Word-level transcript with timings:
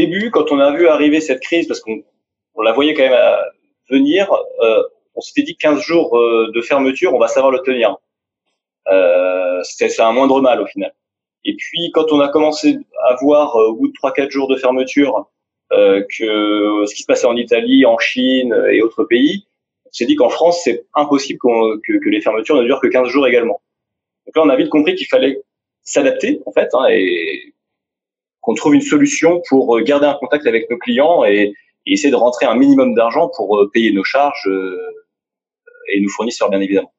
début, 0.00 0.30
quand 0.30 0.52
on 0.52 0.58
a 0.58 0.70
vu 0.72 0.86
arriver 0.88 1.20
cette 1.20 1.40
crise, 1.40 1.66
parce 1.66 1.80
qu'on 1.80 2.02
on 2.54 2.62
la 2.62 2.72
voyait 2.72 2.94
quand 2.94 3.02
même 3.02 3.12
à 3.12 3.44
venir, 3.90 4.30
euh, 4.60 4.82
on 5.14 5.20
s'était 5.20 5.42
dit 5.42 5.56
15 5.56 5.80
jours 5.80 6.16
euh, 6.16 6.50
de 6.54 6.60
fermeture, 6.60 7.14
on 7.14 7.18
va 7.18 7.28
savoir 7.28 7.52
le 7.52 7.60
tenir. 7.60 7.96
Euh, 8.88 9.60
c'est 9.62 10.00
un 10.00 10.12
moindre 10.12 10.40
mal 10.40 10.60
au 10.60 10.66
final. 10.66 10.94
Et 11.44 11.54
puis 11.56 11.90
quand 11.92 12.12
on 12.12 12.20
a 12.20 12.28
commencé 12.28 12.78
à 13.04 13.16
voir 13.20 13.54
au 13.56 13.74
bout 13.74 13.88
de 13.88 13.92
3-4 13.92 14.30
jours 14.30 14.48
de 14.48 14.56
fermeture 14.56 15.28
que 15.70 16.84
ce 16.86 16.94
qui 16.94 17.02
se 17.02 17.06
passait 17.06 17.26
en 17.26 17.36
Italie, 17.36 17.84
en 17.84 17.98
Chine 17.98 18.54
et 18.72 18.82
autres 18.82 19.04
pays, 19.04 19.46
on 19.86 19.92
s'est 19.92 20.06
dit 20.06 20.16
qu'en 20.16 20.30
France 20.30 20.62
c'est 20.64 20.86
impossible 20.94 21.38
que, 21.38 21.98
que, 21.98 22.08
les 22.08 22.20
fermetures 22.20 22.56
ne 22.56 22.64
durent 22.64 22.80
que 22.80 22.88
15 22.88 23.08
jours 23.08 23.26
également. 23.26 23.60
Donc 24.26 24.36
là 24.36 24.42
on 24.44 24.48
a 24.48 24.56
vite 24.56 24.70
compris 24.70 24.94
qu'il 24.94 25.06
fallait 25.06 25.40
s'adapter 25.82 26.40
en 26.46 26.52
fait 26.52 26.68
hein, 26.72 26.86
et 26.90 27.54
qu'on 28.48 28.54
trouve 28.54 28.74
une 28.74 28.80
solution 28.80 29.42
pour 29.50 29.78
garder 29.82 30.06
un 30.06 30.14
contact 30.14 30.46
avec 30.46 30.70
nos 30.70 30.78
clients 30.78 31.22
et, 31.24 31.52
et 31.86 31.92
essayer 31.92 32.10
de 32.10 32.16
rentrer 32.16 32.46
un 32.46 32.54
minimum 32.54 32.94
d'argent 32.94 33.30
pour 33.36 33.62
payer 33.74 33.92
nos 33.92 34.04
charges 34.04 34.48
et 35.92 36.00
nous 36.00 36.08
fournisseurs 36.08 36.48
bien 36.48 36.60
évidemment. 36.60 36.92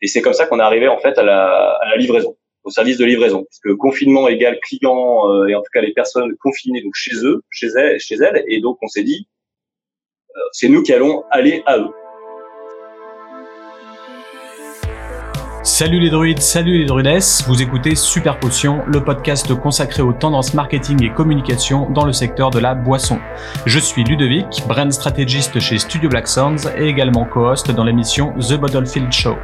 Et 0.00 0.08
c'est 0.08 0.20
comme 0.20 0.32
ça 0.32 0.46
qu'on 0.46 0.58
est 0.58 0.62
arrivé 0.62 0.88
en 0.88 0.98
fait 0.98 1.16
à 1.18 1.22
la, 1.22 1.76
à 1.80 1.88
la, 1.90 1.96
livraison, 1.96 2.36
au 2.64 2.70
service 2.70 2.98
de 2.98 3.04
livraison, 3.04 3.44
puisque 3.44 3.76
confinement 3.78 4.28
égale 4.28 4.58
client 4.60 5.30
euh, 5.30 5.46
et 5.46 5.54
en 5.54 5.60
tout 5.60 5.70
cas 5.72 5.80
les 5.80 5.92
personnes 5.92 6.36
confinées 6.38 6.82
donc 6.82 6.94
chez 6.94 7.24
eux, 7.24 7.42
chez 7.50 7.68
elles, 7.68 8.00
chez 8.00 8.16
elles, 8.16 8.44
et 8.48 8.60
donc 8.60 8.78
on 8.82 8.88
s'est 8.88 9.04
dit 9.04 9.28
euh, 10.36 10.40
c'est 10.52 10.68
nous 10.68 10.82
qui 10.82 10.92
allons 10.92 11.24
aller 11.30 11.62
à 11.66 11.78
eux. 11.78 11.90
Salut 15.64 16.00
les 16.00 16.10
druides, 16.10 16.40
salut 16.40 16.76
les 16.76 16.86
druidesses, 16.86 17.44
vous 17.46 17.62
écoutez 17.62 17.94
Super 17.94 18.40
Potion, 18.40 18.82
le 18.88 19.00
podcast 19.00 19.54
consacré 19.54 20.02
aux 20.02 20.12
tendances 20.12 20.54
marketing 20.54 21.04
et 21.04 21.10
communication 21.10 21.88
dans 21.88 22.04
le 22.04 22.12
secteur 22.12 22.50
de 22.50 22.58
la 22.58 22.74
boisson. 22.74 23.20
Je 23.64 23.78
suis 23.78 24.02
Ludovic, 24.02 24.64
brand 24.66 24.92
stratégiste 24.92 25.60
chez 25.60 25.78
Studio 25.78 26.10
Black 26.10 26.26
Sounds 26.26 26.68
et 26.76 26.88
également 26.88 27.24
co-host 27.24 27.70
dans 27.70 27.84
l'émission 27.84 28.32
The 28.40 28.54
Bottlefield 28.54 29.12
Show. 29.12 29.36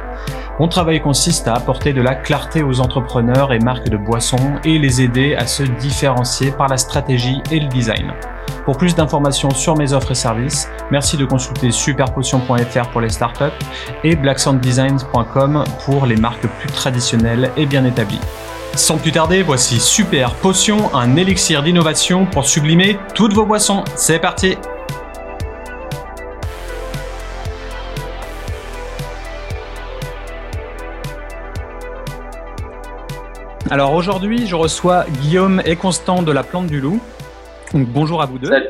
Mon 0.59 0.67
travail 0.67 1.01
consiste 1.01 1.47
à 1.47 1.53
apporter 1.53 1.93
de 1.93 2.01
la 2.01 2.15
clarté 2.15 2.63
aux 2.63 2.81
entrepreneurs 2.81 3.53
et 3.53 3.59
marques 3.59 3.87
de 3.87 3.95
boissons 3.95 4.57
et 4.65 4.77
les 4.77 5.01
aider 5.01 5.33
à 5.33 5.47
se 5.47 5.63
différencier 5.63 6.51
par 6.51 6.67
la 6.67 6.75
stratégie 6.75 7.41
et 7.49 7.61
le 7.61 7.67
design. 7.67 8.11
Pour 8.65 8.77
plus 8.77 8.93
d'informations 8.93 9.51
sur 9.51 9.77
mes 9.77 9.93
offres 9.93 10.11
et 10.11 10.15
services, 10.15 10.69
merci 10.91 11.15
de 11.15 11.23
consulter 11.23 11.71
superpotion.fr 11.71 12.89
pour 12.91 12.99
les 12.99 13.07
startups 13.07 13.45
et 14.03 14.17
blacksounddesigns.com 14.17 15.63
pour 15.85 16.05
les 16.05 16.17
marques 16.17 16.47
plus 16.59 16.69
traditionnelles 16.69 17.51
et 17.55 17.65
bien 17.65 17.85
établies. 17.85 18.19
Sans 18.75 18.97
plus 18.97 19.13
tarder, 19.13 19.43
voici 19.43 19.79
Super 19.79 20.35
Potion, 20.35 20.93
un 20.93 21.15
élixir 21.15 21.63
d'innovation 21.63 22.25
pour 22.25 22.45
sublimer 22.45 22.99
toutes 23.15 23.33
vos 23.33 23.45
boissons. 23.45 23.85
C'est 23.95 24.19
parti 24.19 24.57
Alors 33.71 33.93
aujourd'hui, 33.93 34.47
je 34.47 34.55
reçois 34.55 35.05
Guillaume 35.21 35.61
et 35.63 35.75
Constant 35.75 36.23
de 36.23 36.31
la 36.31 36.41
Plante 36.41 36.65
du 36.65 36.81
Loup. 36.81 36.99
Donc, 37.71 37.87
bonjour 37.87 38.19
à 38.19 38.25
vous 38.25 38.39
deux. 38.39 38.47
Salut. 38.47 38.69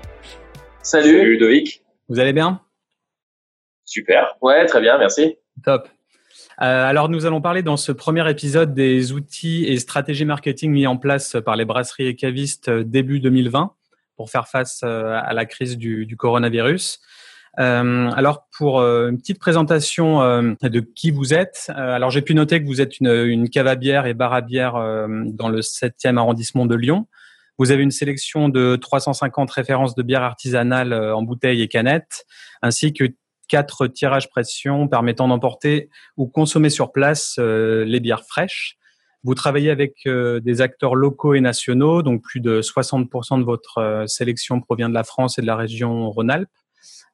Salut. 0.82 1.26
Ludovic. 1.26 1.86
Vous 2.10 2.20
allez 2.20 2.34
bien? 2.34 2.60
Super. 3.86 4.36
Ouais, 4.42 4.66
très 4.66 4.82
bien, 4.82 4.98
merci. 4.98 5.38
Top. 5.64 5.88
Euh, 6.62 6.86
alors, 6.86 7.08
nous 7.08 7.26
allons 7.26 7.40
parler 7.40 7.64
dans 7.64 7.78
ce 7.78 7.94
premier 7.94 8.30
épisode 8.30 8.74
des 8.74 9.14
outils 9.14 9.64
et 9.68 9.80
stratégies 9.80 10.26
marketing 10.26 10.70
mis 10.70 10.86
en 10.86 10.98
place 10.98 11.38
par 11.46 11.56
les 11.56 11.64
brasseries 11.64 12.08
et 12.08 12.18
cavistes 12.18 12.68
euh, 12.68 12.84
début 12.84 13.22
2020 13.22 13.72
pour 14.18 14.30
faire 14.30 14.50
face 14.50 14.82
euh, 14.84 15.18
à 15.24 15.32
la 15.32 15.46
crise 15.46 15.78
du, 15.78 16.06
du 16.08 16.18
coronavirus. 16.18 17.00
Euh, 17.60 18.10
alors 18.12 18.48
pour 18.58 18.80
une 18.82 19.18
petite 19.18 19.40
présentation 19.40 20.20
de 20.62 20.80
qui 20.80 21.12
vous 21.12 21.34
êtes, 21.34 21.72
alors 21.76 22.10
j'ai 22.10 22.22
pu 22.22 22.34
noter 22.34 22.62
que 22.62 22.68
vous 22.68 22.82
êtes 22.82 23.00
une, 23.00 23.10
une 23.10 23.50
cave 23.50 23.68
à 23.68 23.76
bière 23.76 24.06
et 24.06 24.14
bar 24.14 24.34
à 24.34 24.42
bière 24.42 24.74
dans 24.74 25.50
le 25.50 25.62
7e 25.62 26.18
arrondissement 26.18 26.66
de 26.66 26.76
Lyon. 26.76 27.08
Vous 27.60 27.72
avez 27.72 27.84
une 27.84 27.92
sélection 27.92 28.48
de 28.48 28.78
350 28.78 29.52
références 29.52 29.94
de 29.94 30.02
bières 30.02 30.24
artisanales 30.24 30.94
euh, 30.94 31.14
en 31.14 31.22
bouteilles 31.22 31.62
et 31.62 31.68
canettes, 31.68 32.26
ainsi 32.62 32.94
que 32.94 33.04
quatre 33.50 33.88
tirages 33.88 34.30
pression 34.30 34.88
permettant 34.88 35.28
d'emporter 35.28 35.90
ou 36.16 36.26
consommer 36.26 36.70
sur 36.70 36.94
place 36.94 37.36
euh, 37.38 37.84
les 37.84 38.00
bières 38.00 38.24
fraîches. 38.24 38.78
Vous 39.26 39.36
travaillez 39.36 39.72
avec 39.72 39.96
euh, 40.08 40.40
des 40.40 40.62
acteurs 40.62 40.96
locaux 40.96 41.34
et 41.34 41.42
nationaux, 41.42 42.02
donc 42.02 42.22
plus 42.22 42.40
de 42.40 42.62
60% 42.62 43.40
de 43.40 43.44
votre 43.44 44.06
sélection 44.08 44.62
provient 44.62 44.88
de 44.88 44.94
la 44.94 45.04
France 45.04 45.38
et 45.38 45.42
de 45.42 45.48
la 45.48 45.58
région 45.58 46.10
Rhône-Alpes, 46.10 46.48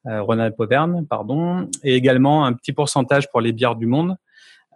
Rhône-Alpes-Auvergne, 0.05 1.05
pardon, 1.05 1.69
et 1.83 1.95
également 1.95 2.45
un 2.45 2.53
petit 2.53 2.73
pourcentage 2.73 3.29
pour 3.31 3.41
les 3.41 3.51
bières 3.51 3.75
du 3.75 3.85
monde. 3.85 4.15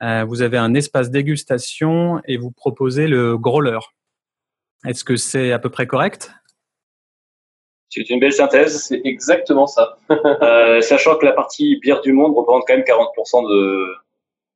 vous 0.02 0.42
avez 0.42 0.58
un 0.58 0.74
espace 0.74 1.12
dégustation 1.12 2.22
et 2.26 2.38
vous 2.38 2.52
proposez 2.52 3.08
le 3.08 3.38
growler. 3.38 3.80
Est-ce 4.86 5.04
que 5.04 5.16
c'est 5.18 5.52
à 5.52 5.60
peu 5.60 5.70
près 5.70 5.88
correct? 5.88 6.32
C'est 7.90 8.08
une 8.10 8.20
belle 8.20 8.34
synthèse, 8.34 8.84
c'est 8.84 9.02
exactement 9.04 9.66
ça. 9.66 9.98
euh, 10.12 10.80
sachant 10.82 11.18
que 11.18 11.26
la 11.26 11.34
partie 11.34 11.78
bière 11.80 12.02
du 12.02 12.14
monde 12.14 12.36
représente 12.36 12.64
quand 12.68 12.76
même 12.76 12.86
40% 12.86 13.50
de, 13.50 13.88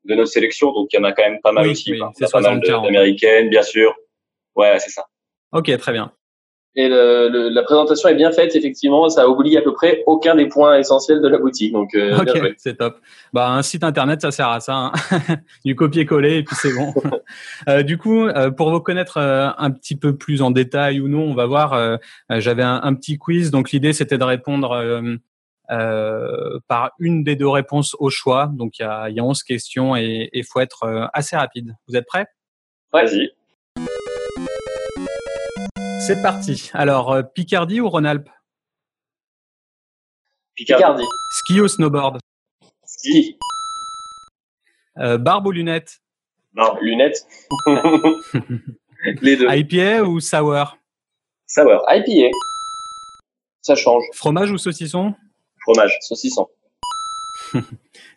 de 0.06 0.16
notre 0.16 0.31
sélection, 0.31 0.72
donc 0.72 0.94
il 0.94 0.97
y 0.97 1.00
en 1.00 1.03
a 1.03 1.13
quand 1.13 1.23
même 1.23 1.41
pas 1.41 1.51
mal 1.51 1.67
aussi. 1.67 1.91
Oui, 1.91 2.01
c'est 2.13 2.31
pas 2.31 2.41
mal 2.41 2.59
d'américaines, 2.62 3.50
bien 3.50 3.63
sûr. 3.63 3.95
Ouais, 4.56 4.78
c'est 4.79 4.91
ça. 4.91 5.06
Ok, 5.51 5.75
très 5.78 5.91
bien. 5.91 6.13
Et 6.75 6.89
le, 6.89 7.29
le, 7.29 7.50
la 7.50 7.61
présentation 7.61 8.09
est 8.09 8.16
bien 8.16 8.31
faite, 8.31 8.56
effectivement, 8.56 9.07
ça 9.07 9.29
oublie 9.29 9.56
à 9.57 9.61
peu 9.61 9.73
près 9.73 10.01
aucun 10.07 10.34
des 10.34 10.47
points 10.47 10.79
essentiels 10.79 11.22
de 11.22 11.28
la 11.28 11.38
boutique. 11.38 11.72
Donc, 11.72 11.94
euh, 11.94 12.17
ok, 12.17 12.56
c'est 12.57 12.78
top. 12.78 13.00
Bah, 13.31 13.51
un 13.51 13.61
site 13.61 13.84
internet, 13.84 14.22
ça 14.22 14.31
sert 14.31 14.50
à 14.50 14.59
ça, 14.59 14.73
hein. 14.73 14.91
du 15.66 15.75
copier-coller 15.75 16.38
et 16.38 16.44
puis 16.44 16.56
c'est 16.56 16.73
bon. 16.73 16.91
euh, 17.69 17.83
du 17.83 18.00
coup, 18.00 18.23
euh, 18.23 18.50
pour 18.50 18.72
vous 18.72 18.79
connaître 18.79 19.17
euh, 19.17 19.50
un 19.56 19.69
petit 19.69 19.95
peu 19.95 20.16
plus 20.17 20.41
en 20.41 20.50
détail 20.50 21.00
ou 21.00 21.07
non, 21.07 21.22
on 21.22 21.35
va 21.35 21.45
voir. 21.45 21.73
Euh, 21.73 21.97
j'avais 22.29 22.63
un, 22.63 22.81
un, 22.83 22.95
petit 22.95 23.19
quiz, 23.19 23.51
donc 23.51 23.69
l'idée 23.69 23.94
c'était 23.94 24.17
de 24.17 24.23
répondre 24.23 24.69
par 26.67 26.91
une 26.97 27.23
des 27.23 27.35
deux 27.35 27.47
réponses 27.47 27.95
au 28.00 28.09
choix. 28.09 28.50
Donc 28.51 28.79
il 28.79 28.81
y 28.81 28.85
a, 28.85 29.09
y 29.12 29.19
a 29.19 29.23
11 29.23 29.44
questions 29.44 29.95
et 29.95 30.29
il 30.33 30.44
faut 30.44 30.59
être 30.59 31.09
assez 31.13 31.35
rapide. 31.35 31.75
Vous 31.88 31.95
êtes 31.95 32.07
prêts? 32.07 32.25
Vas-y. 32.91 33.31
C'est 36.05 36.21
parti. 36.21 36.69
Alors, 36.73 37.13
euh, 37.13 37.23
Picardie 37.23 37.79
ou 37.79 37.87
Rhône-Alpes? 37.87 38.29
Picardie. 40.53 41.05
Ski 41.31 41.61
ou 41.61 41.67
snowboard? 41.69 42.19
Ski. 42.85 43.37
Euh, 44.97 45.17
barbe 45.17 45.47
ou 45.47 45.51
lunettes? 45.51 46.01
Barbe, 46.51 46.79
lunettes. 46.81 47.25
Les 49.21 49.37
deux. 49.37 49.47
IPA 49.49 50.03
ou 50.03 50.19
sour? 50.19 50.77
Sour. 51.47 51.85
IPA. 51.87 52.35
Ça 53.61 53.75
change. 53.75 54.03
Fromage 54.13 54.51
ou 54.51 54.57
saucisson? 54.57 55.15
Fromage, 55.61 55.97
saucisson. 56.01 56.49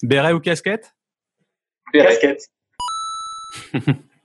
Béret 0.03 0.33
ou 0.33 0.41
casquette? 0.41 0.93
Casquette. 1.93 2.51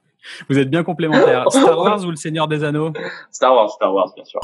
Vous 0.49 0.57
êtes 0.57 0.69
bien 0.69 0.83
complémentaires. 0.83 1.45
Star 1.51 1.77
Wars 1.77 2.05
ou 2.05 2.11
le 2.11 2.15
Seigneur 2.15 2.47
des 2.47 2.63
Anneaux? 2.63 2.93
Star 3.31 3.53
Wars, 3.53 3.69
Star 3.71 3.93
Wars, 3.93 4.13
bien 4.15 4.25
sûr. 4.25 4.39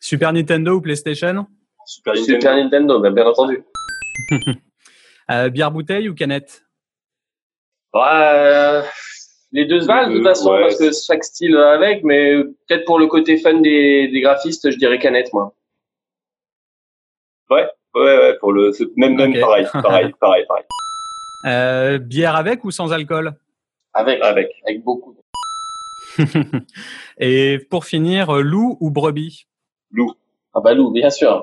Super 0.00 0.32
Nintendo 0.32 0.74
ou 0.74 0.80
PlayStation? 0.80 1.46
Super 1.86 2.14
Nintendo, 2.14 2.34
Super 2.34 2.56
Nintendo 2.56 3.00
bien, 3.00 3.10
bien 3.10 3.26
entendu. 3.26 3.64
euh, 5.30 5.48
bière 5.48 5.70
bouteille 5.70 6.08
ou 6.08 6.14
canette? 6.14 6.62
Euh, 7.94 8.82
Les 9.52 9.66
deux 9.66 9.80
se 9.80 9.86
valent 9.86 10.10
de 10.10 10.16
toute 10.16 10.26
façon, 10.26 10.52
ouais. 10.52 10.62
parce 10.62 10.78
que 10.78 10.90
chaque 10.92 11.24
style 11.24 11.54
va 11.54 11.72
avec, 11.72 12.04
mais 12.04 12.42
peut-être 12.42 12.84
pour 12.84 12.98
le 12.98 13.06
côté 13.06 13.36
fun 13.38 13.60
des, 13.60 14.08
des 14.08 14.20
graphistes, 14.20 14.70
je 14.70 14.76
dirais 14.76 14.98
canette, 14.98 15.32
moi. 15.32 15.54
Ouais, 17.50 17.68
ouais, 17.94 18.18
ouais, 18.18 18.38
pour 18.38 18.52
le 18.52 18.72
même, 18.96 19.16
même 19.16 19.30
okay. 19.30 19.40
pareil, 19.40 19.66
pareil, 19.72 20.14
pareil, 20.20 20.44
pareil. 20.46 20.64
Euh, 21.44 21.98
bière 21.98 22.36
avec 22.36 22.64
ou 22.64 22.70
sans 22.70 22.92
alcool? 22.92 23.34
Avec, 23.94 24.22
avec, 24.22 24.50
avec 24.66 24.82
beaucoup. 24.82 25.16
Et 27.18 27.58
pour 27.70 27.84
finir, 27.84 28.32
loup 28.32 28.76
ou 28.80 28.90
brebis? 28.90 29.46
Loup. 29.90 30.14
Ah 30.54 30.60
bah 30.60 30.74
loup, 30.74 30.90
bien 30.90 31.10
sûr. 31.10 31.42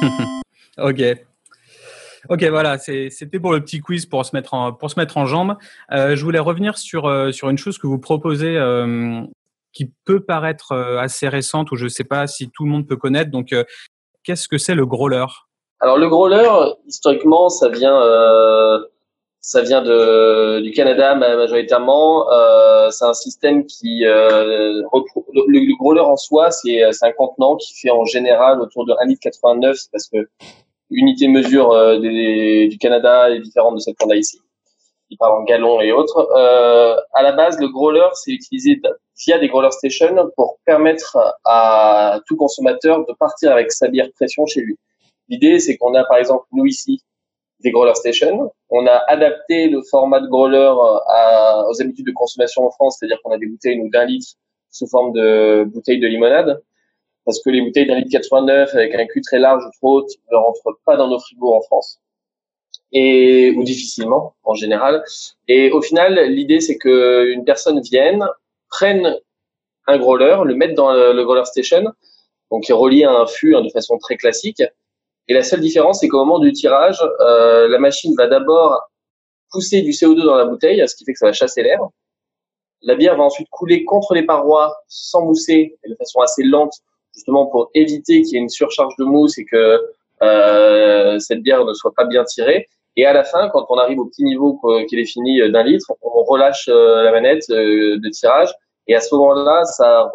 ok. 0.78 1.02
Ok, 2.28 2.44
voilà, 2.44 2.78
c'était 2.78 3.40
pour 3.40 3.52
le 3.52 3.60
petit 3.60 3.80
quiz 3.80 4.06
pour 4.06 4.24
se 4.24 4.36
mettre 4.36 4.54
en, 4.54 4.72
pour 4.72 4.90
se 4.90 4.98
mettre 4.98 5.16
en 5.16 5.26
jambe. 5.26 5.56
Euh, 5.92 6.14
je 6.16 6.24
voulais 6.24 6.38
revenir 6.38 6.78
sur, 6.78 7.06
euh, 7.06 7.32
sur 7.32 7.50
une 7.50 7.58
chose 7.58 7.78
que 7.78 7.86
vous 7.86 7.98
proposez 7.98 8.56
euh, 8.56 9.22
qui 9.72 9.92
peut 10.04 10.20
paraître 10.20 10.72
euh, 10.72 10.98
assez 10.98 11.28
récente 11.28 11.72
ou 11.72 11.76
je 11.76 11.84
ne 11.84 11.88
sais 11.88 12.04
pas 12.04 12.26
si 12.26 12.50
tout 12.50 12.64
le 12.64 12.70
monde 12.70 12.86
peut 12.86 12.96
connaître. 12.96 13.30
Donc, 13.30 13.52
euh, 13.52 13.64
qu'est-ce 14.22 14.48
que 14.48 14.58
c'est 14.58 14.74
le 14.74 14.86
growler? 14.86 15.26
Alors 15.80 15.98
le 15.98 16.08
growler, 16.08 16.48
historiquement, 16.86 17.48
ça 17.48 17.68
vient, 17.68 18.00
euh, 18.02 18.78
Ça 19.40 19.62
vient 19.62 19.82
de, 19.82 20.60
du 20.60 20.70
Canada 20.72 21.14
majoritairement. 21.14 22.30
Euh, 22.30 22.90
c'est 22.90 23.06
un 23.06 23.14
système 23.14 23.64
qui 23.66 24.04
euh, 24.04 24.44
le, 24.44 24.82
le 25.48 25.76
growler 25.78 26.02
en 26.02 26.16
soi, 26.16 26.50
c'est 26.50 26.82
un 26.82 27.12
contenant 27.12 27.56
qui 27.56 27.74
fait 27.80 27.90
en 27.90 28.04
général 28.04 28.60
autour 28.60 28.84
de 28.84 28.92
1,89 28.92 29.08
litre 29.08 29.88
parce 29.92 30.08
que 30.08 30.28
l'unité 30.90 31.28
mesure 31.28 31.72
euh, 31.72 31.98
du 31.98 32.76
Canada 32.78 33.30
est 33.30 33.40
différente 33.40 33.74
de 33.76 33.80
celle 33.80 33.94
qu'on 33.98 34.10
a 34.10 34.16
ici. 34.16 34.38
Il 35.08 35.16
parle 35.16 35.40
en 35.40 35.44
gallons 35.44 35.80
et 35.80 35.92
autres. 35.92 36.28
Euh, 36.36 36.94
à 37.14 37.22
la 37.22 37.32
base, 37.32 37.58
le 37.58 37.68
growler, 37.68 38.06
c'est 38.14 38.32
utilisé 38.32 38.80
via 39.24 39.38
des 39.38 39.48
growler 39.48 39.70
stations 39.70 40.30
pour 40.36 40.58
permettre 40.64 41.16
à 41.44 42.20
tout 42.26 42.36
consommateur 42.36 43.04
de 43.06 43.12
partir 43.18 43.50
avec 43.52 43.72
sa 43.72 43.88
bière 43.88 44.08
pression 44.14 44.46
chez 44.46 44.60
lui. 44.60 44.76
L'idée, 45.30 45.58
c'est 45.60 45.76
qu'on 45.76 45.94
a 45.94 46.04
par 46.04 46.18
exemple 46.18 46.44
nous 46.52 46.66
ici 46.66 47.02
des 47.60 47.70
growler 47.70 47.94
stations. 47.94 48.52
On 48.70 48.86
a 48.86 49.02
adapté 49.06 49.68
le 49.68 49.82
format 49.82 50.20
de 50.20 50.26
growler 50.26 50.72
à, 51.08 51.64
aux 51.68 51.80
habitudes 51.80 52.06
de 52.06 52.12
consommation 52.12 52.66
en 52.66 52.70
France, 52.70 52.96
c'est-à-dire 52.98 53.20
qu'on 53.22 53.32
a 53.32 53.38
des 53.38 53.46
bouteilles 53.46 53.80
d'un 53.90 54.04
litre 54.04 54.34
sous 54.70 54.86
forme 54.86 55.12
de 55.12 55.64
bouteilles 55.64 56.00
de 56.00 56.06
limonade, 56.06 56.62
parce 57.24 57.42
que 57.42 57.50
les 57.50 57.60
bouteilles 57.62 57.86
d'un 57.86 57.96
litre 57.96 58.10
89 58.12 58.74
avec 58.74 58.94
un 58.94 59.06
cul 59.06 59.20
très 59.20 59.38
large 59.38 59.64
ou 59.64 59.70
trop 59.78 60.00
haut 60.00 60.06
ne 60.30 60.36
rentrent 60.36 60.78
pas 60.84 60.96
dans 60.96 61.08
nos 61.08 61.18
frigos 61.18 61.54
en 61.54 61.60
France 61.62 62.00
et 62.92 63.52
ou 63.56 63.62
difficilement 63.62 64.34
en 64.44 64.54
général. 64.54 65.04
Et 65.48 65.70
au 65.70 65.82
final, 65.82 66.18
l'idée 66.28 66.60
c'est 66.60 66.78
que 66.78 67.26
une 67.26 67.44
personne 67.44 67.80
vienne, 67.80 68.26
prenne 68.68 69.16
un 69.86 69.98
growler, 69.98 70.38
le 70.44 70.54
mette 70.54 70.74
dans 70.74 70.92
le, 70.92 71.24
growler 71.24 71.44
station, 71.44 71.84
donc 72.50 72.64
qui 72.64 72.72
est 72.72 72.74
relié 72.74 73.04
à 73.04 73.12
un 73.12 73.26
fût 73.26 73.54
hein, 73.54 73.62
de 73.62 73.70
façon 73.70 73.98
très 73.98 74.16
classique. 74.16 74.62
Et 75.30 75.32
la 75.32 75.44
seule 75.44 75.60
différence, 75.60 76.00
c'est 76.00 76.08
qu'au 76.08 76.18
moment 76.18 76.40
du 76.40 76.50
tirage, 76.50 77.00
euh, 77.20 77.68
la 77.68 77.78
machine 77.78 78.12
va 78.18 78.26
d'abord 78.26 78.90
pousser 79.52 79.80
du 79.82 79.90
CO2 79.90 80.24
dans 80.24 80.34
la 80.34 80.44
bouteille, 80.44 80.82
ce 80.88 80.96
qui 80.96 81.04
fait 81.04 81.12
que 81.12 81.18
ça 81.20 81.26
va 81.26 81.32
chasser 81.32 81.62
l'air. 81.62 81.78
La 82.82 82.96
bière 82.96 83.16
va 83.16 83.22
ensuite 83.22 83.48
couler 83.48 83.84
contre 83.84 84.14
les 84.14 84.24
parois 84.24 84.76
sans 84.88 85.24
mousser 85.24 85.78
et 85.84 85.88
de 85.88 85.94
façon 85.94 86.18
assez 86.18 86.42
lente, 86.42 86.72
justement 87.14 87.46
pour 87.46 87.70
éviter 87.74 88.22
qu'il 88.22 88.34
y 88.34 88.36
ait 88.38 88.40
une 88.40 88.48
surcharge 88.48 88.94
de 88.98 89.04
mousse 89.04 89.38
et 89.38 89.44
que 89.44 89.80
euh, 90.22 91.18
cette 91.20 91.42
bière 91.42 91.64
ne 91.64 91.74
soit 91.74 91.92
pas 91.94 92.06
bien 92.06 92.24
tirée. 92.24 92.66
Et 92.96 93.06
à 93.06 93.12
la 93.12 93.22
fin, 93.22 93.48
quand 93.50 93.66
on 93.68 93.78
arrive 93.78 94.00
au 94.00 94.06
petit 94.06 94.24
niveau 94.24 94.60
qu'il 94.88 94.98
est 94.98 95.04
fini 95.04 95.40
d'un 95.48 95.62
litre, 95.62 95.92
on 96.02 96.24
relâche 96.24 96.68
euh, 96.68 97.04
la 97.04 97.12
manette 97.12 97.48
euh, 97.50 97.98
de 98.02 98.08
tirage. 98.08 98.52
Et 98.88 98.96
à 98.96 99.00
ce 99.00 99.14
moment-là, 99.14 99.62
ça 99.64 100.10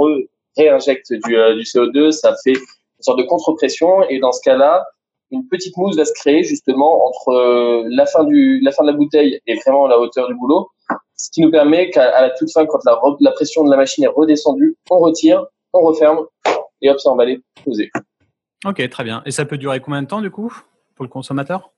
réinjecte 0.58 1.14
du, 1.14 1.38
euh, 1.38 1.56
du 1.56 1.62
CO2, 1.62 2.12
ça 2.12 2.36
fait 2.44 2.52
une 2.52 3.02
sorte 3.02 3.20
de 3.20 3.24
contre-pression. 3.24 4.04
Et 4.10 4.20
dans 4.20 4.34
ce 4.34 4.42
cas-là, 4.42 4.86
une 5.32 5.48
petite 5.48 5.76
mousse 5.78 5.96
va 5.96 6.06
se 6.06 6.14
créer 6.14 6.44
justement 6.44 7.08
entre 7.08 7.86
la 7.90 8.06
fin 8.06 8.24
du 8.24 8.60
la 8.62 8.72
fin 8.72 8.84
de 8.84 8.92
la 8.92 8.98
bouteille 8.98 9.40
et 9.48 9.56
vraiment 9.56 9.88
la 9.88 10.00
hauteur 10.00 10.28
du 10.28 10.36
boulot, 10.36 10.70
ce 11.16 11.30
qui 11.32 11.42
nous 11.42 11.52
permet 11.52 11.90
qu'à 11.90 12.22
la 12.22 12.30
toute 12.32 12.52
fin, 12.52 12.66
quand 12.66 12.80
la, 12.86 13.00
la 13.20 13.32
pression 13.32 13.64
de 13.64 13.72
la 13.72 13.78
machine 13.78 14.04
est 14.04 14.08
redescendue, 14.08 14.78
on 14.90 15.00
retire, 15.00 15.46
on 15.74 15.82
referme 15.82 16.26
et 16.82 16.90
hop, 16.90 17.00
c'est 17.00 17.10
emballé, 17.10 17.42
posé. 17.64 17.90
Ok, 18.66 18.88
très 18.90 19.04
bien. 19.04 19.22
Et 19.26 19.32
ça 19.32 19.46
peut 19.46 19.58
durer 19.58 19.80
combien 19.80 20.02
de 20.02 20.08
temps 20.08 20.22
du 20.22 20.32
coup 20.32 20.54
pour 20.96 21.04
le 21.04 21.10
consommateur? 21.10 21.72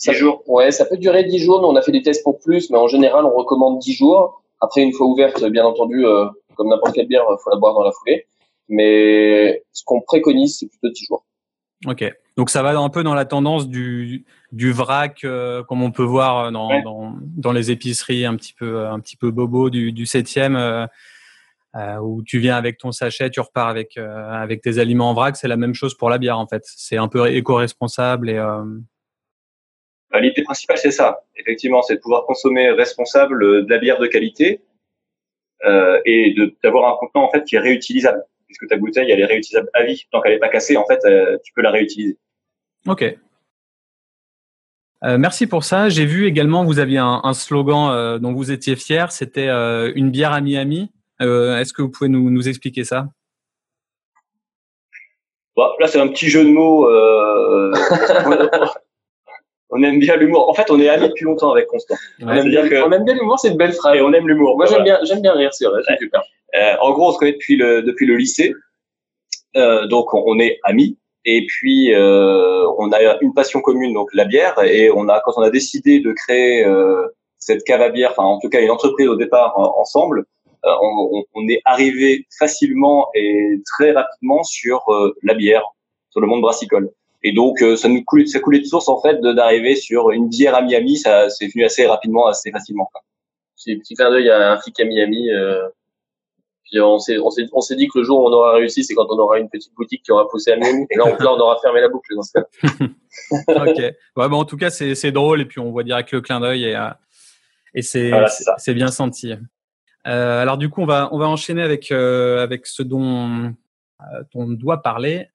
10 0.00 0.12
jours. 0.12 0.42
Ouais, 0.46 0.70
ça 0.70 0.84
peut 0.84 0.96
durer 0.96 1.24
10 1.24 1.38
jours. 1.38 1.60
Nous, 1.60 1.68
on 1.68 1.76
a 1.76 1.82
fait 1.82 1.92
des 1.92 2.02
tests 2.02 2.22
pour 2.22 2.38
plus, 2.38 2.70
mais 2.70 2.78
en 2.78 2.86
général, 2.86 3.24
on 3.24 3.34
recommande 3.34 3.78
10 3.78 3.92
jours. 3.94 4.42
Après, 4.60 4.82
une 4.82 4.92
fois 4.92 5.06
ouverte, 5.06 5.44
bien 5.46 5.64
entendu, 5.64 6.06
euh, 6.06 6.26
comme 6.56 6.68
n'importe 6.68 6.94
quelle 6.94 7.08
bière, 7.08 7.22
il 7.28 7.36
faut 7.42 7.50
la 7.50 7.56
boire 7.56 7.74
dans 7.74 7.82
la 7.82 7.92
foulée. 7.92 8.26
Mais 8.68 9.64
ce 9.72 9.82
qu'on 9.84 10.00
préconise, 10.00 10.58
c'est 10.58 10.68
plutôt 10.68 10.90
10 10.90 11.04
jours. 11.06 11.24
Ok. 11.88 12.04
Donc 12.36 12.50
ça 12.50 12.62
va 12.62 12.76
un 12.78 12.88
peu 12.88 13.02
dans 13.02 13.14
la 13.14 13.24
tendance 13.24 13.68
du, 13.68 14.24
du 14.52 14.70
vrac, 14.72 15.24
euh, 15.24 15.64
comme 15.64 15.82
on 15.82 15.90
peut 15.90 16.04
voir 16.04 16.52
dans, 16.52 16.82
dans, 16.82 17.16
dans, 17.20 17.52
les 17.52 17.70
épiceries 17.70 18.24
un 18.24 18.36
petit 18.36 18.52
peu, 18.52 18.86
un 18.86 19.00
petit 19.00 19.16
peu 19.16 19.30
bobo 19.30 19.70
du, 19.70 19.90
du 19.92 20.04
7e, 20.04 20.56
euh, 20.56 20.86
euh, 21.74 21.96
où 21.96 22.22
tu 22.22 22.38
viens 22.38 22.56
avec 22.56 22.78
ton 22.78 22.92
sachet, 22.92 23.30
tu 23.30 23.40
repars 23.40 23.68
avec, 23.68 23.96
avec 23.96 24.62
tes 24.62 24.78
aliments 24.78 25.10
en 25.10 25.14
vrac. 25.14 25.36
C'est 25.36 25.48
la 25.48 25.56
même 25.56 25.74
chose 25.74 25.96
pour 25.96 26.10
la 26.10 26.18
bière 26.18 26.38
en 26.38 26.46
fait. 26.46 26.62
C'est 26.64 26.96
un 26.96 27.08
peu 27.08 27.28
éco-responsable 27.28 28.30
et 28.30 28.38
bah, 30.10 30.20
l'idée 30.20 30.42
principale, 30.42 30.78
c'est 30.78 30.90
ça. 30.90 31.24
Effectivement, 31.36 31.82
c'est 31.82 31.96
de 31.96 32.00
pouvoir 32.00 32.24
consommer 32.24 32.70
responsable 32.70 33.42
euh, 33.42 33.62
de 33.62 33.70
la 33.70 33.78
bière 33.78 33.98
de 33.98 34.06
qualité 34.06 34.62
euh, 35.64 36.00
et 36.06 36.34
d'avoir 36.62 36.92
un 36.92 36.96
contenant 36.96 37.26
en 37.26 37.30
fait 37.30 37.44
qui 37.44 37.56
est 37.56 37.60
réutilisable, 37.60 38.24
puisque 38.48 38.66
ta 38.66 38.76
bouteille 38.76 39.10
elle 39.10 39.20
est 39.20 39.26
réutilisable 39.26 39.68
à 39.74 39.84
vie 39.84 40.06
tant 40.10 40.20
qu'elle 40.20 40.32
n'est 40.32 40.38
pas 40.38 40.48
cassée. 40.48 40.76
En 40.76 40.86
fait, 40.86 41.04
euh, 41.04 41.36
tu 41.44 41.52
peux 41.52 41.62
la 41.62 41.70
réutiliser. 41.70 42.18
Ok. 42.86 43.04
Euh, 45.04 45.16
merci 45.16 45.46
pour 45.46 45.62
ça. 45.62 45.88
J'ai 45.88 46.06
vu 46.06 46.26
également 46.26 46.64
vous 46.64 46.80
aviez 46.80 46.98
un, 46.98 47.20
un 47.22 47.34
slogan 47.34 47.90
euh, 47.92 48.18
dont 48.18 48.32
vous 48.32 48.50
étiez 48.50 48.74
fier. 48.74 49.12
C'était 49.12 49.48
une 49.48 50.10
bière 50.10 50.32
à 50.32 50.40
Miami. 50.40 50.90
Est-ce 51.20 51.72
que 51.72 51.82
vous 51.82 51.90
pouvez 51.90 52.08
nous, 52.08 52.30
nous 52.30 52.48
expliquer 52.48 52.84
ça? 52.84 53.08
Là, 55.80 55.86
c'est 55.86 56.00
un 56.00 56.08
petit 56.08 56.28
jeu 56.28 56.44
de 56.44 56.50
mots. 56.50 56.88
on 59.70 59.82
aime 59.82 59.98
bien 59.98 60.16
l'humour. 60.16 60.48
En 60.48 60.54
fait, 60.54 60.70
on 60.70 60.80
est 60.80 60.88
amis 60.88 61.08
depuis 61.08 61.24
longtemps 61.24 61.52
avec 61.52 61.66
Constant. 61.66 61.96
on, 62.20 62.28
aime 62.30 62.48
bien, 62.48 63.14
l'humour, 63.14 63.38
c'est 63.38 63.48
une 63.48 63.56
belle 63.56 63.72
phrase. 63.72 63.96
Et 63.96 64.00
on 64.00 64.12
aime 64.12 64.26
l'humour. 64.26 64.56
Moi, 64.56 64.66
j'aime 64.66 64.84
bien, 64.84 64.98
j'aime 65.02 65.20
bien 65.20 65.34
rire, 65.34 65.52
c'est 65.52 65.66
vrai, 65.66 65.80
c'est 65.86 65.98
super. 65.98 66.22
En 66.54 66.92
gros, 66.92 67.08
on 67.08 67.12
se 67.12 67.18
connaît 67.18 67.32
depuis 67.32 67.56
le 67.56 67.82
depuis 67.82 68.06
le 68.06 68.16
lycée, 68.16 68.54
euh, 69.56 69.86
donc 69.86 70.12
on 70.14 70.38
est 70.38 70.58
amis. 70.64 70.98
Et 71.24 71.44
puis 71.46 71.92
euh, 71.92 72.66
on 72.78 72.92
a 72.92 73.20
une 73.20 73.34
passion 73.34 73.60
commune, 73.60 73.92
donc 73.92 74.08
la 74.14 74.24
bière. 74.24 74.58
Et 74.62 74.90
on 74.90 75.08
a 75.08 75.20
quand 75.20 75.32
on 75.36 75.42
a 75.42 75.50
décidé 75.50 76.00
de 76.00 76.12
créer 76.12 76.64
euh, 76.64 77.06
cette 77.38 77.64
cave 77.64 77.82
à 77.82 77.90
bière, 77.90 78.12
enfin 78.12 78.24
en 78.24 78.38
tout 78.38 78.48
cas 78.48 78.60
une 78.60 78.70
entreprise 78.70 79.08
au 79.08 79.16
départ 79.16 79.58
euh, 79.58 79.80
ensemble, 79.80 80.24
euh, 80.64 80.70
on, 80.82 81.24
on, 81.34 81.48
est 81.48 81.60
arrivé 81.64 82.26
facilement 82.38 83.08
et 83.14 83.60
très 83.64 83.92
rapidement 83.92 84.42
sur 84.42 84.84
la 85.22 85.34
bière, 85.34 85.62
sur 86.10 86.20
le 86.20 86.26
monde 86.26 86.40
brassicole. 86.40 86.90
Et 87.22 87.32
donc, 87.32 87.62
euh, 87.62 87.76
ça 87.76 87.88
nous 87.88 88.02
coulait, 88.04 88.26
ça 88.26 88.40
coulait 88.40 88.60
de 88.60 88.64
source 88.64 88.88
en 88.88 89.00
fait 89.00 89.20
d'arriver 89.20 89.76
sur 89.76 90.10
une 90.10 90.28
bière 90.28 90.54
à 90.54 90.62
Miami. 90.62 90.96
Ça 90.96 91.28
c'est 91.30 91.48
venu 91.48 91.64
assez 91.64 91.86
rapidement, 91.86 92.26
assez 92.26 92.50
facilement. 92.50 92.90
C'est 93.56 93.76
petit 93.76 93.94
clin 93.94 94.10
d'œil 94.10 94.30
à 94.30 94.52
un 94.52 94.58
flic 94.60 94.78
à 94.80 94.84
Miami. 94.84 95.28
Euh, 96.74 96.80
puis 96.80 96.80
on 96.80 96.98
s'est, 96.98 97.18
on 97.18 97.30
s'est, 97.30 97.46
on 97.52 97.60
s'est 97.60 97.76
dit 97.76 97.88
que 97.88 97.98
le 97.98 98.04
jour 98.04 98.20
où 98.20 98.28
on 98.28 98.32
aura 98.32 98.54
réussi, 98.54 98.84
c'est 98.84 98.94
quand 98.94 99.06
on 99.08 99.18
aura 99.18 99.38
une 99.38 99.48
petite 99.48 99.74
boutique 99.74 100.02
qui 100.02 100.12
aura 100.12 100.28
poussé 100.28 100.52
à 100.52 100.56
Miami. 100.56 100.86
Et 100.90 100.96
là, 100.96 101.04
on, 101.06 101.22
là, 101.22 101.32
on 101.32 101.40
aura 101.40 101.58
fermé 101.60 101.80
la 101.80 101.88
boucle 101.88 102.14
dans 102.14 102.22
ce 102.22 102.32
cas. 102.32 102.44
ok. 103.48 103.94
Ouais, 104.16 104.24
en 104.24 104.44
tout 104.44 104.56
cas, 104.56 104.70
c'est, 104.70 104.94
c'est 104.94 105.12
drôle 105.12 105.40
et 105.40 105.44
puis 105.44 105.60
on 105.60 105.70
voit 105.70 105.84
direct 105.84 106.12
le 106.12 106.20
clin 106.20 106.40
d'œil 106.40 106.64
et, 106.64 106.76
euh, 106.76 106.90
et 107.74 107.82
c'est, 107.82 108.12
c'est, 108.56 108.74
bien 108.74 108.88
senti. 108.88 109.32
Euh, 110.06 110.42
alors 110.42 110.58
du 110.58 110.68
coup, 110.68 110.82
on 110.82 110.86
va, 110.86 111.08
on 111.12 111.18
va 111.18 111.28
enchaîner 111.28 111.62
avec, 111.62 111.90
euh, 111.90 112.42
avec 112.42 112.66
ce 112.66 112.82
dont, 112.82 113.52
on 114.34 114.46
doit 114.48 114.82
parler. 114.82 115.28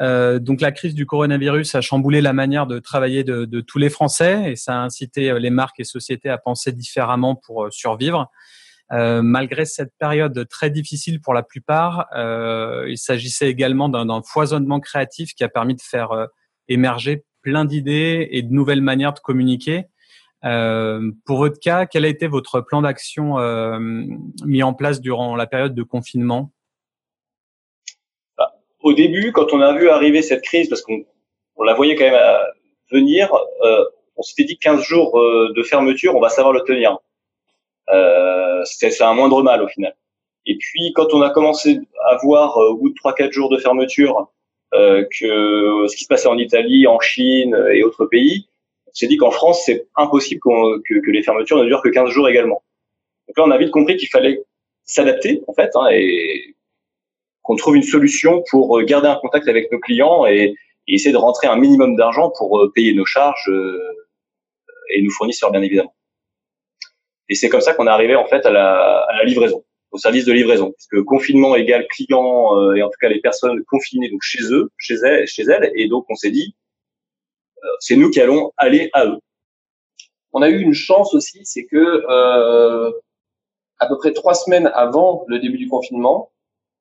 Euh, 0.00 0.38
donc 0.38 0.60
la 0.60 0.70
crise 0.70 0.94
du 0.94 1.06
coronavirus 1.06 1.74
a 1.74 1.80
chamboulé 1.80 2.20
la 2.20 2.32
manière 2.32 2.66
de 2.66 2.78
travailler 2.78 3.24
de, 3.24 3.44
de, 3.44 3.60
tous 3.60 3.78
les 3.78 3.90
Français 3.90 4.52
et 4.52 4.56
ça 4.56 4.74
a 4.74 4.76
incité 4.76 5.30
euh, 5.30 5.40
les 5.40 5.50
marques 5.50 5.80
et 5.80 5.84
sociétés 5.84 6.28
à 6.28 6.38
penser 6.38 6.70
différemment 6.70 7.34
pour 7.34 7.64
euh, 7.64 7.70
survivre. 7.70 8.30
Euh, 8.92 9.20
malgré 9.22 9.64
cette 9.66 9.92
période 9.98 10.48
très 10.48 10.70
difficile 10.70 11.20
pour 11.20 11.34
la 11.34 11.42
plupart, 11.42 12.06
euh, 12.16 12.86
il 12.88 12.96
s'agissait 12.98 13.48
également 13.48 13.88
d'un 13.88 14.22
foisonnement 14.22 14.80
créatif 14.80 15.34
qui 15.34 15.44
a 15.44 15.48
permis 15.48 15.74
de 15.74 15.82
faire 15.82 16.28
émerger 16.68 17.24
plein 17.42 17.64
d'idées 17.64 18.28
et 18.30 18.42
de 18.42 18.52
nouvelles 18.52 18.80
manières 18.80 19.12
de 19.12 19.20
communiquer. 19.20 19.84
Euh, 20.44 21.10
pour 21.26 21.38
votre 21.38 21.58
cas, 21.58 21.86
quel 21.86 22.04
a 22.04 22.08
été 22.08 22.26
votre 22.28 22.60
plan 22.60 22.82
d'action 22.82 23.36
mis 24.44 24.62
en 24.62 24.74
place 24.74 25.00
durant 25.00 25.36
la 25.36 25.46
période 25.46 25.74
de 25.74 25.82
confinement? 25.82 26.52
Au 28.80 28.92
début, 28.92 29.32
quand 29.32 29.52
on 29.52 29.60
a 29.60 29.76
vu 29.76 29.88
arriver 29.88 30.22
cette 30.22 30.42
crise, 30.42 30.68
parce 30.68 30.82
qu'on 30.82 31.04
on 31.56 31.64
la 31.64 31.74
voyait 31.74 31.96
quand 31.96 32.04
même 32.04 32.14
euh, 32.14 32.38
venir, 32.92 33.34
euh, 33.62 33.84
on 34.16 34.22
s'était 34.22 34.44
dit 34.44 34.56
15 34.56 34.82
jours 34.82 35.18
euh, 35.18 35.52
de 35.54 35.62
fermeture, 35.62 36.14
on 36.14 36.20
va 36.20 36.28
savoir 36.28 36.52
le 36.52 36.60
tenir. 36.60 36.98
Euh, 37.92 38.62
c'est 38.64 39.02
un 39.02 39.14
moindre 39.14 39.42
mal 39.42 39.62
au 39.62 39.68
final. 39.68 39.94
Et 40.46 40.56
puis 40.58 40.92
quand 40.94 41.12
on 41.14 41.22
a 41.22 41.30
commencé 41.30 41.80
à 42.06 42.16
voir 42.22 42.56
au 42.56 42.76
bout 42.76 42.90
de 42.90 42.94
3-4 42.94 43.32
jours 43.32 43.50
de 43.50 43.58
fermeture 43.58 44.30
que 44.72 45.86
ce 45.88 45.96
qui 45.96 46.04
se 46.04 46.08
passait 46.08 46.28
en 46.28 46.38
Italie, 46.38 46.86
en 46.86 47.00
Chine 47.00 47.56
et 47.72 47.82
autres 47.82 48.06
pays, 48.06 48.46
on 48.86 48.94
s'est 48.94 49.06
dit 49.06 49.16
qu'en 49.16 49.30
France 49.30 49.62
c'est 49.64 49.86
impossible 49.96 50.40
que, 50.40 51.00
que, 51.00 51.10
les 51.10 51.22
fermetures 51.22 51.58
ne 51.58 51.64
durent 51.64 51.82
que 51.82 51.88
15 51.88 52.10
jours 52.10 52.28
également. 52.28 52.62
Donc 53.28 53.38
là 53.38 53.44
on 53.46 53.50
a 53.50 53.58
vite 53.58 53.70
compris 53.70 53.96
qu'il 53.96 54.08
fallait 54.08 54.42
s'adapter 54.84 55.42
en 55.46 55.54
fait 55.54 55.70
hein, 55.74 55.88
et 55.92 56.54
qu'on 57.48 57.56
trouve 57.56 57.76
une 57.76 57.82
solution 57.82 58.44
pour 58.50 58.78
euh, 58.78 58.84
garder 58.84 59.08
un 59.08 59.16
contact 59.16 59.48
avec 59.48 59.72
nos 59.72 59.78
clients 59.78 60.26
et, 60.26 60.54
essayer 60.90 61.12
de 61.12 61.18
rentrer 61.18 61.46
un 61.46 61.56
minimum 61.56 61.96
d'argent 61.96 62.32
pour 62.38 62.60
euh, 62.60 62.72
payer 62.74 62.94
nos 62.94 63.04
charges 63.04 63.50
euh, 63.50 63.78
et 64.94 65.02
nos 65.02 65.10
fournisseurs 65.10 65.50
bien 65.50 65.60
évidemment. 65.60 65.94
Et 67.28 67.34
c'est 67.34 67.48
comme 67.48 67.60
ça 67.60 67.74
qu'on 67.74 67.86
est 67.86 67.90
arrivé 67.90 68.16
en 68.16 68.26
fait 68.26 68.44
à 68.46 68.50
la, 68.50 69.00
à 69.00 69.16
la, 69.16 69.24
livraison, 69.24 69.64
au 69.90 69.98
service 69.98 70.24
de 70.24 70.32
livraison, 70.32 70.70
parce 70.72 70.86
que 70.86 71.00
confinement 71.00 71.56
égale 71.56 71.86
client 71.88 72.72
et 72.74 72.82
en 72.82 72.88
tout 72.88 72.98
cas 73.00 73.08
les 73.08 73.20
personnes 73.20 73.62
confinées 73.64 74.10
donc 74.10 74.20
chez 74.22 74.42
eux, 74.50 74.70
chez 74.78 74.94
elles, 75.04 75.26
chez 75.26 75.42
elles, 75.42 75.70
et 75.74 75.88
donc 75.88 76.06
on 76.08 76.14
s'est 76.14 76.30
dit 76.30 76.54
c'est 77.80 77.96
nous 77.96 78.10
qui 78.10 78.20
allons 78.20 78.52
aller 78.56 78.88
à 78.92 79.04
eux. 79.06 79.18
on 80.32 80.42
a 80.42 80.48
eu 80.48 80.60
une 80.60 80.74
chance 80.74 81.14
aussi, 81.14 81.40
c'est 81.44 81.66
que 81.66 82.04
à 83.78 83.86
peu 83.86 83.96
près 83.98 84.12
trois 84.12 84.34
semaines 84.34 84.70
avant 84.74 85.24
le 85.28 85.38
début 85.38 85.58
du 85.58 85.68
confinement, 85.68 86.30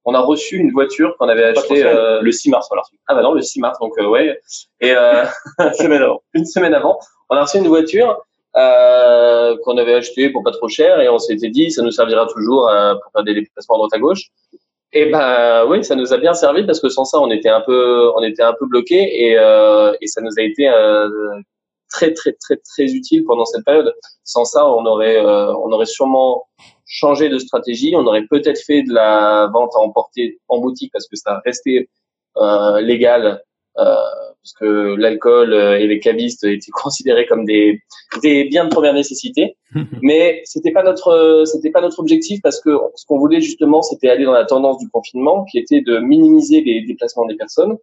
on 0.05 0.13
a 0.13 0.21
reçu 0.21 0.55
une 0.57 0.71
voiture 0.71 1.15
qu'on 1.17 1.27
avait 1.27 1.43
achetée 1.43 1.83
euh, 1.83 2.21
le 2.21 2.31
6 2.31 2.49
mars. 2.49 2.67
Voilà. 2.69 2.83
Ah 3.07 3.13
bah 3.13 3.21
non, 3.21 3.33
le 3.33 3.41
6 3.41 3.59
mars, 3.59 3.77
donc 3.79 3.91
euh, 3.99 4.07
ouais. 4.07 4.39
Et 4.79 4.91
euh, 4.95 5.25
une 5.59 5.73
semaine 5.73 6.01
avant. 6.01 6.23
Une 6.33 6.45
semaine 6.45 6.73
avant, 6.73 6.97
on 7.29 7.35
a 7.35 7.41
reçu 7.41 7.57
une 7.57 7.67
voiture 7.67 8.25
euh, 8.57 9.55
qu'on 9.63 9.77
avait 9.77 9.95
achetée 9.95 10.29
pour 10.29 10.43
pas 10.43 10.51
trop 10.51 10.67
cher 10.67 10.99
et 10.99 11.09
on 11.09 11.19
s'était 11.19 11.49
dit 11.49 11.71
ça 11.71 11.81
nous 11.83 11.91
servira 11.91 12.25
toujours 12.27 12.69
euh, 12.69 12.95
pour 12.95 13.11
faire 13.11 13.23
des 13.23 13.33
déplacements 13.33 13.75
à 13.75 13.77
droite 13.77 13.93
à 13.93 13.99
gauche. 13.99 14.23
Et 14.93 15.07
ben 15.11 15.65
oui, 15.67 15.83
ça 15.83 15.95
nous 15.95 16.13
a 16.13 16.17
bien 16.17 16.33
servi 16.33 16.65
parce 16.65 16.79
que 16.79 16.89
sans 16.89 17.05
ça 17.05 17.19
on 17.19 17.29
était 17.29 17.49
un 17.49 17.61
peu 17.61 18.11
on 18.15 18.23
était 18.23 18.43
un 18.43 18.53
peu 18.53 18.65
bloqué 18.65 19.25
et, 19.25 19.37
euh, 19.37 19.93
et 20.01 20.07
ça 20.07 20.21
nous 20.21 20.31
a 20.37 20.41
été 20.41 20.69
très 21.89 22.13
très 22.13 22.33
très 22.33 22.57
très 22.57 22.85
utile 22.85 23.23
pendant 23.25 23.45
cette 23.45 23.65
période. 23.65 23.93
Sans 24.23 24.45
ça, 24.45 24.65
on 24.65 24.85
aurait 24.85 25.19
on 25.21 25.71
aurait 25.71 25.85
sûrement 25.85 26.47
changé 26.87 27.29
de 27.29 27.37
stratégie. 27.37 27.93
On 27.95 28.05
aurait 28.07 28.25
peut-être 28.29 28.61
fait 28.65 28.83
de 28.83 28.93
la 28.93 29.49
vente 29.53 29.71
à 29.75 29.79
emporter 29.79 30.39
en 30.47 30.59
boutique 30.59 30.91
parce 30.93 31.07
que 31.07 31.17
ça 31.17 31.41
restait 31.45 31.89
euh, 32.37 32.81
légal, 32.81 33.25
euh, 33.25 33.35
parce 33.77 34.53
que 34.59 34.95
l'alcool 34.95 35.53
euh, 35.53 35.77
et 35.77 35.87
les 35.87 35.99
cavistes 35.99 36.45
étaient 36.45 36.71
considérés 36.71 37.25
comme 37.25 37.43
des, 37.45 37.81
des 38.23 38.45
biens 38.45 38.65
de 38.65 38.69
première 38.69 38.93
nécessité. 38.93 39.57
Mais 40.01 40.41
c'était 40.45 40.71
pas 40.71 40.83
notre 40.83 41.43
c'était 41.45 41.71
pas 41.71 41.81
notre 41.81 41.99
objectif 41.99 42.41
parce 42.41 42.61
que 42.61 42.69
ce 42.95 43.05
qu'on 43.05 43.19
voulait 43.19 43.41
justement, 43.41 43.81
c'était 43.81 44.09
aller 44.09 44.23
dans 44.23 44.31
la 44.31 44.45
tendance 44.45 44.77
du 44.77 44.89
confinement, 44.89 45.43
qui 45.45 45.57
était 45.57 45.81
de 45.81 45.99
minimiser 45.99 46.61
les 46.61 46.85
déplacements 46.85 47.25
des 47.25 47.35
personnes. 47.35 47.77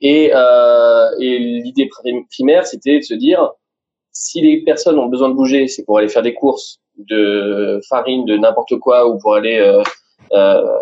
Et, 0.00 0.32
euh, 0.34 1.10
et 1.20 1.38
l'idée 1.38 1.88
primaire, 2.30 2.66
c'était 2.66 2.98
de 2.98 3.04
se 3.04 3.14
dire 3.14 3.52
si 4.12 4.40
les 4.40 4.62
personnes 4.62 4.98
ont 4.98 5.06
besoin 5.06 5.28
de 5.28 5.34
bouger, 5.34 5.68
c'est 5.68 5.84
pour 5.84 5.98
aller 5.98 6.08
faire 6.08 6.22
des 6.22 6.34
courses 6.34 6.80
de 6.96 7.80
farine, 7.88 8.24
de 8.24 8.36
n'importe 8.36 8.78
quoi, 8.78 9.06
ou 9.06 9.18
pour 9.18 9.34
aller 9.34 9.58
euh, 9.58 9.82
euh, 10.32 10.78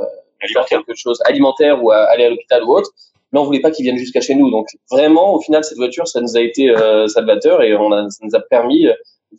faire 0.52 0.64
quelque 0.66 0.94
chose 0.94 1.20
alimentaire 1.26 1.82
ou 1.82 1.90
aller 1.90 2.24
à 2.24 2.30
l'hôpital 2.30 2.62
ou 2.64 2.76
autre. 2.76 2.90
Mais 3.32 3.38
on 3.38 3.44
voulait 3.44 3.60
pas 3.60 3.70
qu'ils 3.70 3.84
viennent 3.84 3.98
jusqu'à 3.98 4.20
chez 4.20 4.34
nous. 4.34 4.50
Donc 4.50 4.68
vraiment, 4.90 5.34
au 5.34 5.40
final, 5.40 5.62
cette 5.64 5.78
voiture, 5.78 6.08
ça 6.08 6.20
nous 6.20 6.36
a 6.36 6.40
été 6.40 6.70
euh, 6.70 7.06
salvateur 7.08 7.62
et 7.62 7.74
on 7.76 7.92
a, 7.92 8.08
ça 8.10 8.24
nous 8.24 8.34
a 8.34 8.40
permis 8.40 8.86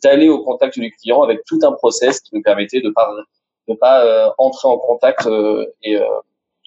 d'aller 0.02 0.28
au 0.28 0.44
contact 0.44 0.78
du 0.78 0.90
client 0.92 1.22
avec 1.22 1.40
tout 1.46 1.58
un 1.62 1.72
process 1.72 2.20
qui 2.20 2.34
nous 2.34 2.42
permettait 2.42 2.80
de 2.80 2.90
pas 2.90 3.10
de 3.68 3.74
pas 3.74 4.04
euh, 4.04 4.30
entrer 4.38 4.68
en 4.68 4.78
contact 4.78 5.26
euh, 5.26 5.66
et 5.82 5.98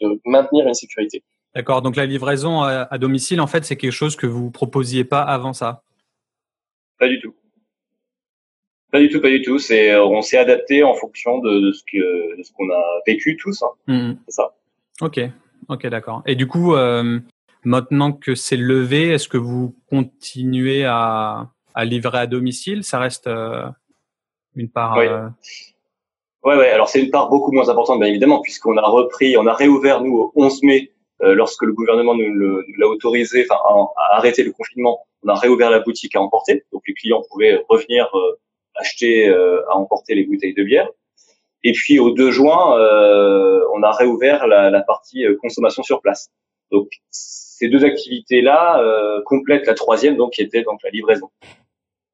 de 0.02 0.20
maintenir 0.26 0.68
une 0.68 0.74
sécurité. 0.74 1.24
D'accord. 1.56 1.82
Donc 1.82 1.96
la 1.96 2.06
livraison 2.06 2.62
à, 2.62 2.88
à 2.90 2.98
domicile, 2.98 3.40
en 3.40 3.48
fait, 3.48 3.64
c'est 3.64 3.78
quelque 3.78 3.92
chose 3.92 4.16
que 4.16 4.28
vous 4.28 4.52
proposiez 4.52 5.04
pas 5.04 5.22
avant 5.22 5.54
ça? 5.54 5.84
Pas 7.00 7.08
du 7.08 7.20
tout. 7.20 7.34
Pas 8.92 9.00
du 9.00 9.10
tout, 9.10 9.22
pas 9.22 9.30
du 9.30 9.42
tout. 9.42 9.60
C'est, 9.60 9.92
euh, 9.92 10.06
on 10.06 10.22
s'est 10.22 10.38
adapté 10.38 10.84
en 10.84 10.94
fonction 10.94 11.40
de, 11.40 11.72
ce 11.72 11.84
que, 11.92 12.38
de 12.38 12.44
ce 12.44 12.52
qu'on 12.54 12.70
a 12.70 12.84
vécu 13.08 13.38
tous. 13.38 13.64
Hein. 13.64 13.70
Mmh. 13.88 14.14
C'est 14.28 14.36
ça. 14.36 14.54
Ok, 15.02 15.20
ok, 15.70 15.88
d'accord. 15.88 16.24
Et 16.26 16.36
du 16.36 16.48
coup, 16.48 16.76
euh, 16.76 17.20
maintenant 17.64 18.12
que 18.12 18.36
c'est 18.36 18.58
levé, 18.58 19.10
est-ce 19.10 19.28
que 19.28 19.38
vous 19.38 19.76
continuez 19.90 20.86
à, 20.86 21.50
à 21.74 21.86
livrer 21.86 22.20
à 22.20 22.28
domicile? 22.28 22.84
Ça 22.84 23.00
reste 23.00 23.28
euh, 23.28 23.66
une 24.56 24.70
part. 24.70 24.98
Oui. 24.98 25.08
Ouais, 26.44 26.58
ouais. 26.58 26.70
Alors 26.70 26.90
c'est 26.90 27.02
une 27.02 27.10
part 27.10 27.30
beaucoup 27.30 27.52
moins 27.52 27.70
importante, 27.70 28.00
bien 28.00 28.10
évidemment, 28.10 28.42
puisqu'on 28.42 28.78
a 28.78 28.82
repris, 28.82 29.38
on 29.38 29.48
a 29.48 29.54
réouvert 29.54 30.02
nous 30.02 30.16
au 30.16 30.32
11 30.36 30.64
mai, 30.64 30.92
lorsque 31.22 31.64
le 31.64 31.72
gouvernement 31.72 32.16
nous, 32.16 32.62
l'a 32.78 32.88
autorisé, 32.88 33.46
enfin, 33.50 33.62
à, 33.98 34.18
arrêter 34.18 34.44
le 34.44 34.52
confinement. 34.52 35.06
On 35.24 35.30
a 35.30 35.36
réouvert 35.36 35.70
la 35.70 35.80
boutique 35.80 36.18
à 36.18 36.22
emporter, 36.22 36.66
donc 36.74 36.82
les 36.86 36.94
clients 36.94 37.22
pouvaient 37.32 37.64
revenir 37.70 38.12
acheter 38.76 39.28
euh, 39.28 39.62
à 39.70 39.78
emporter 39.78 40.16
les 40.16 40.24
bouteilles 40.26 40.54
de 40.54 40.64
bière. 40.64 40.90
Et 41.64 41.72
puis 41.72 42.00
au 42.00 42.12
2 42.12 42.32
juin, 42.32 42.78
euh, 42.78 43.62
on 43.74 43.84
a 43.84 43.92
réouvert 43.92 44.48
la, 44.48 44.70
la, 44.70 44.82
partie 44.82 45.26
euh, 45.26 45.38
consommation 45.42 45.84
sur 45.84 46.02
place. 46.02 46.30
Donc 46.72 46.90
ces 47.10 47.70
deux 47.70 47.86
activités-là 47.86 48.82
euh, 48.82 49.22
complètent 49.26 49.66
la 49.66 49.74
troisième, 49.74 50.18
donc 50.18 50.34
qui 50.34 50.42
était 50.42 50.64
donc 50.64 50.80
la 50.84 50.90
livraison. 50.90 51.30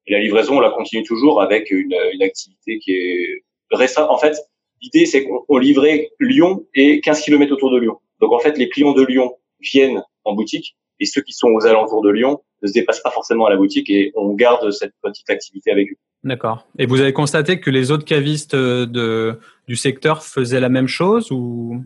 Et 0.06 0.12
la 0.12 0.20
livraison, 0.20 0.58
on 0.58 0.60
la 0.60 0.70
continue 0.70 1.02
toujours 1.02 1.42
avec 1.42 1.70
une, 1.70 1.94
une 2.12 2.22
activité 2.22 2.78
qui 2.78 2.92
est 2.92 3.44
récente. 3.72 4.08
En 4.08 4.18
fait, 4.18 4.36
l'idée 4.80 5.06
c'est 5.06 5.24
qu'on 5.24 5.58
livrait 5.58 6.10
Lyon 6.20 6.66
et 6.74 7.00
15 7.00 7.22
km 7.22 7.52
autour 7.52 7.72
de 7.72 7.78
Lyon. 7.78 7.98
Donc 8.20 8.32
en 8.32 8.38
fait, 8.38 8.56
les 8.56 8.68
clients 8.68 8.92
de 8.92 9.02
Lyon 9.04 9.36
viennent 9.60 10.04
en 10.24 10.34
boutique 10.34 10.76
et 11.00 11.06
ceux 11.06 11.22
qui 11.22 11.32
sont 11.32 11.48
aux 11.48 11.66
alentours 11.66 12.02
de 12.02 12.10
Lyon 12.10 12.42
ne 12.62 12.68
se 12.68 12.72
dépassent 12.72 13.00
pas 13.00 13.10
forcément 13.10 13.46
à 13.46 13.50
la 13.50 13.56
boutique 13.56 13.90
et 13.90 14.12
on 14.14 14.34
garde 14.34 14.70
cette 14.70 14.92
petite 15.02 15.28
activité 15.30 15.70
avec 15.70 15.90
eux. 15.90 15.96
D'accord. 16.22 16.66
Et 16.78 16.86
vous 16.86 17.00
avez 17.00 17.14
constaté 17.14 17.60
que 17.60 17.70
les 17.70 17.90
autres 17.90 18.04
cavistes 18.04 18.54
euh, 18.54 18.84
de, 18.84 19.38
du 19.66 19.76
secteur 19.76 20.22
faisaient 20.22 20.60
la 20.60 20.68
même 20.68 20.88
chose 20.88 21.32
ou? 21.32 21.82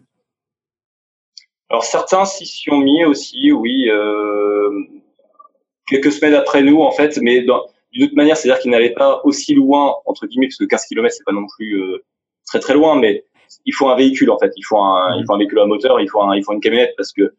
Alors 1.71 1.85
certains 1.85 2.25
s'y 2.25 2.47
sont 2.47 2.79
mis 2.79 3.05
aussi, 3.05 3.53
oui. 3.53 3.89
Euh, 3.89 4.71
quelques 5.87 6.13
semaines 6.13 6.35
après 6.35 6.63
nous, 6.63 6.81
en 6.81 6.91
fait, 6.91 7.19
mais 7.23 7.41
d'une 7.93 8.05
autre 8.05 8.15
manière, 8.17 8.37
c'est-à-dire 8.37 8.61
qu'ils 8.61 8.71
n'allaient 8.71 8.93
pas 8.93 9.21
aussi 9.25 9.55
loin, 9.55 9.95
entre 10.05 10.27
guillemets, 10.27 10.49
parce 10.49 10.59
que 10.59 10.65
15 10.65 10.87
km, 10.87 11.15
c'est 11.17 11.25
pas 11.25 11.33
non 11.33 11.47
plus 11.57 11.81
euh, 11.81 12.05
très 12.47 12.59
très 12.59 12.75
loin, 12.75 12.99
mais 12.99 13.25
il 13.65 13.73
faut 13.73 13.89
un 13.89 13.97
véhicule, 13.97 14.31
en 14.31 14.39
fait. 14.39 14.53
Il 14.57 14.63
faut 14.63 14.79
un, 14.79 15.17
il 15.17 15.25
faut 15.27 15.35
un 15.35 15.39
véhicule 15.39 15.61
à 15.61 15.67
moteur, 15.67 16.01
il 16.01 16.09
faut, 16.09 16.21
un, 16.23 16.37
il 16.37 16.45
faut 16.45 16.53
une 16.53 16.61
camionnette, 16.61 16.95
parce 16.97 17.13
que 17.13 17.35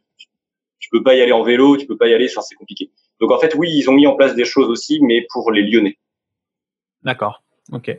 tu 0.86 0.90
peux 0.92 1.04
pas 1.04 1.16
y 1.16 1.22
aller 1.22 1.32
en 1.32 1.42
vélo, 1.42 1.78
tu 1.78 1.88
peux 1.88 1.98
pas 1.98 2.08
y 2.08 2.14
aller, 2.14 2.28
c'est 2.28 2.56
compliqué. 2.56 2.92
Donc 3.20 3.32
en 3.32 3.40
fait, 3.40 3.56
oui, 3.56 3.72
ils 3.74 3.90
ont 3.90 3.94
mis 3.94 4.06
en 4.06 4.16
place 4.16 4.36
des 4.36 4.46
choses 4.46 4.70
aussi, 4.70 5.00
mais 5.02 5.26
pour 5.32 5.52
les 5.52 5.64
Lyonnais. 5.64 5.98
D'accord. 7.02 7.44
Ok. 7.72 7.98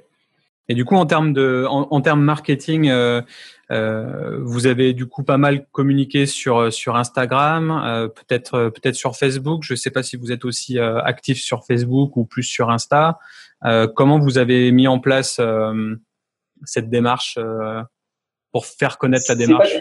Et 0.68 0.74
du 0.74 0.84
coup, 0.84 0.94
en 0.94 1.06
termes 1.06 1.32
de, 1.32 1.64
en, 1.68 2.00
termes 2.00 2.22
marketing, 2.22 2.88
euh, 2.88 3.22
euh, 3.72 4.38
vous 4.42 4.68
avez 4.68 4.92
du 4.92 5.06
coup 5.06 5.24
pas 5.24 5.36
mal 5.36 5.66
communiqué 5.72 6.26
sur 6.26 6.72
sur 6.72 6.96
Instagram, 6.96 7.70
euh, 7.84 8.08
peut-être 8.08 8.70
peut-être 8.70 8.94
sur 8.94 9.16
Facebook. 9.16 9.64
Je 9.64 9.72
ne 9.74 9.76
sais 9.76 9.90
pas 9.90 10.04
si 10.04 10.16
vous 10.16 10.30
êtes 10.30 10.44
aussi 10.44 10.78
actif 10.78 11.40
sur 11.40 11.64
Facebook 11.64 12.16
ou 12.16 12.24
plus 12.24 12.44
sur 12.44 12.70
Insta. 12.70 13.18
comment 13.94 14.18
vous 14.20 14.38
avez 14.38 14.70
mis 14.70 14.86
en 14.86 15.00
place 15.00 15.40
cette 16.64 16.90
démarche 16.90 17.38
pour 18.52 18.66
faire 18.66 18.98
connaître 18.98 19.26
la 19.28 19.34
démarche? 19.34 19.76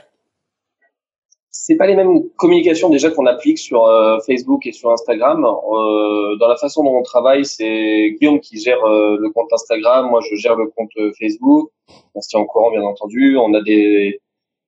C'est 1.58 1.78
pas 1.78 1.88
les 1.88 1.96
mêmes 1.96 2.30
communications 2.36 2.90
déjà 2.90 3.10
qu'on 3.10 3.26
applique 3.26 3.58
sur 3.58 3.86
euh, 3.86 4.20
Facebook 4.26 4.68
et 4.68 4.74
sur 4.74 4.92
Instagram. 4.92 5.46
Euh, 5.46 6.36
dans 6.36 6.50
la 6.50 6.58
façon 6.58 6.84
dont 6.84 6.98
on 6.98 7.02
travaille, 7.02 7.46
c'est 7.46 8.18
Guillaume 8.20 8.42
qui 8.42 8.60
gère 8.60 8.84
euh, 8.84 9.18
le 9.18 9.30
compte 9.32 9.52
Instagram, 9.54 10.10
moi 10.10 10.20
je 10.30 10.36
gère 10.36 10.58
le 10.58 10.68
compte 10.68 10.92
Facebook. 11.18 11.72
On 12.14 12.22
se 12.22 12.28
tient 12.28 12.42
au 12.42 12.46
courant 12.46 12.72
bien 12.72 12.84
entendu, 12.84 13.38
on 13.38 13.54
a 13.54 13.62
des, 13.62 14.20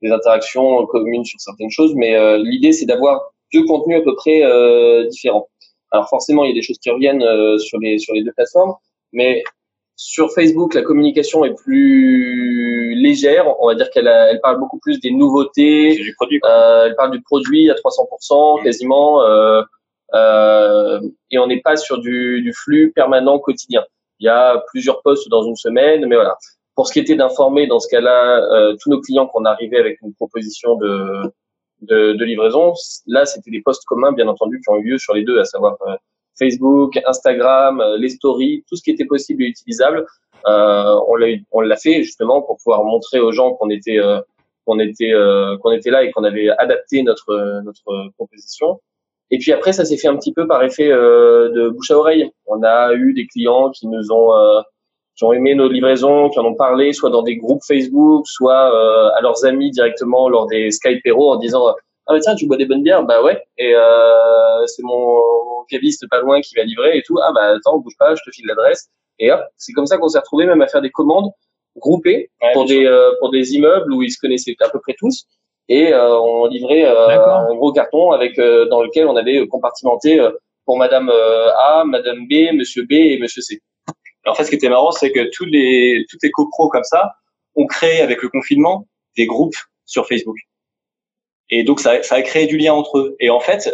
des 0.01 0.09
interactions 0.09 0.85
communes 0.85 1.25
sur 1.25 1.39
certaines 1.41 1.69
choses, 1.69 1.93
mais 1.93 2.15
l'idée 2.37 2.71
c'est 2.71 2.85
d'avoir 2.85 3.33
deux 3.53 3.65
contenus 3.65 3.99
à 3.99 4.01
peu 4.01 4.15
près 4.15 4.41
différents. 5.09 5.47
Alors 5.91 6.07
forcément, 6.07 6.45
il 6.45 6.49
y 6.49 6.51
a 6.51 6.55
des 6.55 6.61
choses 6.61 6.77
qui 6.79 6.89
reviennent 6.89 7.25
sur 7.59 7.79
les 7.79 7.97
sur 7.97 8.13
les 8.13 8.23
deux 8.23 8.31
plateformes, 8.31 8.75
mais 9.11 9.43
sur 9.97 10.31
Facebook, 10.31 10.75
la 10.75 10.83
communication 10.83 11.43
est 11.43 11.55
plus 11.55 12.93
légère. 12.95 13.47
On 13.59 13.67
va 13.67 13.75
dire 13.75 13.89
qu'elle 13.89 14.07
elle 14.07 14.39
parle 14.41 14.59
beaucoup 14.59 14.77
plus 14.77 14.99
des 14.99 15.11
nouveautés. 15.11 15.95
Du 15.95 16.13
produit, 16.13 16.39
euh, 16.45 16.85
elle 16.85 16.95
parle 16.95 17.11
du 17.11 17.21
produit 17.21 17.69
à 17.71 17.73
300% 17.73 18.63
quasiment. 18.63 19.23
Euh, 19.23 19.63
euh, 20.13 21.01
et 21.31 21.39
on 21.39 21.47
n'est 21.47 21.61
pas 21.61 21.75
sur 21.75 21.97
du, 21.97 22.41
du, 22.41 22.53
flux 22.53 22.91
permanent 22.93 23.39
quotidien. 23.39 23.83
Il 24.19 24.25
y 24.25 24.29
a 24.29 24.63
plusieurs 24.67 25.01
posts 25.01 25.29
dans 25.29 25.43
une 25.43 25.55
semaine, 25.55 26.05
mais 26.05 26.15
voilà. 26.15 26.37
Pour 26.75 26.87
ce 26.87 26.93
qui 26.93 26.99
était 26.99 27.15
d'informer, 27.15 27.65
dans 27.65 27.79
ce 27.79 27.87
cas-là, 27.89 28.39
euh, 28.53 28.75
tous 28.79 28.91
nos 28.91 29.01
clients 29.01 29.25
qu'on 29.25 29.45
arrivait 29.45 29.79
avec 29.79 29.99
une 30.03 30.13
proposition 30.13 30.75
de, 30.75 31.23
de, 31.81 32.13
de 32.13 32.23
livraison, 32.23 32.73
là, 33.07 33.25
c'était 33.25 33.49
des 33.49 33.61
posts 33.61 33.83
communs, 33.85 34.11
bien 34.11 34.27
entendu, 34.27 34.61
qui 34.61 34.69
ont 34.69 34.77
eu 34.77 34.91
lieu 34.91 34.97
sur 34.99 35.15
les 35.15 35.23
deux, 35.23 35.39
à 35.39 35.45
savoir 35.45 35.77
euh, 35.87 35.95
Facebook, 36.37 36.99
Instagram, 37.05 37.81
euh, 37.81 37.97
les 37.97 38.09
stories, 38.09 38.63
tout 38.69 38.75
ce 38.75 38.83
qui 38.83 38.91
était 38.91 39.05
possible 39.05 39.43
et 39.43 39.47
utilisable, 39.47 40.05
euh, 40.45 40.99
on 41.07 41.15
l'a 41.15 41.27
on 41.51 41.61
l'a 41.61 41.75
fait 41.75 42.03
justement 42.03 42.41
pour 42.41 42.57
pouvoir 42.57 42.83
montrer 42.83 43.19
aux 43.19 43.31
gens 43.31 43.53
qu'on 43.53 43.69
était 43.69 43.99
euh, 43.99 44.21
qu'on 44.65 44.79
était 44.79 45.13
euh, 45.13 45.57
qu'on 45.57 45.71
était 45.71 45.89
là 45.89 46.03
et 46.03 46.11
qu'on 46.11 46.23
avait 46.23 46.49
adapté 46.49 47.03
notre 47.03 47.61
notre 47.63 48.11
proposition. 48.17 48.79
Et 49.29 49.39
puis 49.39 49.51
après, 49.51 49.73
ça 49.73 49.83
s'est 49.83 49.97
fait 49.97 50.07
un 50.07 50.15
petit 50.15 50.33
peu 50.33 50.47
par 50.47 50.63
effet 50.63 50.87
de 50.87 51.69
bouche 51.69 51.91
à 51.91 51.97
oreille. 51.97 52.31
On 52.45 52.63
a 52.63 52.93
eu 52.93 53.13
des 53.13 53.27
clients 53.27 53.71
qui 53.71 53.87
nous 53.87 54.11
ont 54.11 54.31
qui 55.17 55.25
ont 55.25 55.33
aimé 55.33 55.53
nos 55.55 55.67
livraisons, 55.67 56.29
qui 56.29 56.39
en 56.39 56.45
ont 56.45 56.55
parlé, 56.55 56.93
soit 56.93 57.09
dans 57.09 57.23
des 57.23 57.35
groupes 57.35 57.63
Facebook, 57.67 58.25
soit 58.25 59.17
à 59.17 59.21
leurs 59.21 59.43
amis 59.43 59.71
directement 59.71 60.29
lors 60.29 60.47
des 60.47 60.71
Skype 60.71 61.01
en 61.13 61.35
disant 61.35 61.75
ah 62.07 62.13
bah 62.13 62.19
tiens 62.21 62.35
tu 62.35 62.47
bois 62.47 62.57
des 62.57 62.65
bonnes 62.65 62.83
bières 62.83 63.03
bah 63.03 63.21
ouais. 63.21 63.41
Et 63.57 63.75
euh, 63.75 64.65
c'est 64.65 64.83
mon, 64.83 65.21
caviste 65.69 66.07
pas 66.09 66.21
loin 66.21 66.39
qui 66.41 66.55
va 66.55 66.63
livrer 66.63 66.97
et 66.97 67.03
tout. 67.03 67.17
Ah 67.21 67.31
bah 67.33 67.55
attends 67.55 67.79
bouge 67.79 67.97
pas 67.99 68.15
je 68.15 68.21
te 68.23 68.31
file 68.33 68.45
l'adresse. 68.47 68.89
Et 69.19 69.31
hop 69.31 69.41
c'est 69.57 69.73
comme 69.73 69.85
ça 69.85 69.97
qu'on 69.97 70.07
s'est 70.07 70.19
retrouvé 70.19 70.45
même 70.45 70.61
à 70.61 70.67
faire 70.67 70.81
des 70.81 70.91
commandes 70.91 71.31
groupées 71.75 72.31
pour 72.53 72.65
des 72.65 72.85
euh, 72.85 73.11
pour 73.19 73.31
des 73.31 73.53
immeubles 73.55 73.93
où 73.93 74.01
ils 74.01 74.11
se 74.11 74.19
connaissaient 74.19 74.55
à 74.61 74.69
peu 74.69 74.79
près 74.79 74.95
tous. 74.97 75.27
Et 75.69 75.93
euh, 75.93 76.17
on 76.19 76.45
livrait 76.47 76.85
euh, 76.85 77.09
un 77.09 77.55
gros 77.55 77.73
carton 77.73 78.11
avec 78.11 78.39
euh, 78.39 78.67
dans 78.69 78.81
lequel 78.81 79.05
on 79.07 79.15
avait 79.15 79.45
compartimenté 79.47 80.25
pour 80.65 80.77
Madame 80.77 81.09
A, 81.09 81.83
Madame 81.85 82.25
B, 82.27 82.53
Monsieur 82.53 82.83
B 82.83 82.93
et 82.93 83.19
Monsieur 83.19 83.41
C. 83.41 83.61
en 84.25 84.33
fait, 84.33 84.45
ce 84.45 84.49
qui 84.49 84.55
était 84.55 84.69
marrant, 84.69 84.91
c'est 84.91 85.11
que 85.11 85.29
tous 85.33 85.45
les 85.45 86.05
tous 86.09 86.17
les 86.23 86.31
copros 86.31 86.69
comme 86.69 86.83
ça 86.83 87.13
ont 87.55 87.65
créé 87.65 88.01
avec 88.01 88.21
le 88.21 88.29
confinement 88.29 88.87
des 89.17 89.25
groupes 89.25 89.55
sur 89.85 90.07
Facebook. 90.07 90.37
Et 91.49 91.63
donc 91.63 91.79
ça, 91.79 92.01
ça 92.03 92.15
a 92.15 92.21
créé 92.21 92.47
du 92.47 92.57
lien 92.57 92.73
entre 92.73 92.97
eux. 92.97 93.15
Et 93.19 93.29
en 93.29 93.39
fait, 93.39 93.69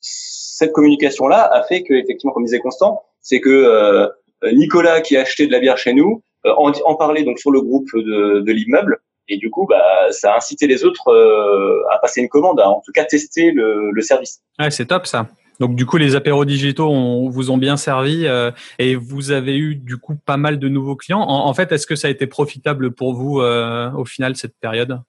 cette 0.00 0.72
communication-là 0.72 1.42
a 1.42 1.62
fait 1.62 1.82
que, 1.82 1.94
effectivement, 1.94 2.32
comme 2.32 2.44
disait 2.44 2.60
Constant, 2.60 3.02
c'est 3.20 3.40
que 3.40 3.50
euh, 3.50 4.08
Nicolas 4.52 5.00
qui 5.00 5.16
a 5.16 5.22
acheté 5.22 5.46
de 5.46 5.52
la 5.52 5.60
bière 5.60 5.78
chez 5.78 5.92
nous 5.92 6.22
euh, 6.46 6.52
en, 6.56 6.72
en, 6.84 6.94
parlait 6.94 7.24
donc 7.24 7.38
sur 7.38 7.50
le 7.50 7.60
groupe 7.60 7.88
de, 7.94 8.40
de 8.40 8.52
l'immeuble. 8.52 8.98
Et 9.28 9.36
du 9.36 9.50
coup, 9.50 9.66
bah, 9.68 9.82
ça 10.10 10.32
a 10.32 10.36
incité 10.38 10.66
les 10.66 10.84
autres 10.84 11.08
euh, 11.08 11.82
à 11.92 11.98
passer 11.98 12.22
une 12.22 12.28
commande, 12.28 12.60
à 12.60 12.68
en 12.68 12.80
tout 12.84 12.92
cas 12.92 13.04
tester 13.04 13.50
le, 13.50 13.90
le 13.90 14.02
service. 14.02 14.40
Ouais, 14.58 14.70
c'est 14.70 14.86
top 14.86 15.06
ça. 15.06 15.28
Donc 15.60 15.74
du 15.74 15.86
coup, 15.86 15.96
les 15.96 16.14
apéros 16.14 16.44
digitaux 16.44 16.88
ont, 16.88 17.28
vous 17.28 17.50
ont 17.50 17.58
bien 17.58 17.76
servi 17.76 18.26
euh, 18.26 18.50
et 18.78 18.94
vous 18.94 19.32
avez 19.32 19.56
eu 19.56 19.74
du 19.74 19.96
coup 19.96 20.14
pas 20.14 20.36
mal 20.36 20.58
de 20.58 20.68
nouveaux 20.68 20.96
clients. 20.96 21.20
En, 21.20 21.46
en 21.46 21.54
fait, 21.54 21.72
est-ce 21.72 21.86
que 21.86 21.96
ça 21.96 22.08
a 22.08 22.10
été 22.10 22.26
profitable 22.26 22.92
pour 22.92 23.14
vous 23.14 23.40
euh, 23.40 23.90
au 23.92 24.04
final 24.04 24.36
cette 24.36 24.54
période? 24.60 25.00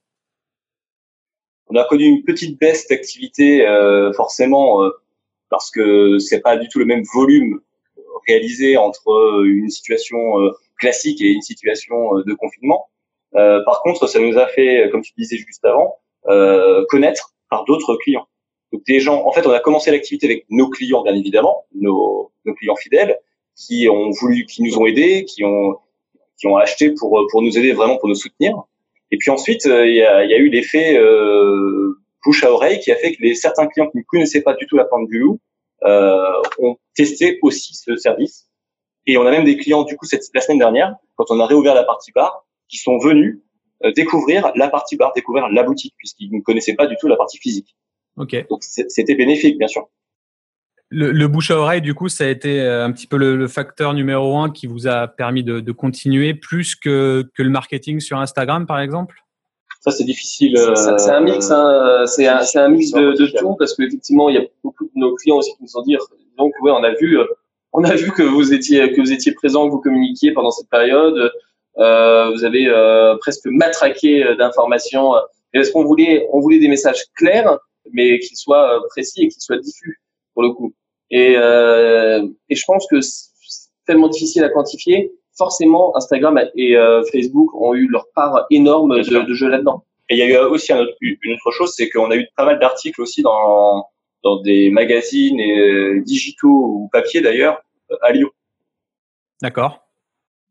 On 1.70 1.76
a 1.76 1.86
connu 1.86 2.06
une 2.06 2.24
petite 2.24 2.60
baisse 2.60 2.88
d'activité 2.88 3.66
euh, 3.66 4.12
forcément 4.14 4.82
parce 5.50 5.72
que 5.72 6.18
c'est 6.20 6.42
pas 6.42 6.58
du 6.58 6.68
tout 6.68 6.80
le 6.80 6.86
même 6.86 7.04
volume 7.14 7.60
réalisé 8.28 8.78
entre 8.78 9.44
une 9.46 9.70
situation 9.70 10.18
classique 10.80 11.22
et 11.22 11.30
une 11.30 11.42
situation 11.42 12.16
de 12.16 12.34
confinement. 12.34 12.90
par 13.34 13.82
contre, 13.82 14.08
ça 14.08 14.20
nous 14.20 14.38
a 14.38 14.48
fait, 14.48 14.90
comme 14.92 15.02
tu 15.02 15.14
disais 15.18 15.38
juste 15.38 15.64
avant, 15.66 15.98
connaître 16.90 17.34
par 17.50 17.66
d'autres 17.66 17.96
clients. 17.96 18.28
Donc 18.72 18.84
des 18.86 19.00
gens, 19.00 19.26
en 19.26 19.32
fait, 19.32 19.46
on 19.48 19.52
a 19.52 19.60
commencé 19.60 19.92
l'activité 19.92 20.28
avec 20.28 20.46
nos 20.50 20.70
clients, 20.70 21.04
bien 21.04 21.16
évidemment, 21.16 21.66
nos, 21.74 22.32
nos, 22.46 22.54
clients 22.54 22.76
fidèles, 22.76 23.18
qui 23.56 23.90
ont 23.90 24.12
voulu, 24.12 24.46
qui 24.46 24.62
nous 24.64 24.78
ont 24.78 24.86
aidés, 24.86 25.26
qui 25.26 25.44
ont, 25.44 25.78
qui 26.38 26.48
ont 26.48 26.58
acheté 26.58 26.92
pour 26.92 27.26
pour 27.32 27.42
nous 27.42 27.58
aider 27.58 27.74
vraiment, 27.74 27.98
pour 27.98 28.10
nous 28.10 28.16
soutenir. 28.16 28.64
Et 29.12 29.18
puis 29.18 29.32
ensuite, 29.32 29.66
euh, 29.66 29.88
il 29.88 29.96
y, 29.96 30.04
a, 30.04 30.26
y, 30.26 30.34
a, 30.34 30.38
eu 30.38 30.50
l'effet 30.50 30.98
euh, 30.98 32.00
bouche 32.24 32.44
à 32.44 32.52
oreille 32.52 32.80
qui 32.80 32.92
a 32.92 32.96
fait 32.96 33.14
que 33.14 33.22
les 33.22 33.34
certains 33.36 33.68
clients 33.68 33.90
qui 33.90 33.98
ne 33.98 34.04
connaissaient 34.04 34.42
pas 34.42 34.54
du 34.54 34.68
tout 34.68 34.78
la 34.78 34.86
plante 34.86 35.08
du 35.08 35.20
loup 35.20 35.40
euh, 35.84 36.42
ont 36.60 36.78
testé 36.96 37.40
aussi 37.42 37.74
ce 37.74 37.96
service. 37.96 38.48
Et 39.08 39.18
on 39.18 39.26
a 39.26 39.32
même 39.32 39.46
des 39.46 39.58
clients, 39.58 39.84
du 39.84 39.96
coup, 39.96 40.06
cette, 40.06 40.24
la 40.34 40.42
semaine 40.42 40.60
dernière, 40.60 40.96
quand 41.16 41.26
on 41.30 41.40
a 41.40 41.46
réouvert 41.48 41.74
la 41.74 41.84
partie 41.84 42.12
bar, 42.12 42.46
qui 42.68 42.78
sont 42.78 42.98
venus 43.00 43.40
euh, 43.84 43.92
découvrir 43.94 44.52
la 44.56 44.70
partie 44.70 44.98
bar, 44.98 45.14
découvrir 45.16 45.50
la 45.50 45.64
boutique, 45.64 45.96
puisqu'ils 45.98 46.32
ne 46.32 46.42
connaissaient 46.42 46.76
pas 46.76 46.86
du 46.86 46.96
tout 47.00 47.08
la 47.08 47.16
partie 47.16 47.40
physique. 47.40 47.76
Ok. 48.18 48.36
Donc 48.50 48.62
c'était 48.62 49.16
bénéfique, 49.16 49.58
bien 49.58 49.68
sûr. 49.68 49.88
Le, 50.92 51.12
le, 51.12 51.28
bouche 51.28 51.52
à 51.52 51.58
oreille, 51.58 51.82
du 51.82 51.94
coup, 51.94 52.10
ça 52.10 52.24
a 52.24 52.28
été 52.28 52.62
euh, 52.62 52.84
un 52.84 52.92
petit 52.92 53.06
peu 53.06 53.18
le, 53.18 53.36
le 53.36 53.48
facteur 53.48 53.94
numéro 53.94 54.38
un 54.38 54.50
qui 54.50 54.66
vous 54.66 54.88
a 54.88 55.08
permis 55.08 55.44
de, 55.44 55.60
de, 55.60 55.72
continuer 55.72 56.34
plus 56.34 56.76
que, 56.76 57.30
que 57.36 57.44
le 57.44 57.50
marketing 57.50 58.00
sur 58.00 58.18
Instagram, 58.18 58.66
par 58.66 58.80
exemple? 58.80 59.24
Ça, 59.82 59.92
c'est 59.92 60.04
difficile. 60.04 60.58
C'est 60.76 61.12
un 61.12 61.22
mix, 61.22 61.52
hein, 61.52 62.04
c'est 62.08 62.28
un, 62.28 62.42
un, 62.56 62.70
mix 62.70 62.92
de, 62.92 63.14
de 63.14 63.28
tout 63.38 63.56
parce 63.58 63.76
qu'effectivement, 63.76 64.30
il 64.30 64.36
y 64.36 64.40
a 64.40 64.46
beaucoup 64.64 64.86
de 64.86 64.92
nos 64.96 65.16
clients 65.16 65.38
aussi 65.38 65.52
qui 65.56 65.64
nous 65.64 65.78
ont 65.78 65.84
dit, 65.84 65.96
donc, 66.38 66.54
ouais, 66.62 66.72
on 66.72 66.84
a 66.84 66.94
vu, 66.96 67.20
euh, 67.20 67.26
on 67.74 67.84
a 67.84 67.96
vu 67.96 68.12
que 68.12 68.24
vous 68.24 68.54
étiez, 68.54 68.92
que 68.94 69.02
vous 69.02 69.12
étiez 69.12 69.34
présent, 69.34 69.68
que 69.68 69.72
vous 69.72 69.82
communiquiez 69.82 70.34
pendant 70.34 70.52
cette 70.52 70.70
période. 70.70 71.32
Euh, 71.78 72.32
vous 72.32 72.44
avez 72.44 72.68
euh, 72.68 73.16
presque 73.18 73.46
matraqué 73.46 74.24
euh, 74.24 74.36
d'informations. 74.36 75.14
Est-ce 75.54 75.72
qu'on 75.72 75.86
voulait, 75.86 76.28
on 76.34 76.40
voulait 76.40 76.60
des 76.60 76.68
messages 76.68 77.04
clairs 77.16 77.58
mais 77.92 78.20
qu'il 78.20 78.38
soit 78.38 78.76
euh, 78.76 78.80
précis 78.90 79.24
et 79.24 79.28
qu'il 79.30 79.42
soit 79.42 79.58
diffus 79.58 80.02
pour 80.34 80.44
le 80.44 80.52
coup? 80.52 80.74
Et, 81.12 81.36
euh, 81.38 82.26
et 82.50 82.56
je 82.56 82.64
pense 82.66 82.88
que 82.90 83.02
c'est 83.02 83.70
tellement 83.86 84.10
difficile 84.10 84.44
à 84.44 84.50
quantifier. 84.50 85.12
Forcément, 85.38 85.96
Instagram 85.96 86.40
et 86.56 86.76
euh, 86.76 87.02
Facebook 87.12 87.54
ont 87.56 87.74
eu 87.74 87.88
leur 87.88 88.08
part 88.14 88.46
énorme 88.52 89.02
de, 89.02 89.26
de, 89.26 89.34
jeu 89.34 89.48
là-dedans. 89.48 89.86
Et 90.10 90.16
il 90.16 90.20
y 90.20 90.24
a 90.24 90.30
eu 90.30 90.38
aussi 90.46 90.74
un 90.74 90.80
autre, 90.80 90.94
une 91.02 91.34
autre 91.34 91.52
chose, 91.52 91.74
c'est 91.76 91.90
qu'on 91.90 92.12
a 92.12 92.16
eu 92.16 92.28
pas 92.36 92.46
mal 92.46 92.60
d'articles 92.60 93.02
aussi 93.02 93.22
dans 93.22 93.86
dans 94.24 94.42
des 94.42 94.70
magazines 94.70 95.40
et, 95.40 96.02
digitaux 96.02 96.50
ou 96.50 96.90
papier 96.92 97.22
d'ailleurs 97.22 97.62
à 98.02 98.12
Lyon. 98.12 98.30
D'accord. 99.42 99.89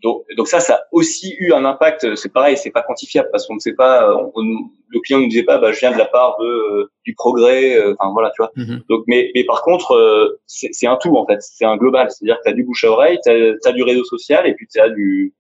Donc, 0.02 0.24
donc 0.36 0.46
ça, 0.46 0.60
ça 0.60 0.74
a 0.74 0.80
aussi 0.92 1.34
eu 1.40 1.52
un 1.52 1.64
impact. 1.64 2.14
C'est 2.14 2.32
pareil, 2.32 2.56
c'est 2.56 2.70
pas 2.70 2.82
quantifiable 2.82 3.28
parce 3.32 3.46
qu'on 3.46 3.54
ne 3.54 3.60
sait 3.60 3.74
pas. 3.74 4.14
On, 4.34 4.42
le 4.90 5.00
client 5.00 5.20
ne 5.20 5.26
disait 5.26 5.42
pas, 5.42 5.58
bah, 5.58 5.72
je 5.72 5.80
viens 5.80 5.92
de 5.92 5.98
la 5.98 6.04
part 6.04 6.38
de 6.38 6.46
euh, 6.46 6.90
du 7.04 7.14
progrès. 7.14 7.74
Euh, 7.74 7.94
enfin 7.98 8.12
voilà, 8.12 8.30
tu 8.30 8.42
vois. 8.42 8.52
Mm-hmm. 8.56 8.86
Donc, 8.88 9.04
mais, 9.08 9.30
mais 9.34 9.44
par 9.44 9.62
contre, 9.62 9.92
euh, 9.92 10.40
c'est 10.46 10.86
un 10.86 10.96
tout 10.96 11.16
en 11.16 11.26
fait. 11.26 11.38
C'est 11.40 11.64
un 11.64 11.76
global. 11.76 12.08
C'est-à-dire 12.10 12.36
que 12.38 12.42
tu 12.44 12.48
as 12.50 12.52
du 12.52 12.62
bouche 12.62 12.84
à 12.84 12.90
oreille, 12.90 13.18
tu 13.24 13.30
as, 13.30 13.72
du 13.72 13.82
réseau 13.82 14.04
social 14.04 14.46
et 14.46 14.54
puis 14.54 14.66
tu 14.66 14.80
as 14.80 14.88
du 14.88 15.34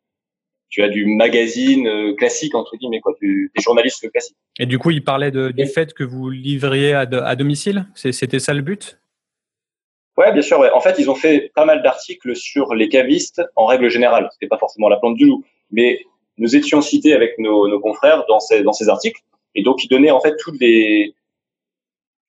tu 0.70 0.82
as 0.82 0.88
du 0.90 1.06
magazine 1.06 2.14
classique 2.16 2.54
entre 2.54 2.76
guillemets 2.76 3.00
quoi, 3.00 3.14
du, 3.22 3.50
des 3.56 3.62
journalistes 3.62 4.10
classiques. 4.10 4.36
Et 4.58 4.66
du 4.66 4.78
coup, 4.78 4.90
il 4.90 5.02
parlait 5.02 5.30
de, 5.30 5.50
du 5.50 5.64
fait 5.64 5.94
que 5.94 6.04
vous 6.04 6.28
livriez 6.28 6.92
à, 6.92 7.00
à 7.00 7.36
domicile? 7.36 7.86
C'était 7.94 8.38
ça 8.38 8.52
le 8.52 8.60
but? 8.60 8.98
Ouais, 10.18 10.32
bien 10.32 10.42
sûr. 10.42 10.58
Ouais. 10.58 10.70
En 10.72 10.80
fait, 10.80 10.96
ils 10.98 11.08
ont 11.08 11.14
fait 11.14 11.52
pas 11.54 11.64
mal 11.64 11.80
d'articles 11.80 12.34
sur 12.34 12.74
les 12.74 12.88
cavistes 12.88 13.40
en 13.54 13.66
règle 13.66 13.88
générale. 13.88 14.28
C'était 14.32 14.48
pas 14.48 14.58
forcément 14.58 14.88
la 14.88 14.98
plante 14.98 15.14
du 15.14 15.26
loup, 15.26 15.44
mais 15.70 16.00
nous 16.38 16.56
étions 16.56 16.80
cités 16.80 17.14
avec 17.14 17.38
nos, 17.38 17.68
nos 17.68 17.80
confrères 17.80 18.24
dans 18.26 18.40
ces, 18.40 18.64
dans 18.64 18.72
ces 18.72 18.88
articles, 18.88 19.20
et 19.54 19.62
donc 19.62 19.84
ils 19.84 19.88
donnaient 19.88 20.10
en 20.10 20.20
fait 20.20 20.34
toutes 20.44 20.60
les 20.60 21.14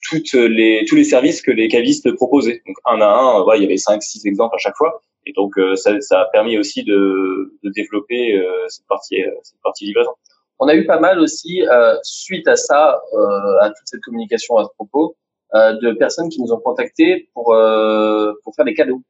toutes 0.10 0.34
les 0.34 0.86
tous 0.88 0.95
les 0.95 1.04
services 1.04 1.41
que 1.41 1.52
les 1.52 1.67
cavistes 1.67 2.12
proposaient. 2.15 2.62
Donc 2.67 2.78
un 2.86 3.02
à 3.02 3.08
un, 3.08 3.43
ouais, 3.45 3.58
il 3.58 3.63
y 3.63 3.65
avait 3.65 3.78
cinq, 3.78 4.04
six 4.04 4.25
exemples 4.28 4.56
à 4.56 4.60
chaque 4.60 4.78
fois, 4.78 5.02
et 5.25 5.34
donc 5.34 5.58
euh, 5.58 5.75
ça, 5.75 5.99
ça 5.99 6.21
a 6.21 6.25
permis 6.25 6.60
aussi 6.60 6.84
de, 6.84 7.58
de 7.63 7.69
développer 7.71 8.38
euh, 8.38 8.67
cette 8.67 8.88
partie 8.88 9.23
euh, 9.23 9.32
cette 9.41 9.62
partie 9.63 9.86
livraison. 9.86 10.12
On 10.60 10.67
a 10.67 10.75
eu 10.75 10.86
pas 10.86 10.99
mal 10.99 11.19
aussi 11.19 11.62
suite 12.04 12.47
à 12.47 12.58
ça, 12.58 13.02
à 13.62 13.67
toute 13.69 13.88
cette 13.91 14.02
communication 14.02 14.58
à 14.58 14.65
ce 14.65 14.69
propos 14.75 15.06
euh, 15.08 15.29
de 15.54 15.92
personnes 15.94 16.30
qui 16.30 16.42
nous 16.42 16.52
ont 16.54 16.60
contactés 16.60 17.30
pour 17.34 17.54
euh, 17.54 18.34
pour 18.44 18.56
faire 18.56 18.66
des 18.66 18.74
cadeaux. 18.74 19.02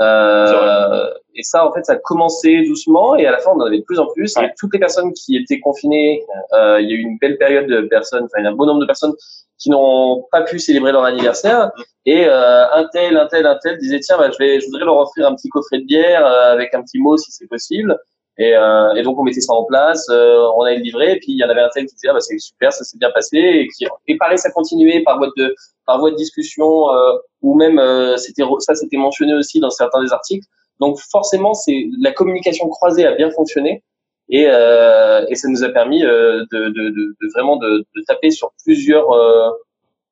Euh, 0.00 1.10
et 1.34 1.42
ça, 1.42 1.66
en 1.66 1.72
fait, 1.72 1.84
ça 1.84 1.94
a 1.94 1.96
commencé 1.96 2.64
doucement 2.66 3.16
et 3.16 3.26
à 3.26 3.32
la 3.32 3.38
fin, 3.38 3.50
on 3.52 3.60
en 3.60 3.66
avait 3.66 3.78
de 3.78 3.84
plus 3.84 3.98
en 3.98 4.06
plus. 4.06 4.36
Et 4.36 4.50
toutes 4.58 4.72
les 4.72 4.78
personnes 4.78 5.12
qui 5.12 5.36
étaient 5.36 5.60
confinées, 5.60 6.24
euh, 6.52 6.80
il 6.80 6.88
y 6.88 6.92
a 6.92 6.96
eu 6.96 7.00
une 7.00 7.18
belle 7.18 7.36
période 7.38 7.66
de 7.66 7.82
personnes, 7.82 8.24
enfin, 8.24 8.40
il 8.40 8.44
y 8.44 8.46
a 8.46 8.50
un 8.50 8.54
bon 8.54 8.66
nombre 8.66 8.80
de 8.80 8.86
personnes 8.86 9.14
qui 9.58 9.70
n'ont 9.70 10.24
pas 10.30 10.42
pu 10.42 10.58
célébrer 10.58 10.92
leur 10.92 11.04
anniversaire. 11.04 11.72
Et 12.06 12.26
euh, 12.26 12.70
un 12.72 12.86
tel, 12.92 13.16
un 13.16 13.26
tel, 13.26 13.46
un 13.46 13.58
tel 13.60 13.78
disait 13.78 14.00
tiens, 14.00 14.18
bah, 14.18 14.30
je 14.30 14.38
vais, 14.38 14.60
je 14.60 14.66
voudrais 14.66 14.84
leur 14.84 14.96
offrir 14.96 15.26
un 15.26 15.34
petit 15.34 15.48
coffret 15.48 15.78
de 15.78 15.84
bière 15.84 16.24
avec 16.24 16.74
un 16.74 16.82
petit 16.82 16.98
mot 16.98 17.16
si 17.16 17.32
c'est 17.32 17.48
possible. 17.48 17.98
Et, 18.38 18.54
euh, 18.54 18.94
et, 18.94 19.02
donc 19.02 19.18
on 19.18 19.24
mettait 19.24 19.40
ça 19.40 19.52
en 19.52 19.64
place, 19.64 20.06
euh, 20.10 20.46
on 20.56 20.62
allait 20.62 20.76
le 20.76 20.84
livrer, 20.84 21.12
et 21.12 21.18
puis 21.18 21.32
il 21.32 21.38
y 21.38 21.44
en 21.44 21.48
avait 21.48 21.60
un 21.60 21.68
tel 21.74 21.86
qui 21.86 21.94
disait 21.96 22.08
ah, 22.08 22.12
bah, 22.12 22.20
c'est 22.20 22.38
super, 22.38 22.72
ça 22.72 22.84
s'est 22.84 22.96
bien 22.96 23.10
passé, 23.10 23.36
et 23.36 23.66
qui 23.66 23.84
et 24.06 24.16
pareil 24.16 24.38
ça 24.38 24.52
continuait 24.52 25.02
par 25.02 25.18
voie 25.18 25.30
de 25.36 25.56
par 25.86 25.98
voie 25.98 26.12
de 26.12 26.16
discussion 26.16 26.88
euh, 26.92 27.14
ou 27.42 27.56
même 27.56 27.80
euh, 27.80 28.16
c'était 28.16 28.44
ça 28.60 28.76
c'était 28.76 28.96
mentionné 28.96 29.34
aussi 29.34 29.58
dans 29.58 29.70
certains 29.70 30.04
des 30.04 30.12
articles. 30.12 30.46
Donc 30.78 31.00
forcément 31.10 31.52
c'est 31.52 31.88
la 32.00 32.12
communication 32.12 32.68
croisée 32.68 33.04
a 33.06 33.12
bien 33.16 33.28
fonctionné 33.32 33.82
et, 34.28 34.46
euh, 34.46 35.26
et 35.28 35.34
ça 35.34 35.48
nous 35.48 35.64
a 35.64 35.70
permis 35.70 36.00
de, 36.02 36.46
de, 36.52 36.68
de, 36.68 36.90
de, 36.90 37.32
vraiment 37.34 37.56
de, 37.56 37.78
de, 37.96 38.02
taper 38.06 38.30
sur 38.30 38.52
plusieurs 38.64 39.08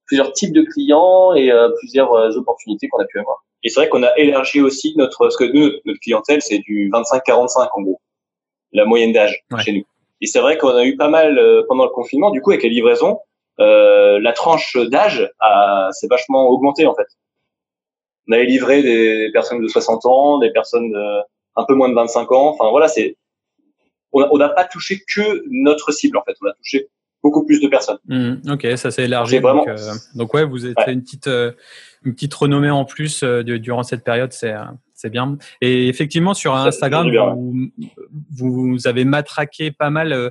plusieurs 0.06 0.32
types 0.32 0.52
de 0.52 0.62
clients 0.62 1.32
et 1.34 1.52
plusieurs 1.78 2.36
opportunités 2.36 2.88
qu'on 2.88 3.00
a 3.00 3.04
pu 3.04 3.20
avoir. 3.20 3.44
Et 3.62 3.68
c'est 3.68 3.78
vrai 3.78 3.88
qu'on 3.88 4.02
a 4.02 4.16
élargi 4.16 4.60
aussi 4.60 4.94
notre 4.96 5.18
parce 5.18 5.36
que 5.36 5.44
nous 5.44 5.70
notre 5.84 6.00
clientèle 6.00 6.42
c'est 6.42 6.58
du 6.58 6.90
25-45 6.90 7.68
en 7.72 7.82
gros 7.82 8.00
la 8.76 8.84
moyenne 8.84 9.12
d'âge 9.12 9.44
chez 9.58 9.72
nous. 9.72 9.84
Et 10.20 10.26
c'est 10.26 10.40
vrai 10.40 10.56
qu'on 10.56 10.70
a 10.70 10.84
eu 10.84 10.96
pas 10.96 11.08
mal 11.08 11.38
euh, 11.38 11.62
pendant 11.68 11.84
le 11.84 11.90
confinement, 11.90 12.30
du 12.30 12.40
coup, 12.40 12.50
avec 12.50 12.62
les 12.62 12.70
livraisons, 12.70 13.18
euh, 13.58 14.18
la 14.20 14.32
tranche 14.32 14.76
d'âge 14.76 15.30
s'est 15.92 16.08
vachement 16.08 16.48
augmentée 16.48 16.86
en 16.86 16.94
fait. 16.94 17.06
On 18.28 18.32
avait 18.32 18.44
livré 18.44 18.82
des 18.82 19.30
personnes 19.32 19.62
de 19.62 19.68
60 19.68 20.04
ans, 20.04 20.38
des 20.38 20.50
personnes 20.50 20.90
de 20.90 21.20
un 21.58 21.64
peu 21.64 21.74
moins 21.74 21.88
de 21.88 21.94
25 21.94 22.32
ans. 22.32 22.48
Enfin 22.48 22.70
voilà, 22.70 22.88
c'est 22.88 23.16
on 24.12 24.38
n'a 24.38 24.48
pas 24.48 24.64
touché 24.64 25.02
que 25.14 25.42
notre 25.50 25.92
cible 25.92 26.16
en 26.18 26.22
fait. 26.22 26.34
On 26.42 26.48
a 26.48 26.52
touché 26.54 26.88
beaucoup 27.22 27.44
plus 27.46 27.60
de 27.60 27.68
personnes. 27.68 27.98
Mmh, 28.06 28.50
ok, 28.50 28.66
ça 28.76 28.90
s'est 28.90 29.04
élargi. 29.04 29.38
Vraiment... 29.38 29.64
Donc, 29.64 29.68
euh, 29.68 29.92
donc, 30.14 30.34
ouais, 30.34 30.44
vous 30.44 30.66
êtes 30.66 30.76
une 30.86 31.02
petite 31.02 31.28
une 31.28 32.14
petite 32.14 32.34
renommée 32.34 32.70
en 32.70 32.84
plus 32.84 33.22
durant 33.22 33.84
cette 33.84 34.04
période. 34.04 34.32
C'est 34.32 34.54
c'est 34.96 35.10
bien. 35.10 35.36
Et 35.60 35.88
effectivement, 35.88 36.34
sur 36.34 36.54
Instagram, 36.54 37.08
vous, 37.38 37.70
vous, 38.30 38.86
avez 38.86 39.04
matraqué 39.04 39.70
pas 39.70 39.90
mal 39.90 40.12
euh, 40.12 40.30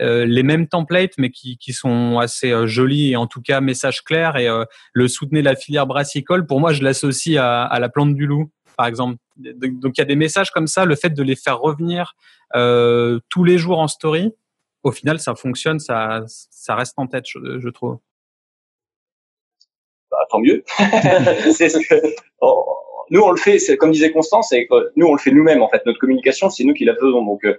euh, 0.00 0.24
les 0.24 0.42
mêmes 0.42 0.66
templates, 0.66 1.12
mais 1.18 1.30
qui, 1.30 1.58
qui 1.58 1.72
sont 1.72 2.18
assez 2.18 2.50
euh, 2.50 2.66
jolis 2.66 3.12
et 3.12 3.16
en 3.16 3.26
tout 3.26 3.42
cas 3.42 3.60
message 3.60 4.02
clair. 4.02 4.36
Et 4.36 4.48
le 4.92 5.08
soutenez 5.08 5.42
la 5.42 5.54
filière 5.54 5.86
brassicole, 5.86 6.46
pour 6.46 6.60
moi, 6.60 6.72
je 6.72 6.82
l'associe 6.82 7.36
à, 7.38 7.64
à, 7.64 7.78
la 7.78 7.88
plante 7.90 8.14
du 8.14 8.26
loup, 8.26 8.50
par 8.76 8.86
exemple. 8.86 9.16
Donc 9.36 9.92
il 9.96 10.00
y 10.00 10.02
a 10.02 10.06
des 10.06 10.16
messages 10.16 10.50
comme 10.50 10.66
ça, 10.66 10.86
le 10.86 10.96
fait 10.96 11.10
de 11.10 11.22
les 11.22 11.36
faire 11.36 11.60
revenir 11.60 12.14
tous 13.28 13.44
les 13.44 13.58
jours 13.58 13.78
en 13.78 13.86
story, 13.86 14.32
au 14.82 14.92
final, 14.92 15.18
ça 15.18 15.34
fonctionne, 15.34 15.78
ça, 15.78 16.22
ça 16.26 16.74
reste 16.74 16.94
en 16.96 17.06
tête, 17.06 17.24
je, 17.28 17.58
je 17.58 17.68
trouve. 17.68 17.98
Bah, 20.10 20.18
tant 20.30 20.38
mieux. 20.38 20.64
c'est 21.52 21.68
ce 21.68 21.78
que, 21.78 22.14
nous 23.10 23.20
on 23.20 23.30
le 23.30 23.36
fait, 23.36 23.58
c'est 23.58 23.76
comme 23.76 23.92
disait 23.92 24.12
Constance, 24.12 24.48
c'est 24.50 24.68
nous 24.96 25.06
on 25.06 25.12
le 25.12 25.18
fait 25.18 25.30
nous-mêmes 25.30 25.62
en 25.62 25.68
fait. 25.68 25.84
Notre 25.86 25.98
communication, 25.98 26.50
c'est 26.50 26.64
nous 26.64 26.74
qui 26.74 26.84
la 26.84 26.94
faisons. 26.94 27.24
Donc 27.24 27.44
euh, 27.44 27.54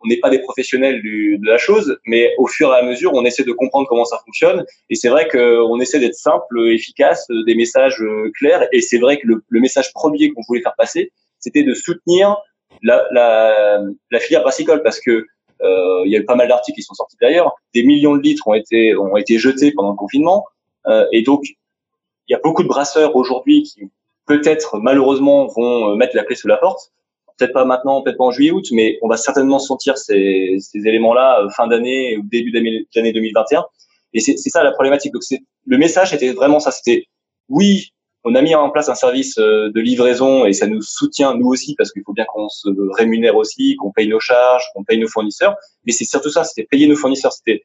on 0.00 0.08
n'est 0.08 0.18
pas 0.18 0.30
des 0.30 0.38
professionnels 0.38 1.02
du, 1.02 1.38
de 1.38 1.46
la 1.46 1.58
chose, 1.58 1.98
mais 2.06 2.32
au 2.38 2.46
fur 2.46 2.72
et 2.72 2.78
à 2.78 2.82
mesure, 2.82 3.12
on 3.14 3.24
essaie 3.24 3.44
de 3.44 3.52
comprendre 3.52 3.88
comment 3.88 4.04
ça 4.04 4.18
fonctionne. 4.24 4.64
Et 4.90 4.94
c'est 4.94 5.08
vrai 5.08 5.26
qu'on 5.28 5.80
essaie 5.80 5.98
d'être 5.98 6.14
simple, 6.14 6.68
efficace, 6.68 7.26
des 7.46 7.54
messages 7.54 8.00
euh, 8.00 8.30
clairs. 8.38 8.68
Et 8.72 8.80
c'est 8.80 8.98
vrai 8.98 9.18
que 9.18 9.26
le, 9.26 9.42
le 9.48 9.60
message 9.60 9.92
premier 9.92 10.30
qu'on 10.30 10.42
voulait 10.46 10.62
faire 10.62 10.76
passer, 10.76 11.10
c'était 11.40 11.64
de 11.64 11.74
soutenir 11.74 12.36
la, 12.82 13.04
la, 13.12 13.80
la 14.10 14.20
filière 14.20 14.42
brassicole 14.42 14.82
parce 14.82 15.00
que 15.00 15.26
euh, 15.62 16.02
il 16.04 16.12
y 16.12 16.16
a 16.16 16.20
eu 16.20 16.24
pas 16.24 16.36
mal 16.36 16.48
d'articles 16.48 16.76
qui 16.76 16.82
sont 16.82 16.94
sortis 16.94 17.16
d'ailleurs. 17.20 17.56
Des 17.74 17.82
millions 17.82 18.16
de 18.16 18.22
litres 18.22 18.46
ont 18.46 18.54
été 18.54 18.94
ont 18.96 19.16
été 19.16 19.38
jetés 19.38 19.72
pendant 19.72 19.90
le 19.90 19.96
confinement, 19.96 20.44
euh, 20.86 21.04
et 21.12 21.22
donc 21.22 21.42
il 21.44 22.32
y 22.32 22.34
a 22.34 22.40
beaucoup 22.42 22.62
de 22.62 22.68
brasseurs 22.68 23.16
aujourd'hui 23.16 23.62
qui 23.64 23.90
peut-être 24.28 24.78
malheureusement 24.78 25.46
vont 25.46 25.92
euh, 25.92 25.94
mettre 25.96 26.14
la 26.14 26.24
clé 26.24 26.36
sous 26.36 26.48
la 26.48 26.58
porte. 26.58 26.92
Peut-être 27.38 27.52
pas 27.52 27.64
maintenant, 27.64 28.02
peut-être 28.02 28.18
pas 28.18 28.24
en 28.24 28.30
juillet 28.30 28.50
août, 28.50 28.66
mais 28.72 28.98
on 29.02 29.08
va 29.08 29.16
certainement 29.16 29.58
sentir 29.58 29.96
ces, 29.96 30.56
ces 30.60 30.86
éléments-là 30.86 31.42
euh, 31.42 31.50
fin 31.50 31.66
d'année 31.66 32.16
ou 32.16 32.22
début 32.24 32.52
d'année 32.52 33.12
2021. 33.12 33.64
Et 34.14 34.20
c'est 34.20 34.36
ça 34.36 34.62
la 34.62 34.72
problématique. 34.72 35.12
Donc 35.12 35.22
le 35.66 35.78
message 35.78 36.14
était 36.14 36.32
vraiment 36.32 36.60
ça. 36.60 36.70
C'était 36.70 37.04
oui, 37.48 37.90
on 38.24 38.34
a 38.34 38.42
mis 38.42 38.54
en 38.54 38.70
place 38.70 38.88
un 38.88 38.94
service 38.94 39.38
euh, 39.38 39.70
de 39.74 39.80
livraison 39.80 40.44
et 40.44 40.52
ça 40.52 40.66
nous 40.66 40.82
soutient 40.82 41.34
nous 41.34 41.46
aussi 41.46 41.74
parce 41.76 41.92
qu'il 41.92 42.02
faut 42.04 42.12
bien 42.12 42.24
qu'on 42.24 42.48
se 42.48 42.68
rémunère 42.96 43.36
aussi, 43.36 43.76
qu'on 43.76 43.92
paye 43.92 44.08
nos 44.08 44.20
charges, 44.20 44.64
qu'on 44.74 44.84
paye 44.84 44.98
nos 44.98 45.08
fournisseurs. 45.08 45.54
Mais 45.84 45.92
c'est 45.92 46.04
surtout 46.04 46.30
ça, 46.30 46.44
c'était 46.44 46.66
payer 46.68 46.86
nos 46.86 46.96
fournisseurs, 46.96 47.32
c'était 47.32 47.62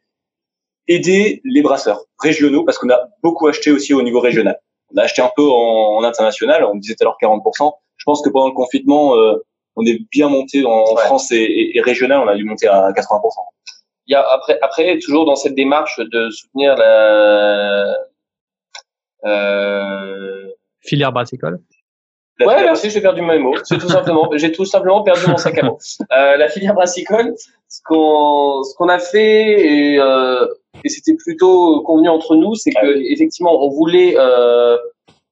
aider 0.87 1.41
les 1.43 1.61
brasseurs 1.61 2.05
régionaux 2.19 2.63
parce 2.63 2.77
qu'on 2.77 2.89
a 2.89 2.99
beaucoup 3.21 3.47
acheté 3.47 3.71
aussi 3.71 3.93
au 3.93 4.01
niveau 4.01 4.19
régional. 4.19 4.59
On 4.93 4.97
a 4.97 5.03
acheté 5.03 5.21
un 5.21 5.31
peu 5.35 5.47
en, 5.49 6.03
international, 6.03 6.63
on 6.65 6.75
disait 6.75 6.95
tout 6.95 7.03
à 7.03 7.05
l'heure 7.05 7.17
40%. 7.21 7.71
Je 7.97 8.03
pense 8.05 8.21
que 8.21 8.29
pendant 8.29 8.47
le 8.47 8.53
confinement, 8.53 9.15
euh, 9.15 9.35
on 9.75 9.85
est 9.85 9.99
bien 10.11 10.29
monté 10.29 10.65
en 10.65 10.95
France 10.97 11.31
et, 11.31 11.71
et, 11.73 11.81
régional, 11.81 12.19
on 12.19 12.27
a 12.27 12.35
dû 12.35 12.43
monter 12.43 12.67
à 12.67 12.91
80%. 12.91 13.21
Il 14.07 14.11
y 14.11 14.15
a 14.15 14.21
après, 14.21 14.59
après 14.61 14.99
toujours 14.99 15.25
dans 15.25 15.35
cette 15.35 15.55
démarche 15.55 15.99
de 15.99 16.29
soutenir 16.29 16.75
la, 16.75 17.95
euh... 19.25 20.47
Filière 20.81 21.11
brassicole. 21.11 21.59
Ouais, 22.39 22.63
merci, 22.63 22.89
j'ai 22.89 22.99
perdu 22.99 23.21
mes 23.21 23.39
mots. 23.39 23.55
C'est 23.63 23.77
tout 23.77 23.87
simplement, 23.87 24.29
j'ai 24.35 24.51
tout 24.51 24.65
simplement 24.65 25.03
perdu 25.03 25.27
mon 25.27 25.37
sac 25.37 25.57
à 25.57 25.63
mots. 25.63 25.77
Euh, 26.11 26.35
la 26.35 26.49
filière 26.49 26.73
brassicole, 26.73 27.33
ce 27.69 27.79
qu'on, 27.85 28.63
ce 28.63 28.75
qu'on 28.75 28.89
a 28.89 28.99
fait 28.99 29.93
et, 29.93 29.99
euh, 29.99 30.45
et 30.83 30.89
c'était 30.89 31.15
plutôt 31.15 31.81
convenu 31.83 32.09
entre 32.09 32.35
nous, 32.35 32.55
c'est 32.55 32.71
que 32.71 33.11
effectivement, 33.11 33.63
on 33.63 33.69
voulait, 33.69 34.15
euh, 34.17 34.77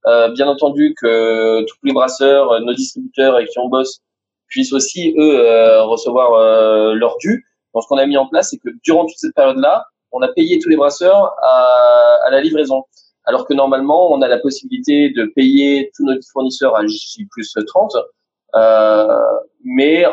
euh, 0.07 0.29
bien 0.29 0.47
entendu, 0.47 0.95
que 0.99 1.61
tous 1.61 1.77
les 1.83 1.93
brasseurs, 1.93 2.59
nos 2.61 2.73
distributeurs 2.73 3.35
avec 3.35 3.49
qui 3.49 3.59
on 3.59 3.69
bosse, 3.69 4.01
puissent 4.47 4.73
aussi 4.73 5.13
eux 5.17 5.39
euh, 5.39 5.83
recevoir 5.83 6.33
euh, 6.33 6.93
leur 6.93 7.17
dû. 7.17 7.45
Donc, 7.73 7.83
ce 7.83 7.87
qu'on 7.87 7.97
a 7.97 8.05
mis 8.05 8.17
en 8.17 8.27
place, 8.27 8.49
c'est 8.49 8.57
que 8.57 8.69
durant 8.83 9.05
toute 9.05 9.17
cette 9.17 9.33
période-là, 9.33 9.85
on 10.11 10.21
a 10.21 10.27
payé 10.27 10.59
tous 10.59 10.69
les 10.69 10.75
brasseurs 10.75 11.33
à, 11.41 12.17
à 12.27 12.31
la 12.31 12.41
livraison 12.41 12.83
alors 13.25 13.47
que 13.47 13.53
normalement, 13.53 14.11
on 14.11 14.21
a 14.21 14.27
la 14.27 14.39
possibilité 14.39 15.09
de 15.11 15.25
payer 15.25 15.91
tous 15.95 16.05
nos 16.05 16.19
fournisseurs 16.31 16.75
à 16.75 16.85
J 16.85 17.27
plus 17.31 17.55
30. 17.67 17.93
Euh, 18.55 19.19
mais 19.63 20.05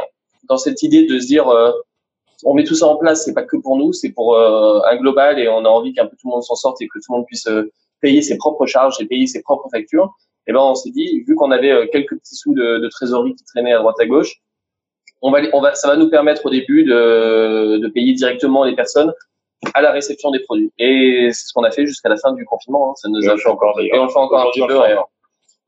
dans 0.49 0.57
cette 0.57 0.83
idée 0.83 1.07
de 1.07 1.19
se 1.19 1.27
dire, 1.27 1.49
euh, 1.49 1.73
on 2.45 2.55
met 2.55 2.65
tout 2.65 2.75
ça 2.75 2.87
en 2.87 2.97
place, 2.97 3.25
c'est 3.25 3.35
pas 3.35 3.43
que 3.43 3.57
pour 3.57 3.77
nous, 3.77 3.93
c'est 3.93 4.11
pour 4.11 4.35
euh, 4.35 4.81
un 4.91 4.97
global 4.97 5.39
et 5.39 5.49
on 5.49 5.65
a 5.65 5.69
envie 5.69 5.93
qu'un 5.93 6.07
peu 6.07 6.17
tout 6.17 6.29
le 6.29 6.33
monde 6.33 6.43
s'en 6.43 6.55
sorte 6.55 6.81
et 6.81 6.87
que 6.87 6.99
tout 6.99 7.13
le 7.13 7.17
monde 7.17 7.27
puisse 7.27 7.47
euh, 7.49 7.71
payer 8.01 8.23
ses 8.23 8.37
propres 8.37 8.67
charges 8.67 8.97
et 9.01 9.07
payer 9.07 9.27
ses 9.27 9.43
propres 9.43 9.69
factures. 9.71 10.15
Et 10.47 10.53
ben, 10.53 10.61
on 10.61 10.75
s'est 10.75 10.91
dit, 10.91 11.25
vu 11.27 11.35
qu'on 11.35 11.51
avait 11.51 11.89
quelques 11.91 12.17
petits 12.17 12.37
sous 12.37 12.55
de, 12.55 12.79
de, 12.79 12.89
trésorerie 12.89 13.35
qui 13.35 13.45
traînaient 13.45 13.75
à 13.75 13.79
droite 13.79 13.97
à 14.01 14.07
gauche, 14.07 14.37
on 15.21 15.31
va, 15.31 15.41
on 15.53 15.61
va, 15.61 15.75
ça 15.75 15.89
va 15.89 15.97
nous 15.97 16.09
permettre 16.09 16.47
au 16.47 16.51
début 16.51 16.85
de, 16.85 17.79
de 17.79 17.89
payer 17.89 18.15
directement 18.15 18.65
les 18.65 18.75
personnes 18.75 19.13
à 19.75 19.83
la 19.83 19.91
réception 19.91 20.31
des 20.31 20.41
produits. 20.41 20.73
Et 20.79 21.29
c'est 21.33 21.49
ce 21.49 21.53
qu'on 21.53 21.65
a 21.65 21.71
fait 21.71 21.87
jusqu'à 21.87 22.09
la 22.09 22.17
fin 22.17 22.33
du 22.33 22.45
confinement. 22.45 22.91
Hein. 22.91 22.95
Ça 22.97 23.09
nous 23.09 23.29
a 23.29 23.37
fait 23.37 23.49
encore 23.49 23.79
Et 23.81 23.99
on 23.99 24.05
le 24.05 24.11
fait 24.11 24.19
encore 24.19 24.41
un 24.41 24.51
petit 24.51 24.67
peu. 24.67 24.79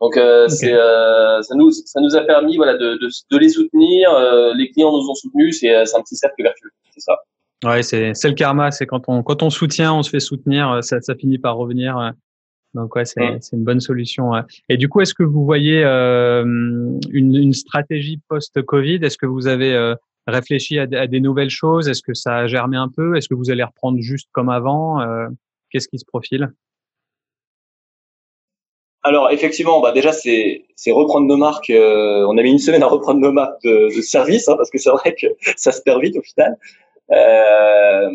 Donc 0.00 0.16
euh, 0.16 0.48
c'est 0.48 0.72
euh, 0.72 1.42
ça 1.42 1.54
nous 1.54 1.70
ça 1.70 2.00
nous 2.00 2.16
a 2.16 2.22
permis 2.22 2.56
voilà 2.56 2.74
de, 2.74 2.94
de, 2.94 3.08
de 3.30 3.38
les 3.38 3.48
soutenir. 3.50 4.10
Euh, 4.12 4.54
les 4.54 4.70
clients 4.70 4.92
nous 4.92 5.08
ont 5.08 5.14
soutenus. 5.14 5.58
C'est 5.60 5.84
c'est 5.84 5.96
un 5.96 6.02
petit 6.02 6.16
cercle 6.16 6.42
vertueux. 6.42 6.70
C'est 6.92 7.00
ça. 7.00 7.18
Ouais, 7.64 7.82
c'est 7.82 8.14
c'est 8.14 8.28
le 8.28 8.34
karma. 8.34 8.70
C'est 8.70 8.86
quand 8.86 9.02
on 9.08 9.22
quand 9.22 9.42
on 9.42 9.50
soutient, 9.50 9.92
on 9.92 10.02
se 10.02 10.10
fait 10.10 10.20
soutenir. 10.20 10.82
Ça 10.82 11.00
ça 11.00 11.14
finit 11.14 11.38
par 11.38 11.56
revenir. 11.56 12.12
Donc 12.74 12.96
ouais, 12.96 13.04
c'est 13.04 13.38
c'est 13.40 13.56
une 13.56 13.64
bonne 13.64 13.80
solution. 13.80 14.32
Et 14.68 14.76
du 14.76 14.88
coup, 14.88 15.00
est-ce 15.02 15.14
que 15.14 15.24
vous 15.24 15.44
voyez 15.44 15.84
euh, 15.84 16.44
une, 16.44 17.34
une 17.34 17.52
stratégie 17.52 18.20
post-Covid? 18.28 19.00
Est-ce 19.02 19.18
que 19.18 19.26
vous 19.26 19.48
avez 19.48 19.94
réfléchi 20.26 20.78
à, 20.78 20.86
des 20.86 21.20
nouvelles 21.20 21.50
choses? 21.50 21.88
Est-ce 21.88 22.02
que 22.02 22.14
ça 22.14 22.36
a 22.36 22.46
germé 22.46 22.76
un 22.76 22.88
peu? 22.88 23.16
Est-ce 23.16 23.28
que 23.28 23.34
vous 23.34 23.50
allez 23.50 23.64
reprendre 23.64 23.98
juste 24.00 24.28
comme 24.32 24.48
avant 24.48 25.00
euh, 25.00 25.26
Qu'est-ce 25.70 25.88
qui 25.88 25.98
se 25.98 26.04
profile? 26.04 26.52
Alors 29.02 29.30
effectivement, 29.30 29.80
bah 29.80 29.92
déjà 29.92 30.12
c'est 30.12 30.64
reprendre 30.88 31.26
nos 31.26 31.36
marques. 31.36 31.70
Euh, 31.70 32.26
on 32.28 32.36
a 32.38 32.42
mis 32.42 32.50
une 32.50 32.58
semaine 32.58 32.82
à 32.82 32.86
reprendre 32.86 33.20
nos 33.20 33.32
marques 33.32 33.62
de, 33.62 33.90
service 34.02 34.48
hein, 34.48 34.54
parce 34.56 34.70
que 34.70 34.78
c'est 34.78 34.90
vrai 34.90 35.14
que 35.14 35.26
ça 35.56 35.72
se 35.72 35.82
perd 35.82 36.02
vite 36.02 36.16
au 36.16 36.22
final. 36.22 36.56
Euh, 37.10 38.10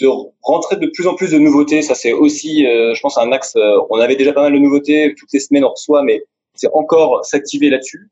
de 0.00 0.08
rentrer 0.42 0.76
de 0.76 0.86
plus 0.86 1.06
en 1.06 1.14
plus 1.14 1.32
de 1.32 1.38
nouveautés, 1.38 1.82
ça 1.82 1.94
c'est 1.94 2.12
aussi, 2.12 2.62
je 2.62 3.00
pense, 3.02 3.18
un 3.18 3.32
axe. 3.32 3.54
on 3.90 4.00
avait 4.00 4.16
déjà 4.16 4.32
pas 4.32 4.40
mal 4.40 4.54
de 4.54 4.58
nouveautés 4.58 5.14
toutes 5.18 5.30
les 5.34 5.40
semaines 5.40 5.64
on 5.64 5.72
reçoit, 5.72 6.02
mais 6.02 6.22
c'est 6.54 6.70
encore 6.72 7.22
s'activer 7.22 7.68
là-dessus 7.68 8.08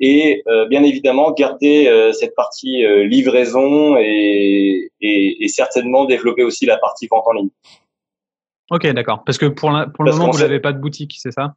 et 0.00 0.42
euh, 0.46 0.66
bien 0.66 0.82
évidemment 0.82 1.32
garder 1.32 1.86
euh, 1.86 2.12
cette 2.12 2.34
partie 2.34 2.84
euh, 2.84 3.04
livraison 3.04 3.96
et, 3.96 4.90
et, 5.00 5.44
et, 5.44 5.48
certainement 5.48 6.04
développer 6.04 6.42
aussi 6.42 6.66
la 6.66 6.76
partie 6.76 7.06
vente 7.06 7.24
en 7.26 7.32
ligne. 7.32 7.48
Ok, 8.70 8.86
d'accord. 8.88 9.22
Parce 9.24 9.38
que 9.38 9.46
pour, 9.46 9.70
pour 9.94 10.04
le 10.04 10.12
moment, 10.12 10.30
vous 10.30 10.38
n'avez 10.38 10.60
pas 10.60 10.72
de 10.72 10.78
boutique, 10.78 11.16
c'est 11.18 11.32
ça? 11.32 11.54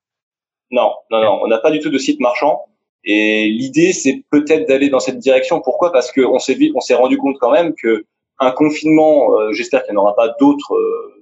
Non, 0.71 0.91
non, 1.11 1.21
non. 1.21 1.39
On 1.43 1.47
n'a 1.47 1.59
pas 1.59 1.71
du 1.71 1.79
tout 1.79 1.89
de 1.89 1.97
site 1.97 2.19
marchand. 2.19 2.65
Et 3.05 3.49
l'idée, 3.49 3.93
c'est 3.93 4.25
peut-être 4.29 4.67
d'aller 4.67 4.89
dans 4.89 4.99
cette 4.99 5.19
direction. 5.19 5.61
Pourquoi? 5.61 5.91
Parce 5.91 6.11
qu'on 6.11 6.39
s'est 6.39 6.57
on 6.75 6.81
s'est 6.81 6.95
rendu 6.95 7.17
compte 7.17 7.37
quand 7.39 7.51
même 7.51 7.73
que 7.73 8.05
un 8.39 8.51
confinement, 8.51 9.29
j'espère 9.51 9.83
qu'il 9.83 9.93
n'y 9.93 9.99
en 9.99 10.01
aura 10.03 10.15
pas 10.15 10.35
d'autres 10.39 10.75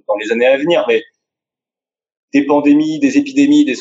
dans 0.08 0.16
les 0.16 0.32
années 0.32 0.46
à 0.46 0.56
venir, 0.56 0.84
mais 0.88 1.02
des 2.32 2.44
pandémies, 2.44 2.98
des 2.98 3.16
épidémies, 3.18 3.64
des, 3.64 3.76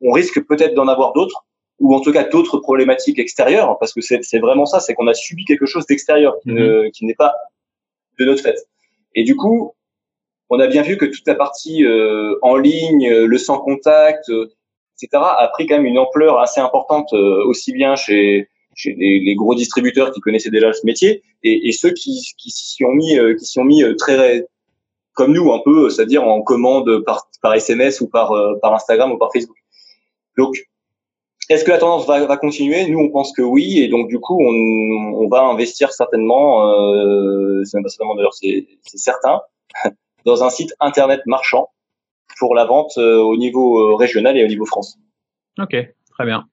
on 0.00 0.12
risque 0.12 0.44
peut-être 0.46 0.74
d'en 0.74 0.88
avoir 0.88 1.12
d'autres 1.12 1.44
ou 1.78 1.94
en 1.94 2.00
tout 2.00 2.12
cas 2.12 2.24
d'autres 2.24 2.58
problématiques 2.58 3.18
extérieures, 3.18 3.76
parce 3.78 3.92
que 3.92 4.00
c'est 4.00 4.38
vraiment 4.38 4.66
ça, 4.66 4.78
c'est 4.78 4.94
qu'on 4.94 5.08
a 5.08 5.14
subi 5.14 5.44
quelque 5.44 5.66
chose 5.66 5.84
d'extérieur 5.86 6.34
qui 6.42 6.50
mhm. 6.50 6.90
n'est 7.02 7.14
pas 7.14 7.34
de 8.18 8.24
notre 8.24 8.42
fait. 8.42 8.56
Et 9.14 9.24
du 9.24 9.34
coup, 9.36 9.74
on 10.52 10.60
a 10.60 10.66
bien 10.66 10.82
vu 10.82 10.98
que 10.98 11.06
toute 11.06 11.26
la 11.26 11.34
partie 11.34 11.84
euh, 11.84 12.36
en 12.42 12.56
ligne, 12.56 13.10
euh, 13.10 13.26
le 13.26 13.38
sans 13.38 13.58
contact, 13.58 14.28
euh, 14.28 14.52
etc., 15.00 15.22
a 15.22 15.48
pris 15.48 15.66
quand 15.66 15.76
même 15.76 15.86
une 15.86 15.98
ampleur 15.98 16.38
assez 16.38 16.60
importante, 16.60 17.12
aussi 17.14 17.72
bien 17.72 17.96
chez, 17.96 18.48
chez 18.76 18.94
les, 18.98 19.34
gros 19.34 19.54
distributeurs 19.54 20.12
qui 20.12 20.20
connaissaient 20.20 20.50
déjà 20.50 20.72
ce 20.72 20.84
métier, 20.84 21.22
et, 21.42 21.68
et 21.68 21.72
ceux 21.72 21.90
qui, 21.90 22.20
qui 22.38 22.50
s'y 22.50 22.84
ont 22.84 22.92
mis, 22.92 23.18
qui 23.38 23.44
s'y 23.44 23.58
ont 23.58 23.64
mis 23.64 23.82
très 23.96 24.46
comme 25.14 25.32
nous 25.32 25.52
un 25.52 25.60
peu, 25.64 25.90
c'est-à-dire 25.90 26.24
en 26.24 26.42
commande 26.42 27.02
par, 27.04 27.28
par 27.42 27.54
SMS 27.54 28.00
ou 28.00 28.08
par, 28.08 28.32
par 28.62 28.74
Instagram 28.74 29.12
ou 29.12 29.18
par 29.18 29.30
Facebook. 29.32 29.56
Donc, 30.38 30.54
est-ce 31.48 31.64
que 31.64 31.70
la 31.70 31.78
tendance 31.78 32.06
va, 32.06 32.24
va, 32.24 32.36
continuer? 32.36 32.88
Nous, 32.88 32.98
on 32.98 33.10
pense 33.10 33.32
que 33.32 33.42
oui, 33.42 33.80
et 33.80 33.88
donc 33.88 34.08
du 34.08 34.18
coup, 34.20 34.38
on, 34.40 35.22
on 35.22 35.28
va 35.28 35.42
investir 35.42 35.92
certainement, 35.92 36.70
euh, 36.70 37.62
c'est 37.64 37.76
même 37.76 37.84
pas 37.84 37.90
certainement 37.90 38.14
d'ailleurs, 38.14 38.34
c'est 38.34 38.66
certain, 38.84 39.40
dans 40.24 40.44
un 40.44 40.50
site 40.50 40.74
internet 40.80 41.22
marchand 41.26 41.70
pour 42.38 42.54
la 42.54 42.64
vente 42.64 42.92
euh, 42.98 43.18
au 43.18 43.36
niveau 43.36 43.92
euh, 43.92 43.94
régional 43.94 44.36
et 44.36 44.44
au 44.44 44.48
niveau 44.48 44.64
France. 44.64 44.98
Ok, 45.58 45.76
très 46.10 46.24
bien. 46.24 46.44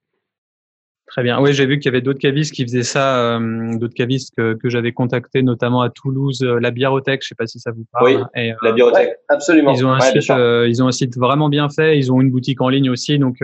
Très 1.07 1.23
bien. 1.23 1.41
Oui, 1.41 1.53
j'ai 1.53 1.65
vu 1.65 1.79
qu'il 1.79 1.85
y 1.85 1.89
avait 1.89 2.01
d'autres 2.01 2.19
cavistes 2.19 2.53
qui 2.53 2.63
faisaient 2.63 2.83
ça, 2.83 3.17
euh, 3.17 3.75
d'autres 3.77 3.95
cavistes 3.95 4.31
que, 4.37 4.53
que 4.53 4.69
j'avais 4.69 4.91
contactés, 4.91 5.41
notamment 5.41 5.81
à 5.81 5.89
Toulouse, 5.89 6.43
la 6.43 6.69
Biérothèque. 6.69 7.23
Je 7.23 7.29
sais 7.29 7.35
pas 7.35 7.47
si 7.47 7.59
ça 7.59 7.71
vous 7.71 7.85
parle. 7.91 8.05
Oui, 8.05 8.17
et, 8.35 8.53
la 8.61 8.71
Biérothèque, 8.73 9.15
absolument. 9.27 9.73
Ils 9.73 9.83
ont 9.85 9.91
un 9.91 9.99
site, 10.01 10.29
ils 10.29 10.83
ont 10.83 10.87
un 10.87 10.91
site 10.91 11.17
vraiment 11.17 11.49
bien 11.49 11.67
fait. 11.69 11.97
Ils 11.97 12.11
ont 12.11 12.21
une 12.21 12.29
boutique 12.29 12.61
en 12.61 12.69
ligne 12.69 12.91
aussi, 12.91 13.17
donc 13.17 13.41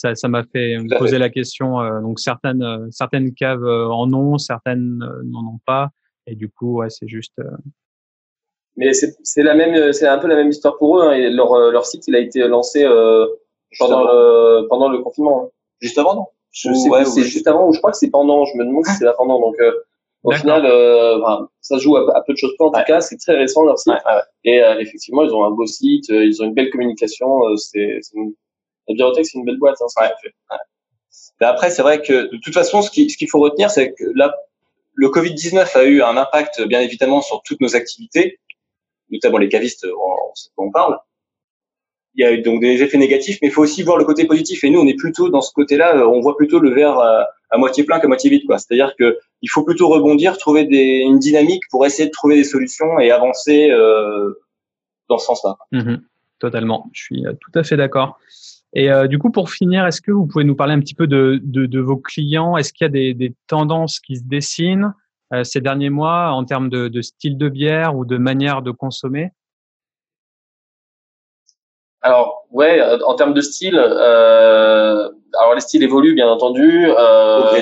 ça, 0.00 0.14
ça 0.14 0.28
m'a 0.28 0.44
fait 0.44 0.78
me 0.78 0.98
poser 0.98 1.18
la 1.18 1.28
question. 1.28 1.80
Euh, 1.80 2.00
donc 2.00 2.20
certaines 2.20 2.62
euh, 2.62 2.86
certaines 2.90 3.34
caves 3.34 3.64
euh, 3.64 3.88
en 3.88 4.12
ont, 4.14 4.38
certaines 4.38 4.98
n'en 5.24 5.46
ont 5.46 5.60
pas, 5.66 5.90
et 6.26 6.34
du 6.34 6.48
coup, 6.48 6.78
ouais, 6.78 6.90
c'est 6.90 7.08
juste. 7.08 7.40
Mais 8.76 8.92
c'est 8.94 9.42
la 9.42 9.54
même, 9.54 9.92
c'est 9.92 10.06
un 10.06 10.18
peu 10.18 10.28
la 10.28 10.36
même 10.36 10.48
histoire 10.48 10.76
pour 10.78 10.98
eux. 10.98 11.02
Hein, 11.02 11.12
et 11.12 11.30
leur 11.30 11.54
leur 11.70 11.86
site, 11.86 12.06
il 12.08 12.16
a 12.16 12.20
été 12.20 12.40
lancé 12.46 12.84
pendant 13.78 14.04
le 14.04 14.66
pendant 14.68 14.88
le 14.88 14.98
confinement. 14.98 15.44
Hein. 15.44 15.48
Juste 15.80 15.98
avant, 15.98 16.14
non? 16.14 16.26
Je 16.52 16.72
sais 16.72 16.88
ouais, 16.88 17.04
c'est 17.04 17.22
juste 17.22 17.46
avant 17.46 17.68
ou 17.68 17.72
je 17.72 17.78
crois 17.78 17.92
que 17.92 17.96
c'est 17.96 18.10
pendant. 18.10 18.44
Je 18.44 18.56
me 18.56 18.64
demande 18.64 18.84
si 18.86 18.92
c'est 18.94 19.04
là 19.04 19.14
pendant. 19.16 19.40
Donc 19.40 19.56
Au 20.22 20.32
final, 20.32 20.66
euh, 20.66 21.18
ça 21.62 21.78
joue 21.78 21.96
à, 21.96 22.22
peu 22.24 22.34
de 22.34 22.38
choses 22.38 22.52
En 22.58 22.70
tout 22.70 22.80
cas, 22.86 23.00
c'est 23.00 23.16
très 23.16 23.36
récent 23.36 23.64
leur 23.64 23.78
site. 23.78 23.94
et 24.44 24.62
euh, 24.62 24.78
effectivement, 24.78 25.24
ils 25.24 25.32
ont 25.32 25.44
un 25.44 25.50
beau 25.50 25.66
site, 25.66 26.10
euh, 26.10 26.24
ils 26.24 26.42
ont 26.42 26.46
une 26.46 26.54
belle 26.54 26.70
communication. 26.70 27.42
Euh, 27.46 27.56
c'est 27.56 28.00
une... 28.14 28.34
la 28.88 28.92
bibliothèque, 28.92 29.26
c'est 29.26 29.38
une 29.38 29.46
belle 29.46 29.58
boîte. 29.58 29.76
Hein, 29.80 30.56
Mais 31.40 31.46
après, 31.46 31.70
c'est 31.70 31.82
vrai 31.82 32.02
que 32.02 32.30
de 32.30 32.38
toute 32.42 32.52
façon, 32.52 32.82
ce 32.82 32.90
qu'il 32.90 33.10
ce 33.10 33.16
qu'il 33.16 33.30
faut 33.30 33.40
retenir, 33.40 33.70
c'est 33.70 33.94
que 33.94 34.04
là, 34.14 34.34
le 34.94 35.08
Covid-19 35.08 35.78
a 35.78 35.84
eu 35.84 36.02
un 36.02 36.18
impact, 36.18 36.62
bien 36.66 36.80
évidemment, 36.80 37.22
sur 37.22 37.42
toutes 37.42 37.62
nos 37.62 37.74
activités, 37.74 38.38
notamment 39.10 39.38
les 39.38 39.48
cavistes, 39.48 39.86
on, 39.86 40.62
on, 40.62 40.66
on 40.66 40.70
parle 40.70 40.98
il 42.14 42.22
y 42.22 42.24
a 42.24 42.36
donc 42.40 42.60
des 42.60 42.82
effets 42.82 42.98
négatifs, 42.98 43.38
mais 43.40 43.48
il 43.48 43.50
faut 43.50 43.62
aussi 43.62 43.82
voir 43.82 43.96
le 43.96 44.04
côté 44.04 44.24
positif. 44.26 44.64
Et 44.64 44.70
nous, 44.70 44.80
on 44.80 44.86
est 44.86 44.98
plutôt 44.98 45.28
dans 45.28 45.40
ce 45.40 45.52
côté-là, 45.52 45.96
euh, 45.96 46.06
on 46.06 46.20
voit 46.20 46.36
plutôt 46.36 46.58
le 46.58 46.70
verre 46.70 46.98
euh, 46.98 47.22
à, 47.50 47.58
moitié 47.58 47.84
plein 47.84 48.00
qu'à 48.00 48.08
moitié 48.08 48.30
vide. 48.30 48.42
C'est-à-dire 48.48 48.94
que 48.98 49.18
il 49.42 49.48
faut 49.48 49.64
plutôt 49.64 49.88
rebondir, 49.88 50.36
trouver 50.36 50.64
des, 50.64 51.02
une 51.06 51.18
dynamique 51.18 51.62
pour 51.70 51.86
essayer 51.86 52.06
de 52.06 52.12
trouver 52.12 52.36
des 52.36 52.44
solutions 52.44 52.98
et 52.98 53.10
avancer 53.10 53.70
euh, 53.70 54.34
dans 55.08 55.18
ce 55.18 55.26
sens-là. 55.26 55.56
Mmh 55.72 55.96
totalement, 56.38 56.88
je 56.94 57.02
suis 57.02 57.26
euh, 57.26 57.34
tout 57.38 57.50
à 57.54 57.62
fait 57.62 57.76
d'accord. 57.76 58.18
Et 58.72 58.88
du 59.08 59.18
coup, 59.18 59.30
pour 59.30 59.50
finir, 59.50 59.84
est-ce 59.84 60.00
que 60.00 60.12
vous 60.12 60.26
pouvez 60.26 60.44
nous 60.44 60.54
parler 60.54 60.74
un 60.74 60.78
petit 60.78 60.94
peu 60.94 61.08
de, 61.08 61.40
de, 61.42 61.66
de 61.66 61.80
vos 61.80 61.96
clients? 61.96 62.56
Est-ce 62.56 62.72
qu'il 62.72 62.84
y 62.84 62.86
a 62.86 62.88
des, 62.88 63.14
des, 63.14 63.34
tendances 63.48 63.98
qui 63.98 64.16
se 64.16 64.22
dessinent? 64.22 64.94
Ces 65.44 65.60
derniers 65.60 65.90
mois 65.90 66.30
en 66.30 66.44
termes 66.44 66.68
de, 66.68 66.88
de 66.88 67.02
style 67.02 67.38
de 67.38 67.48
bière 67.48 67.96
ou 67.96 68.04
de 68.04 68.16
manière 68.16 68.62
de 68.62 68.70
consommer? 68.70 69.30
Alors 72.02 72.46
ouais, 72.50 72.80
euh, 72.80 72.98
en 73.04 73.14
termes 73.14 73.34
de 73.34 73.42
style, 73.42 73.76
euh, 73.76 75.08
alors 75.38 75.54
les 75.54 75.60
styles 75.60 75.82
évoluent 75.82 76.14
bien 76.14 76.28
entendu, 76.28 76.86
euh, 76.86 77.40
au 77.40 77.44
gré 77.50 77.60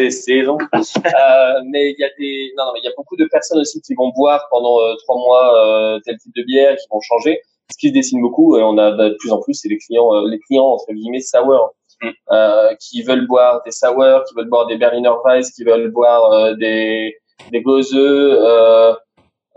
des 0.00 0.10
saisons. 0.10 0.56
euh, 0.72 1.60
mais 1.66 1.90
il 1.90 1.96
y 1.98 2.04
a 2.04 2.08
des, 2.18 2.52
non, 2.56 2.64
non, 2.66 2.72
il 2.76 2.84
y 2.84 2.88
a 2.88 2.92
beaucoup 2.96 3.16
de 3.16 3.26
personnes 3.26 3.60
aussi 3.60 3.82
qui 3.82 3.94
vont 3.94 4.10
boire 4.16 4.46
pendant 4.50 4.80
euh, 4.80 4.94
trois 5.04 5.16
mois 5.16 5.58
euh, 5.58 6.00
tel 6.04 6.16
type 6.16 6.34
de 6.34 6.42
bière, 6.42 6.74
qui 6.76 6.86
vont 6.90 7.00
changer. 7.00 7.40
Ce 7.70 7.76
qui 7.78 7.88
se 7.88 7.94
dessine 7.94 8.20
beaucoup, 8.20 8.56
et 8.56 8.62
on 8.62 8.78
a 8.78 8.90
de 8.92 9.16
plus 9.20 9.30
en 9.30 9.40
plus, 9.40 9.54
c'est 9.54 9.68
les 9.68 9.78
clients, 9.78 10.24
les 10.24 10.40
clients 10.40 10.64
entre 10.64 10.92
guillemets 10.92 11.20
sour, 11.20 11.74
mm. 12.02 12.76
qui 12.80 13.02
veulent 13.02 13.26
boire 13.26 13.62
des 13.64 13.72
sour, 13.72 14.24
qui 14.28 14.34
veulent 14.34 14.48
boire 14.48 14.66
des 14.66 14.76
Berliner 14.76 15.12
Weiss, 15.24 15.50
qui 15.52 15.64
veulent 15.64 15.90
boire 15.90 16.56
des 16.56 17.16
des 17.50 17.62
gozeux. 17.62 18.38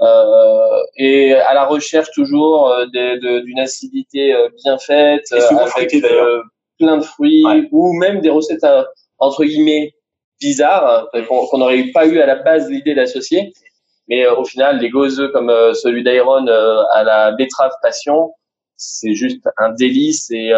Euh, 0.01 0.83
et 0.97 1.33
à 1.33 1.53
la 1.53 1.65
recherche 1.65 2.11
toujours 2.11 2.69
euh, 2.69 2.85
d'une 3.41 3.59
acidité 3.59 4.33
euh, 4.33 4.49
bien 4.63 4.77
faite, 4.77 5.31
avec 5.31 5.95
plein 6.79 6.97
de 6.97 7.03
fruits, 7.03 7.45
ou 7.71 7.93
même 7.93 8.21
des 8.21 8.29
recettes 8.29 8.65
entre 9.19 9.45
guillemets 9.45 9.93
bizarres 10.41 11.07
qu'on 11.29 11.57
n'aurait 11.57 11.85
pas 11.93 12.05
eu 12.05 12.19
à 12.19 12.25
la 12.25 12.35
base 12.35 12.69
l'idée 12.69 12.95
d'associer. 12.95 13.53
Mais 14.09 14.27
au 14.27 14.43
final, 14.43 14.79
les 14.79 14.89
gozeux 14.89 15.29
comme 15.29 15.49
celui 15.73 16.03
d'Iron 16.03 16.45
à 16.47 17.03
la 17.03 17.31
betterave 17.31 17.71
passion, 17.81 18.33
c'est 18.75 19.13
juste 19.13 19.47
un 19.57 19.71
délice 19.71 20.29
et 20.31 20.49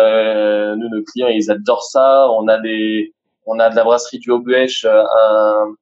nous 0.77 0.89
nos 0.89 1.03
clients 1.03 1.27
ils 1.27 1.51
adorent 1.51 1.83
ça. 1.83 2.27
On 2.31 2.47
a 2.47 2.59
des 2.59 3.13
on 3.45 3.59
a 3.59 3.69
de 3.69 3.75
la 3.75 3.83
brasserie 3.83 4.19
du 4.19 4.31
Aubuèche 4.31 4.85
un 4.85 5.75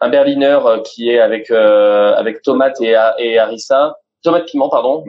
un 0.00 0.08
Berliner 0.08 0.58
euh, 0.64 0.80
qui 0.82 1.10
est 1.10 1.18
avec 1.18 1.50
euh, 1.50 2.14
avec 2.14 2.42
tomate 2.42 2.80
et, 2.80 2.94
et 3.18 3.38
harissa, 3.38 3.96
tomate 4.22 4.46
piment 4.46 4.68
pardon. 4.68 5.04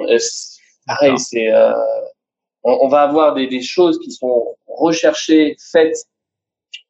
Pareil, 0.88 1.19
c'est 1.19 1.54
euh, 1.54 1.73
on, 2.63 2.78
on, 2.82 2.88
va 2.88 3.02
avoir 3.02 3.36
des, 3.36 3.45
des, 3.47 3.62
choses 3.62 3.99
qui 3.99 4.12
sont 4.12 4.56
recherchées, 4.67 5.56
faites 5.71 5.95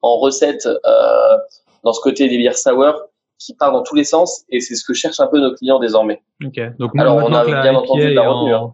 en 0.01 0.17
recette 0.17 0.65
euh, 0.65 1.37
dans 1.83 1.91
ce 1.91 1.99
côté 1.99 2.29
des 2.29 2.37
bières 2.37 2.57
sour 2.57 2.93
qui 3.37 3.55
part 3.55 3.71
dans 3.71 3.83
tous 3.83 3.95
les 3.95 4.05
sens 4.05 4.45
et 4.49 4.61
c'est 4.61 4.75
ce 4.75 4.85
que 4.85 4.93
cherchent 4.93 5.19
un 5.19 5.27
peu 5.27 5.39
nos 5.39 5.53
clients 5.53 5.79
désormais. 5.79 6.21
Ok. 6.45 6.59
Donc 6.77 6.91
alors 6.97 7.17
on 7.17 7.33
a 7.33 7.43
bien 7.43 7.75
entendu 7.75 8.09
de 8.09 8.13
la 8.13 8.29
retenue. 8.29 8.53
Hein. 8.53 8.73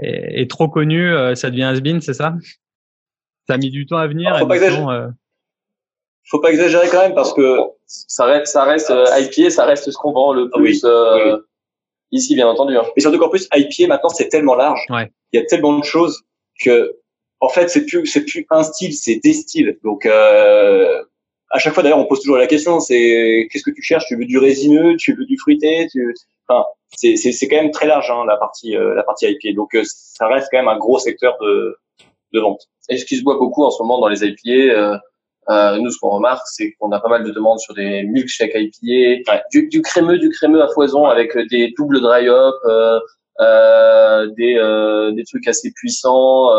Est, 0.00 0.50
trop 0.50 0.68
connu, 0.68 1.12
ça 1.34 1.50
devient 1.50 1.64
has 1.64 2.00
c'est 2.00 2.14
ça? 2.14 2.34
Ça 3.46 3.54
a 3.54 3.56
mis 3.58 3.70
du 3.70 3.86
temps 3.86 3.98
à 3.98 4.06
venir. 4.06 4.32
Alors, 4.32 4.48
faut 4.48 5.12
faut 6.24 6.40
pas 6.40 6.50
exagérer 6.50 6.88
quand 6.90 7.00
même 7.00 7.14
parce 7.14 7.34
que 7.34 7.58
ça 7.86 8.24
reste, 8.24 8.46
ça 8.46 8.64
reste 8.64 8.90
euh, 8.90 9.04
IPA, 9.18 9.50
ça 9.50 9.66
reste 9.66 9.90
ce 9.90 9.96
qu'on 9.96 10.12
vend 10.12 10.32
le 10.32 10.48
plus 10.50 10.84
euh, 10.84 11.36
ici, 12.12 12.34
bien 12.34 12.48
entendu. 12.48 12.76
Hein. 12.76 12.84
Et 12.96 13.00
surtout 13.00 13.18
qu'en 13.18 13.28
plus, 13.28 13.48
IPA 13.54 13.88
maintenant 13.88 14.08
c'est 14.08 14.28
tellement 14.28 14.54
large, 14.54 14.80
ouais. 14.90 15.10
il 15.32 15.40
y 15.40 15.42
a 15.42 15.46
tellement 15.46 15.78
de 15.78 15.84
choses 15.84 16.22
que 16.62 16.96
en 17.40 17.48
fait 17.48 17.68
c'est 17.68 17.84
plus 17.84 18.06
c'est 18.06 18.24
plus 18.24 18.46
un 18.50 18.62
style, 18.62 18.94
c'est 18.94 19.20
des 19.22 19.34
styles. 19.34 19.78
Donc 19.84 20.06
euh, 20.06 21.02
à 21.50 21.58
chaque 21.58 21.74
fois 21.74 21.82
d'ailleurs 21.82 21.98
on 21.98 22.06
pose 22.06 22.20
toujours 22.20 22.38
la 22.38 22.46
question, 22.46 22.80
c'est 22.80 23.48
qu'est-ce 23.50 23.64
que 23.64 23.74
tu 23.74 23.82
cherches? 23.82 24.06
Tu 24.06 24.16
veux 24.16 24.24
du 24.24 24.38
résineux, 24.38 24.96
tu 24.96 25.14
veux 25.14 25.26
du 25.26 25.36
fruité, 25.36 25.86
tu 25.92 26.14
enfin 26.48 26.64
c'est 26.96 27.16
c'est 27.16 27.32
c'est 27.32 27.48
quand 27.48 27.56
même 27.56 27.70
très 27.70 27.86
large 27.86 28.10
hein, 28.10 28.24
la 28.26 28.36
partie 28.36 28.76
euh, 28.76 28.94
la 28.94 29.02
partie 29.02 29.26
IPA. 29.26 29.54
Donc 29.54 29.74
euh, 29.74 29.82
ça 29.84 30.26
reste 30.28 30.48
quand 30.50 30.58
même 30.58 30.68
un 30.68 30.78
gros 30.78 30.98
secteur 30.98 31.36
de 31.40 31.76
de 32.32 32.40
vente. 32.40 32.62
Et 32.88 32.98
ce 32.98 33.04
qui 33.04 33.16
se 33.16 33.22
voit 33.22 33.38
beaucoup 33.38 33.64
en 33.64 33.70
ce 33.70 33.82
moment 33.82 34.00
dans 34.00 34.08
les 34.08 34.24
IPA 34.24 35.00
euh, 35.50 35.78
nous, 35.78 35.90
ce 35.90 35.98
qu'on 35.98 36.10
remarque, 36.10 36.46
c'est 36.46 36.72
qu'on 36.72 36.90
a 36.92 37.00
pas 37.00 37.08
mal 37.08 37.24
de 37.24 37.30
demandes 37.30 37.58
sur 37.58 37.74
des 37.74 38.02
milkshakes 38.02 38.54
IPA, 38.54 39.42
du, 39.50 39.68
du, 39.68 39.82
crémeux, 39.82 40.18
du 40.18 40.30
crémeux 40.30 40.62
à 40.62 40.68
foison 40.68 41.04
avec 41.04 41.36
des 41.50 41.72
doubles 41.76 42.00
dry 42.00 42.28
up, 42.28 42.54
euh, 42.64 42.98
euh, 43.40 44.26
des, 44.36 44.56
euh, 44.56 45.12
des 45.12 45.24
trucs 45.24 45.46
assez 45.46 45.72
puissants 45.72 46.50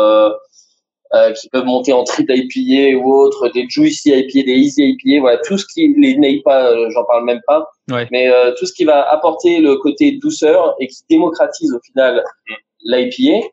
euh, 1.14 1.18
euh, 1.18 1.32
qui 1.32 1.48
peuvent 1.48 1.64
monter 1.64 1.92
en 1.92 2.04
triple 2.04 2.32
IPA 2.34 2.98
ou 2.98 3.12
autre, 3.12 3.48
des 3.48 3.66
juicy 3.68 4.10
IPA, 4.10 4.46
des 4.46 4.52
easy 4.52 4.82
IPA, 4.82 5.20
voilà, 5.20 5.38
tout 5.38 5.58
ce 5.58 5.64
qui 5.66 5.94
les 5.98 6.42
pas, 6.44 6.72
j'en 6.90 7.04
parle 7.04 7.24
même 7.24 7.40
pas, 7.46 7.68
ouais. 7.90 8.06
mais 8.10 8.28
tout 8.58 8.66
ce 8.66 8.72
qui 8.72 8.84
va 8.84 9.08
apporter 9.10 9.60
le 9.60 9.76
côté 9.76 10.18
douceur 10.20 10.74
et 10.80 10.86
qui 10.88 10.96
démocratise 11.08 11.72
au 11.72 11.80
final 11.80 12.24
mm. 12.48 12.54
l'IPA. 12.84 13.46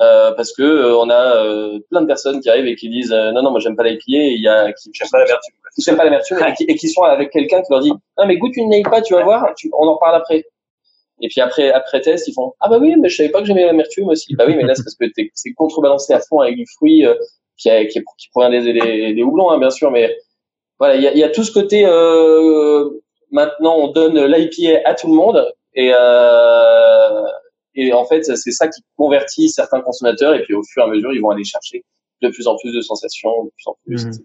Euh, 0.00 0.32
parce 0.32 0.54
que 0.54 0.62
euh, 0.62 0.96
on 0.96 1.10
a 1.10 1.36
euh, 1.44 1.78
plein 1.90 2.00
de 2.00 2.06
personnes 2.06 2.40
qui 2.40 2.48
arrivent 2.48 2.66
et 2.66 2.74
qui 2.74 2.88
disent 2.88 3.12
non 3.12 3.42
non 3.42 3.50
moi 3.50 3.60
j'aime 3.60 3.76
pas 3.76 3.82
l'IPA 3.82 4.02
et 4.08 4.32
il 4.32 4.40
y 4.40 4.48
a 4.48 4.72
qui 4.72 4.90
j'aime 4.94 5.10
pas 5.10 5.18
l'amertume 5.18 5.54
qui 5.74 5.82
j'aime 5.82 5.96
pas 5.98 6.04
l'amertume 6.04 6.38
et, 6.60 6.74
qui, 6.74 6.88
sont 6.88 7.02
avec 7.02 7.30
quelqu'un 7.30 7.60
qui 7.60 7.70
leur 7.70 7.80
dit 7.80 7.92
non 8.16 8.26
mais 8.26 8.38
goûte 8.38 8.56
une 8.56 8.70
pas 8.84 9.02
tu 9.02 9.12
vas 9.12 9.22
voir 9.24 9.52
on 9.74 9.86
en 9.86 9.98
parle 9.98 10.14
après 10.14 10.46
et 11.20 11.28
puis 11.28 11.40
après 11.40 11.70
après 11.70 12.00
test 12.00 12.28
ils 12.28 12.32
font 12.32 12.52
ah 12.60 12.68
bah 12.68 12.78
oui 12.80 12.94
mais 12.98 13.08
je 13.08 13.16
savais 13.16 13.28
pas 13.28 13.40
que 13.40 13.46
j'aimais 13.46 13.66
l'amertume 13.66 14.08
aussi 14.08 14.34
bah 14.34 14.44
oui 14.46 14.54
mais 14.56 14.64
là 14.64 14.74
c'est 14.74 14.82
parce 14.82 14.96
que 14.96 15.04
c'est 15.34 15.52
contrebalancé 15.52 16.12
à 16.12 16.20
fond 16.20 16.40
avec 16.40 16.56
du 16.56 16.66
fruit 16.76 17.04
qui, 17.56 17.70
a, 17.70 17.84
qui, 17.86 18.00
qui, 18.18 18.28
provient 18.30 18.50
des, 18.50 18.72
des, 18.72 19.14
des 19.14 19.22
houblons 19.22 19.50
hein, 19.50 19.58
bien 19.58 19.70
sûr 19.70 19.90
mais 19.90 20.16
voilà 20.78 20.96
il 20.96 21.02
y 21.02 21.08
a, 21.08 21.14
y 21.14 21.22
a, 21.22 21.28
tout 21.28 21.44
ce 21.44 21.52
côté 21.52 21.84
maintenant 23.30 23.76
on 23.76 23.88
donne 23.88 24.18
l'IPA 24.24 24.80
à 24.84 24.94
tout 24.94 25.08
le 25.08 25.14
monde 25.14 25.52
et 25.74 25.92
euh, 25.94 27.22
et 27.74 27.92
en 27.92 28.04
fait, 28.04 28.24
c'est 28.24 28.50
ça 28.50 28.68
qui 28.68 28.82
convertit 28.96 29.48
certains 29.48 29.80
consommateurs. 29.80 30.34
Et 30.34 30.42
puis, 30.42 30.54
au 30.54 30.62
fur 30.62 30.82
et 30.82 30.86
à 30.86 30.88
mesure, 30.88 31.12
ils 31.12 31.20
vont 31.20 31.30
aller 31.30 31.44
chercher 31.44 31.84
de 32.22 32.28
plus 32.28 32.46
en 32.46 32.56
plus 32.56 32.72
de 32.72 32.80
sensations, 32.80 33.44
de 33.44 33.50
plus 33.50 33.66
en 33.66 33.76
plus, 33.84 34.04
mmh. 34.04 34.08
etc. 34.08 34.24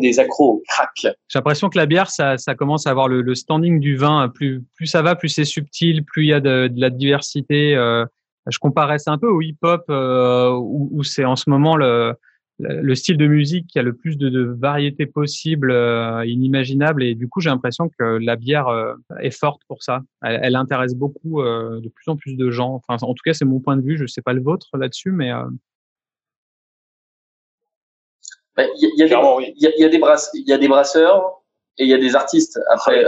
Des 0.00 0.18
accros 0.18 0.62
crack. 0.66 0.90
J'ai 1.02 1.38
l'impression 1.38 1.68
que 1.68 1.76
la 1.76 1.84
bière, 1.86 2.08
ça, 2.08 2.36
commence 2.56 2.86
à 2.86 2.90
avoir 2.90 3.08
le, 3.08 3.34
standing 3.34 3.80
du 3.80 3.96
vin. 3.96 4.28
Plus, 4.28 4.64
ça 4.84 5.02
va, 5.02 5.14
plus 5.14 5.28
c'est 5.28 5.44
subtil, 5.44 6.04
plus 6.04 6.24
il 6.24 6.28
y 6.28 6.32
a 6.32 6.40
de, 6.40 6.70
la 6.74 6.90
diversité. 6.90 7.76
Euh, 7.76 8.04
je 8.48 8.58
comparais 8.58 8.98
ça 8.98 9.12
un 9.12 9.18
peu 9.18 9.28
au 9.28 9.42
hip-hop, 9.42 9.84
euh, 9.90 10.56
où, 10.58 11.02
c'est 11.02 11.24
en 11.24 11.36
ce 11.36 11.50
moment 11.50 11.76
le, 11.76 12.14
le 12.58 12.94
style 12.94 13.18
de 13.18 13.26
musique 13.26 13.66
qui 13.66 13.78
a 13.78 13.82
le 13.82 13.94
plus 13.94 14.16
de, 14.16 14.30
de 14.30 14.42
variété 14.42 15.04
possible, 15.04 15.70
euh, 15.70 16.24
inimaginable. 16.24 17.02
Et 17.02 17.14
du 17.14 17.28
coup, 17.28 17.40
j'ai 17.40 17.50
l'impression 17.50 17.90
que 17.98 18.04
la 18.04 18.36
bière 18.36 18.68
est 19.20 19.36
forte 19.36 19.62
pour 19.68 19.82
ça. 19.82 20.00
Elle, 20.22 20.56
intéresse 20.56 20.94
beaucoup 20.94 21.42
de 21.42 21.88
plus 21.88 22.08
en 22.08 22.16
plus 22.16 22.36
de 22.36 22.50
gens. 22.50 22.80
Enfin, 22.86 23.04
en 23.06 23.12
tout 23.12 23.22
cas, 23.22 23.34
c'est 23.34 23.44
mon 23.44 23.60
point 23.60 23.76
de 23.76 23.82
vue. 23.82 23.98
Je 23.98 24.06
sais 24.06 24.22
pas 24.22 24.32
le 24.32 24.42
vôtre 24.42 24.78
là-dessus, 24.78 25.12
mais 25.12 25.30
euh, 28.58 28.62
bah, 28.62 28.72
il 28.76 28.88
y, 28.96 29.02
y, 29.02 29.04
y, 29.04 29.08
y, 29.08 29.84
a 29.84 29.88
des 29.88 30.00
il 30.34 30.48
y 30.48 30.52
a 30.52 30.58
des 30.58 30.68
brasseurs 30.68 31.42
et 31.78 31.84
il 31.84 31.88
y 31.90 31.94
a 31.94 31.98
des 31.98 32.14
artistes. 32.16 32.58
Après, 32.70 33.00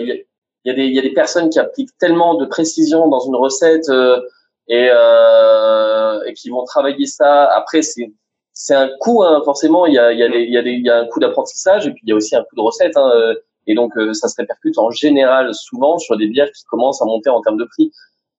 il 0.00 0.24
y, 0.64 0.68
y, 0.68 0.70
a 0.70 0.74
des 0.74 0.84
il 0.84 0.94
y 0.94 0.98
a 0.98 1.02
des 1.02 1.12
personnes 1.12 1.50
qui 1.50 1.58
appliquent 1.58 1.96
tellement 1.98 2.34
de 2.34 2.46
précision 2.46 3.08
dans 3.08 3.20
une 3.20 3.36
recette 3.36 3.88
et, 4.68 4.86
et 4.86 6.34
qui 6.34 6.50
vont 6.50 6.64
travailler 6.64 7.06
ça. 7.06 7.44
Après, 7.52 7.82
c'est 7.82 8.12
c'est 8.58 8.74
un 8.74 8.90
coût, 8.98 9.22
hein, 9.22 9.40
forcément. 9.44 9.86
Il 9.86 9.94
y 9.94 9.98
a, 9.98 10.12
il 10.12 10.18
y 10.18 10.22
a, 10.24 10.28
des, 10.28 10.40
il 10.40 10.52
y 10.52 10.58
a, 10.58 10.62
des, 10.62 10.72
il 10.72 10.84
y 10.84 10.90
a 10.90 10.98
un 10.98 11.06
coût 11.06 11.20
d'apprentissage 11.20 11.86
et 11.86 11.92
puis 11.92 12.02
il 12.02 12.10
y 12.10 12.12
a 12.12 12.16
aussi 12.16 12.34
un 12.34 12.42
coût 12.42 12.56
de 12.56 12.60
recette. 12.60 12.96
Hein, 12.96 13.08
euh, 13.14 13.34
et 13.68 13.74
donc, 13.76 13.96
euh, 13.96 14.12
ça 14.14 14.26
se 14.28 14.34
répercute 14.36 14.76
en 14.78 14.90
général 14.90 15.54
souvent 15.54 15.96
sur 15.98 16.16
des 16.16 16.26
bières 16.26 16.50
qui 16.50 16.64
commencent 16.64 17.00
à 17.00 17.04
monter 17.04 17.30
en 17.30 17.40
termes 17.40 17.56
de 17.56 17.66
prix. 17.66 17.92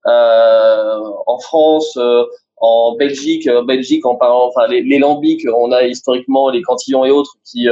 Euh, 0.07 0.99
en 1.25 1.39
France, 1.39 1.95
euh, 1.95 2.25
en 2.59 2.95
Belgique, 2.95 3.47
en 3.47 3.63
Belgique, 3.63 4.05
en 4.05 4.17
enfin 4.21 4.67
les, 4.67 4.81
les, 4.81 4.99
lambics, 4.99 5.45
on 5.53 5.71
a 5.71 5.83
historiquement 5.83 6.49
les 6.49 6.61
cantillons 6.61 7.05
et 7.05 7.11
autres 7.11 7.35
qui, 7.45 7.67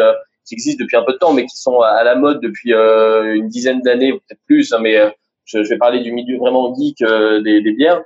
qui 0.46 0.54
existent 0.54 0.84
depuis 0.84 0.98
un 0.98 1.04
peu 1.04 1.14
de 1.14 1.18
temps, 1.18 1.34
mais 1.34 1.46
qui 1.46 1.58
sont 1.58 1.82
à, 1.82 2.04
la 2.04 2.16
mode 2.16 2.42
depuis 2.42 2.74
une 2.74 3.48
dizaine 3.48 3.82
d'années, 3.82 4.14
peut-être 4.14 4.42
plus. 4.46 4.74
Hein, 4.74 4.80
mais 4.82 4.98
je, 5.46 5.64
je, 5.64 5.70
vais 5.70 5.78
parler 5.78 6.02
du 6.02 6.12
milieu 6.12 6.38
vraiment 6.38 6.74
geek 6.74 7.00
des, 7.44 7.62
des 7.62 7.72
bières. 7.74 8.02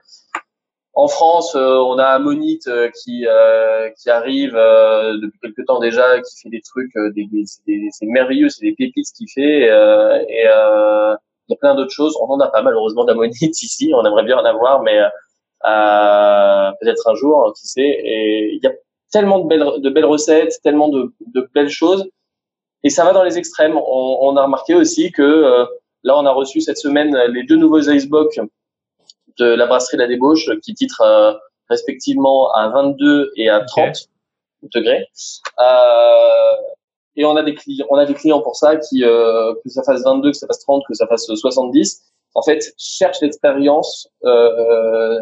En 0.93 1.07
France, 1.07 1.55
on 1.55 1.97
a 1.99 2.19
Monite 2.19 2.69
qui 3.03 3.25
qui 4.01 4.09
arrive 4.09 4.53
depuis 4.53 5.39
quelque 5.39 5.61
temps 5.65 5.79
déjà, 5.79 6.19
qui 6.21 6.41
fait 6.41 6.49
des 6.49 6.61
trucs, 6.61 6.93
des, 7.15 7.27
c'est 7.45 8.05
merveilleux, 8.07 8.49
c'est 8.49 8.65
des 8.65 8.73
pépites 8.73 9.07
qu'il 9.15 9.27
fait. 9.29 9.67
et 10.29 10.47
il 11.51 11.55
y 11.55 11.55
a 11.55 11.57
plein 11.59 11.75
d'autres 11.75 11.91
choses. 11.91 12.17
On 12.21 12.31
en 12.31 12.39
a 12.39 12.47
pas 12.47 12.61
malheureusement 12.61 13.03
d'ammonite 13.03 13.41
ici. 13.61 13.91
On 13.93 14.05
aimerait 14.05 14.23
bien 14.23 14.37
en 14.37 14.45
avoir, 14.45 14.81
mais 14.83 14.99
euh, 14.99 15.09
peut-être 15.63 17.09
un 17.09 17.15
jour, 17.15 17.53
qui 17.57 17.67
sait. 17.67 17.81
Et 17.81 18.53
il 18.53 18.59
y 18.63 18.67
a 18.67 18.71
tellement 19.11 19.39
de 19.39 19.47
belles, 19.47 19.65
de 19.77 19.89
belles 19.89 20.05
recettes, 20.05 20.59
tellement 20.63 20.89
de, 20.89 21.13
de 21.33 21.49
belles 21.53 21.69
choses. 21.69 22.09
Et 22.83 22.89
ça 22.89 23.03
va 23.03 23.13
dans 23.13 23.23
les 23.23 23.37
extrêmes. 23.37 23.77
On, 23.77 24.17
on 24.21 24.35
a 24.37 24.43
remarqué 24.43 24.75
aussi 24.75 25.11
que 25.11 25.21
euh, 25.21 25.65
là, 26.03 26.17
on 26.17 26.25
a 26.25 26.31
reçu 26.31 26.61
cette 26.61 26.77
semaine 26.77 27.15
les 27.29 27.43
deux 27.43 27.57
nouveaux 27.57 27.81
icebox 27.81 28.39
de 29.37 29.45
la 29.45 29.65
brasserie 29.65 29.97
La 29.97 30.07
Débauche 30.07 30.49
qui 30.63 30.73
titrent 30.73 31.01
euh, 31.01 31.33
respectivement 31.69 32.51
à 32.53 32.69
22 32.69 33.31
et 33.35 33.49
à 33.49 33.61
30 33.61 34.09
degrés. 34.73 35.07
Euh, 35.59 36.55
et 37.15 37.25
on 37.25 37.35
a 37.35 37.43
des 37.43 37.55
clients, 37.55 37.85
on 37.89 37.97
a 37.97 38.05
des 38.05 38.13
clients 38.13 38.41
pour 38.41 38.55
ça 38.55 38.77
qui, 38.77 39.03
euh, 39.03 39.53
que 39.63 39.69
ça 39.69 39.83
fasse 39.83 40.03
22, 40.03 40.31
que 40.31 40.37
ça 40.37 40.47
fasse 40.47 40.59
30, 40.59 40.83
que 40.87 40.93
ça 40.93 41.07
fasse 41.07 41.25
70, 41.25 42.03
en 42.33 42.41
fait, 42.41 42.73
cherchent 42.77 43.21
l'expérience 43.21 44.09
euh, 44.23 45.19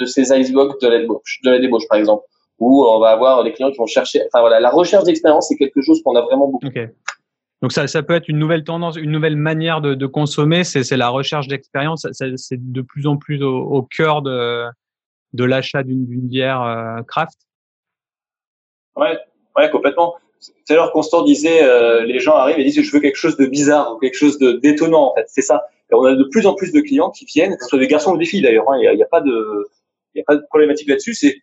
de 0.00 0.04
ces 0.04 0.32
icebox 0.32 0.78
de 0.80 0.88
la 0.88 0.98
débauche, 0.98 1.40
de 1.44 1.50
la 1.50 1.58
débauche 1.58 1.86
par 1.88 1.98
exemple, 1.98 2.24
où 2.58 2.84
on 2.84 3.00
va 3.00 3.10
avoir 3.10 3.44
des 3.44 3.52
clients 3.52 3.70
qui 3.70 3.78
vont 3.78 3.86
chercher. 3.86 4.22
Enfin 4.26 4.40
voilà, 4.40 4.60
la 4.60 4.70
recherche 4.70 5.04
d'expérience, 5.04 5.48
c'est 5.48 5.56
quelque 5.56 5.82
chose 5.82 6.02
qu'on 6.02 6.16
a 6.16 6.22
vraiment 6.22 6.48
beaucoup. 6.48 6.66
Okay. 6.66 6.88
Donc 7.60 7.72
ça, 7.72 7.86
ça 7.86 8.02
peut 8.02 8.14
être 8.14 8.28
une 8.28 8.38
nouvelle 8.38 8.64
tendance, 8.64 8.96
une 8.96 9.12
nouvelle 9.12 9.36
manière 9.36 9.80
de, 9.80 9.94
de 9.94 10.06
consommer. 10.06 10.64
C'est 10.64 10.96
la 10.96 11.08
recherche 11.08 11.46
d'expérience. 11.46 12.06
C'est 12.10 12.72
de 12.72 12.80
plus 12.82 13.06
en 13.06 13.16
plus 13.16 13.42
au, 13.42 13.56
au 13.56 13.82
cœur 13.82 14.22
de, 14.22 14.64
de 15.32 15.44
l'achat 15.44 15.84
d'une 15.84 16.26
bière 16.26 16.62
euh, 16.62 17.02
craft. 17.02 17.38
Ouais, 18.96 19.16
ouais, 19.56 19.70
complètement 19.70 20.16
tout 20.42 20.72
à 20.72 20.74
l'heure, 20.74 20.92
Constant 20.92 21.22
disait, 21.22 21.62
euh, 21.62 22.04
les 22.04 22.18
gens 22.18 22.34
arrivent 22.34 22.58
et 22.58 22.64
disent, 22.64 22.82
je 22.82 22.92
veux 22.92 23.00
quelque 23.00 23.16
chose 23.16 23.36
de 23.36 23.46
bizarre 23.46 23.94
ou 23.94 23.98
quelque 23.98 24.16
chose 24.16 24.38
de 24.38 24.52
d'étonnant. 24.52 25.12
En 25.12 25.14
fait, 25.14 25.24
c'est 25.28 25.42
ça. 25.42 25.64
Et 25.92 25.94
on 25.94 26.04
a 26.04 26.14
de 26.14 26.24
plus 26.24 26.46
en 26.46 26.54
plus 26.54 26.72
de 26.72 26.80
clients 26.80 27.10
qui 27.10 27.26
viennent, 27.26 27.54
que 27.56 27.62
ce 27.62 27.68
soit 27.68 27.78
des 27.78 27.86
garçons 27.86 28.12
ou 28.12 28.16
des 28.16 28.24
filles 28.24 28.40
d'ailleurs. 28.40 28.70
Hein. 28.70 28.78
Il 28.80 28.96
n'y 28.96 29.02
a, 29.02 29.06
pas 29.06 29.20
de, 29.20 29.68
il 30.14 30.22
a 30.22 30.24
pas 30.26 30.36
de 30.36 30.42
problématique 30.48 30.88
là-dessus. 30.88 31.12
C'est, 31.12 31.36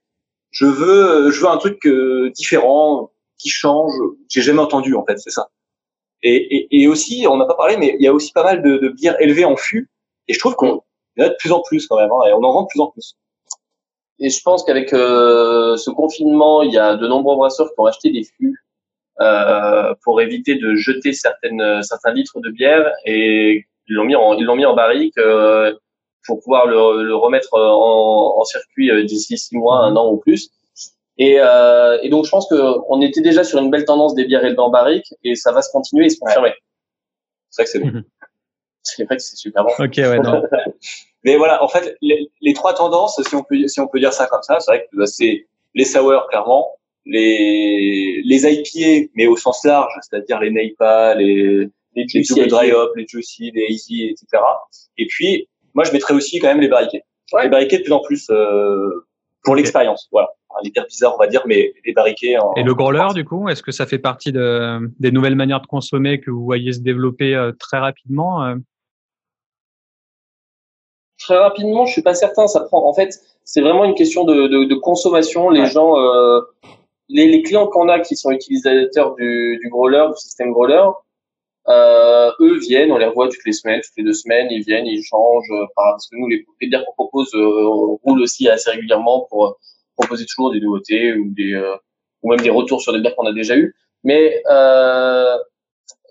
je 0.50 0.66
veux, 0.66 1.30
je 1.32 1.40
veux 1.40 1.48
un 1.48 1.58
truc 1.58 1.86
euh, 1.86 2.32
différent, 2.32 3.12
qui 3.38 3.50
change. 3.50 3.94
J'ai 4.28 4.42
jamais 4.42 4.60
entendu 4.60 4.96
en 4.96 5.06
fait, 5.06 5.20
c'est 5.20 5.30
ça. 5.30 5.50
Et, 6.24 6.36
et, 6.36 6.82
et 6.82 6.88
aussi, 6.88 7.26
on 7.30 7.38
n'a 7.38 7.46
pas 7.46 7.56
parlé, 7.56 7.78
mais 7.78 7.96
il 7.98 8.04
y 8.04 8.08
a 8.08 8.14
aussi 8.14 8.34
pas 8.34 8.44
mal 8.44 8.64
de, 8.64 8.78
de 8.78 8.90
bières 8.90 9.22
élevées 9.22 9.46
en 9.46 9.56
fût. 9.56 9.90
Et 10.28 10.34
je 10.34 10.40
trouve 10.40 10.56
qu'on 10.56 10.82
y 11.18 11.22
en 11.22 11.28
a 11.28 11.30
de 11.30 11.36
plus 11.40 11.52
en 11.52 11.62
plus 11.62 11.88
quand 11.88 11.98
même, 11.98 12.12
hein, 12.12 12.28
et 12.28 12.34
on 12.34 12.44
en 12.44 12.54
vend 12.54 12.64
de 12.64 12.68
plus 12.68 12.82
en 12.82 12.88
plus. 12.88 13.16
Et 14.20 14.30
je 14.30 14.42
pense 14.44 14.66
qu'avec 14.66 14.92
euh, 14.94 15.78
ce 15.78 15.92
confinement, 15.92 16.62
il 16.62 16.74
y 16.74 16.78
a 16.78 16.96
de 16.98 17.08
nombreux 17.08 17.38
brasseurs 17.38 17.68
qui 17.68 17.76
ont 17.78 17.86
acheté 17.86 18.12
des 18.12 18.24
fûts 18.24 18.58
euh, 19.22 19.94
pour 20.04 20.22
éviter 20.22 20.56
de 20.56 20.76
jeter 20.76 21.14
certaines 21.14 21.82
certains 21.84 22.12
litres 22.12 22.40
de 22.42 22.50
bière 22.50 22.92
et 23.06 23.66
ils 23.89 23.95
l'ont 23.95 24.06
mis 24.06 24.15
en 24.15 24.34
ils 24.36 24.45
l'ont 24.45 24.56
mis 24.56 24.65
en 24.65 24.75
barrique 24.75 25.17
euh, 25.17 25.73
pour 26.25 26.39
pouvoir 26.41 26.67
le, 26.67 27.04
le 27.04 27.15
remettre 27.15 27.49
en, 27.54 28.39
en 28.39 28.43
circuit 28.45 28.91
euh, 28.91 29.04
d'ici 29.04 29.38
six 29.38 29.56
mois, 29.56 29.80
un 29.80 29.95
an 29.95 30.12
ou 30.12 30.17
plus. 30.17 30.49
Et, 31.17 31.38
euh, 31.39 31.97
et 32.02 32.10
donc 32.10 32.25
je 32.25 32.30
pense 32.30 32.47
que 32.47 32.56
on 32.88 33.02
était 33.02 33.21
déjà 33.21 33.43
sur 33.43 33.60
une 33.60 33.69
belle 33.69 33.86
tendance 33.86 34.15
des 34.15 34.25
bières 34.25 34.45
élevées 34.45 34.60
en 34.60 34.69
barrique 34.69 35.13
et 35.23 35.36
ça 35.36 35.52
va 35.52 35.62
se 35.62 35.71
continuer 35.71 36.06
et 36.06 36.10
se 36.10 36.19
confirmer. 36.19 36.54
C'est 37.49 37.62
vrai 37.62 37.65
que 37.65 37.71
c'est 37.71 37.80
bon. 37.80 37.88
Mhm. 37.88 38.04
C'est 38.82 39.04
vrai 39.04 39.17
que 39.17 39.21
c'est 39.21 39.36
super 39.36 39.65
bon. 39.65 39.71
Ok, 39.78 39.97
ouais, 39.97 40.19
non. 40.19 40.41
Mais 41.25 41.36
voilà, 41.36 41.62
en 41.62 41.67
fait, 41.67 41.97
les, 42.02 42.32
les, 42.41 42.54
trois 42.54 42.73
tendances, 42.73 43.21
si 43.28 43.36
on 43.36 43.43
peut 43.43 43.67
si 43.67 43.80
on 43.82 43.88
peut 43.88 43.99
dire 43.99 44.13
ça 44.13 44.25
comme 44.25 44.41
ça, 44.41 44.60
c'est 44.62 44.71
vrai 44.71 44.88
que 44.89 44.97
bah, 44.97 45.06
c'est 45.06 45.47
les 45.75 45.84
sour 45.84 46.28
clairement, 46.30 46.69
les 47.06 48.21
les 48.23 48.47
IPA 48.47 49.12
mais 49.15 49.28
au 49.28 49.36
sens 49.36 49.65
large, 49.65 49.91
c'est-à-dire 50.02 50.39
les 50.39 50.49
NEIPA, 50.49 51.15
les 51.15 51.69
les, 51.95 52.06
les 52.13 52.47
dry 52.47 52.71
hop, 52.71 52.91
les 52.95 53.06
juicy, 53.08 53.52
les 53.54 53.67
easy, 53.69 54.06
etc. 54.06 54.43
Et 54.97 55.08
puis 55.08 55.47
moi 55.73 55.84
je 55.84 55.91
mettrais 55.91 56.13
aussi 56.13 56.39
quand 56.39 56.47
même 56.47 56.62
les 56.62 56.67
barriquets. 56.67 57.04
Ouais. 57.34 57.43
Les 57.43 57.49
barriquets 57.49 57.80
de 57.80 57.84
plus 57.84 57.93
en 57.93 58.02
plus 58.02 58.30
euh, 58.30 59.06
pour 59.43 59.56
l'expérience, 59.56 60.08
voilà. 60.12 60.30
Les 60.63 60.71
terres 60.71 60.88
bizarres 60.88 61.15
on 61.15 61.19
va 61.19 61.28
dire, 61.28 61.43
mais 61.45 61.73
les 61.86 61.93
barriquets. 61.93 62.38
En, 62.38 62.54
Et 62.56 62.63
le 62.63 62.73
growler 62.73 63.08
du 63.13 63.23
coup, 63.23 63.49
est-ce 63.49 63.62
que 63.62 63.71
ça 63.71 63.86
fait 63.86 63.99
partie 63.99 64.32
de, 64.32 64.80
des 64.99 65.12
nouvelles 65.12 65.36
manières 65.36 65.62
de 65.62 65.67
consommer 65.67 66.19
que 66.19 66.32
vous 66.32 66.43
voyez 66.43 66.73
se 66.73 66.80
développer 66.80 67.36
euh, 67.36 67.52
très 67.60 67.78
rapidement 67.78 68.43
euh? 68.45 68.56
Très 71.19 71.38
rapidement, 71.38 71.86
je 71.86 71.91
suis 71.91 72.02
pas 72.02 72.15
certain. 72.15 72.47
Ça 72.47 72.62
prend. 72.62 72.88
En 72.88 72.93
fait, 72.93 73.19
c'est 73.43 73.62
vraiment 73.62 73.84
une 73.84 73.93
question 73.93 74.23
de, 74.23 74.47
de, 74.47 74.63
de 74.63 74.75
consommation. 74.75 75.49
Les 75.49 75.62
ouais. 75.62 75.69
gens 75.69 75.99
euh, 75.99 76.39
les, 77.10 77.28
les 77.28 77.43
clients 77.43 77.67
qu'on 77.67 77.89
a 77.89 77.99
qui 77.99 78.15
sont 78.15 78.32
utilisateurs 78.32 79.15
du, 79.15 79.60
du 79.62 79.69
growler, 79.69 80.06
du 80.08 80.17
système 80.19 80.52
growler, 80.52 80.84
euh, 81.67 82.32
eux 82.39 82.58
viennent, 82.60 82.91
on 82.91 82.98
les 82.98 83.06
revoit 83.06 83.28
toutes 83.28 83.45
les 83.45 83.54
semaines, 83.54 83.82
toutes 83.82 83.98
les 83.98 84.04
deux 84.04 84.13
semaines, 84.13 84.48
ils 84.50 84.63
viennent, 84.63 84.86
ils 84.86 85.04
changent. 85.04 85.52
Euh, 85.52 85.65
parce 85.76 86.08
que 86.08 86.15
nous, 86.15 86.28
les, 86.28 86.45
les 86.62 86.67
bières 86.67 86.84
qu'on 86.86 86.93
propose 86.93 87.34
euh, 87.36 87.67
roulent 88.04 88.22
aussi 88.22 88.50
assez 88.50 88.72
régulièrement 88.72 89.28
pour 89.30 89.45
euh, 89.48 89.52
proposer 89.98 90.26
toujours 90.26 90.52
des 90.52 90.60
nouveautés 90.60 91.13
ou 91.13 91.32
des 91.36 91.56
ou 92.22 92.30
même 92.30 92.41
des 92.41 92.50
retours 92.50 92.82
sur 92.82 92.93
des 92.93 93.00
bières 93.00 93.15
qu'on 93.15 93.28
a 93.28 93.34
déjà 93.34 93.56
eues. 93.56 93.76
Mais 94.04 94.41
euh, 94.50 95.38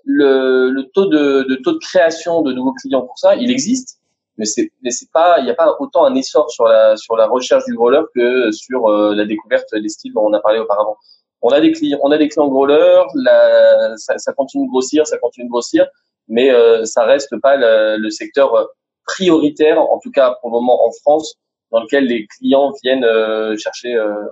le, 0.05 0.69
le 0.69 0.83
taux 0.93 1.07
de, 1.07 1.43
de 1.49 1.55
taux 1.55 1.73
de 1.73 1.79
création 1.79 2.41
de 2.41 2.53
nouveaux 2.53 2.73
clients 2.73 3.01
pour 3.01 3.17
ça, 3.17 3.35
il 3.35 3.51
existe 3.51 3.99
mais 4.39 4.45
c'est 4.45 4.71
mais 4.81 4.89
c'est 4.89 5.11
pas 5.11 5.37
il 5.39 5.43
n'y 5.43 5.51
a 5.51 5.53
pas 5.53 5.75
autant 5.79 6.05
un 6.05 6.15
essor 6.15 6.49
sur 6.49 6.65
la 6.65 6.95
sur 6.97 7.15
la 7.17 7.27
recherche 7.27 7.65
du 7.65 7.75
growler 7.75 8.01
que 8.15 8.51
sur 8.51 8.87
euh, 8.87 9.13
la 9.13 9.25
découverte 9.25 9.67
des 9.75 9.89
styles 9.89 10.13
dont 10.13 10.25
on 10.25 10.33
a 10.33 10.39
parlé 10.39 10.59
auparavant. 10.59 10.97
On 11.41 11.49
a 11.49 11.61
des 11.61 11.71
clients 11.71 11.99
on 12.01 12.11
a 12.11 12.17
des 12.17 12.27
clients 12.27 12.47
growlers, 12.47 13.05
la, 13.15 13.95
ça, 13.97 14.17
ça 14.17 14.33
continue 14.33 14.65
de 14.65 14.69
grossir, 14.69 15.07
ça 15.07 15.17
continue 15.17 15.45
de 15.45 15.51
grossir, 15.51 15.87
mais 16.27 16.51
euh, 16.51 16.85
ça 16.85 17.03
reste 17.05 17.37
pas 17.41 17.55
le, 17.55 17.97
le, 17.97 18.09
secteur 18.09 18.69
prioritaire 19.05 19.79
en 19.79 19.99
tout 19.99 20.11
cas 20.11 20.35
pour 20.41 20.49
le 20.49 20.53
moment 20.53 20.85
en 20.85 20.91
France 20.91 21.35
dans 21.71 21.81
lequel 21.81 22.05
les 22.05 22.27
clients 22.27 22.71
viennent 22.83 23.05
euh, 23.05 23.57
chercher 23.57 23.95
euh, 23.95 24.25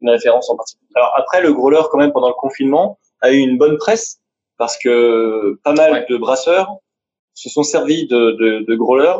une 0.00 0.10
référence 0.10 0.48
en 0.50 0.56
particulier. 0.56 0.90
Alors 0.94 1.12
après 1.16 1.42
le 1.42 1.52
growler 1.52 1.82
quand 1.90 1.98
même 1.98 2.12
pendant 2.12 2.28
le 2.28 2.34
confinement 2.34 2.98
a 3.20 3.30
eu 3.30 3.38
une 3.38 3.58
bonne 3.58 3.76
presse 3.76 4.20
parce 4.56 4.78
que 4.78 5.58
pas 5.62 5.72
mal 5.72 5.92
ouais. 5.92 6.06
de 6.08 6.16
brasseurs 6.16 6.76
se 7.34 7.48
sont 7.48 7.62
servis 7.62 8.06
de, 8.06 8.32
de, 8.32 8.64
de 8.66 8.74
growlers, 8.74 9.18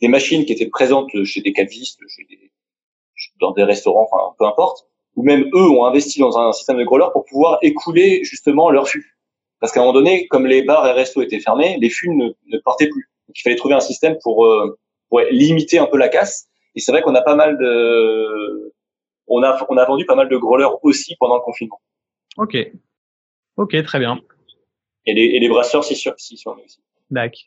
des 0.00 0.08
machines 0.08 0.44
qui 0.44 0.52
étaient 0.52 0.68
présentes 0.68 1.10
chez 1.24 1.40
des 1.40 1.52
cavistes, 1.52 2.00
chez 2.08 2.24
des, 2.28 2.52
dans 3.40 3.52
des 3.52 3.64
restaurants, 3.64 4.08
enfin 4.10 4.34
peu 4.38 4.44
importe, 4.44 4.86
ou 5.16 5.22
même 5.22 5.48
eux 5.54 5.70
ont 5.70 5.84
investi 5.84 6.20
dans 6.20 6.38
un 6.38 6.52
système 6.52 6.78
de 6.78 6.84
growler 6.84 7.06
pour 7.12 7.24
pouvoir 7.24 7.58
écouler 7.62 8.24
justement 8.24 8.70
leurs 8.70 8.88
fûts. 8.88 9.16
Parce 9.60 9.72
qu'à 9.72 9.80
un 9.80 9.84
moment 9.84 9.94
donné, 9.94 10.26
comme 10.28 10.46
les 10.46 10.62
bars 10.62 10.86
et 10.86 10.92
restos 10.92 11.22
étaient 11.22 11.40
fermés, 11.40 11.76
les 11.80 11.90
fûts 11.90 12.10
ne, 12.10 12.30
ne 12.46 12.58
partaient 12.58 12.88
plus. 12.88 13.08
Donc 13.28 13.38
il 13.38 13.42
fallait 13.42 13.56
trouver 13.56 13.74
un 13.74 13.80
système 13.80 14.16
pour, 14.22 14.46
euh, 14.46 14.78
pour 15.08 15.20
limiter 15.30 15.78
un 15.78 15.86
peu 15.86 15.98
la 15.98 16.08
casse. 16.08 16.48
Et 16.74 16.80
c'est 16.80 16.90
vrai 16.90 17.02
qu'on 17.02 17.14
a 17.14 17.22
pas 17.22 17.36
mal 17.36 17.58
de, 17.58 18.72
on 19.28 19.42
a, 19.42 19.64
on 19.68 19.76
a 19.76 19.84
vendu 19.84 20.04
pas 20.04 20.14
mal 20.14 20.28
de 20.28 20.36
growlers 20.36 20.68
aussi 20.82 21.16
pendant 21.18 21.36
le 21.36 21.42
confinement. 21.42 21.80
Ok. 22.36 22.56
Ok, 23.56 23.82
très 23.84 23.98
bien. 23.98 24.18
Et 25.06 25.14
les, 25.14 25.22
et 25.22 25.40
les 25.40 25.48
brasseurs, 25.48 25.84
c'est 25.84 25.94
sûr, 25.94 26.14
si, 26.16 26.36
sont 26.36 26.56
aussi. 26.64 26.80
D'accord. 27.10 27.40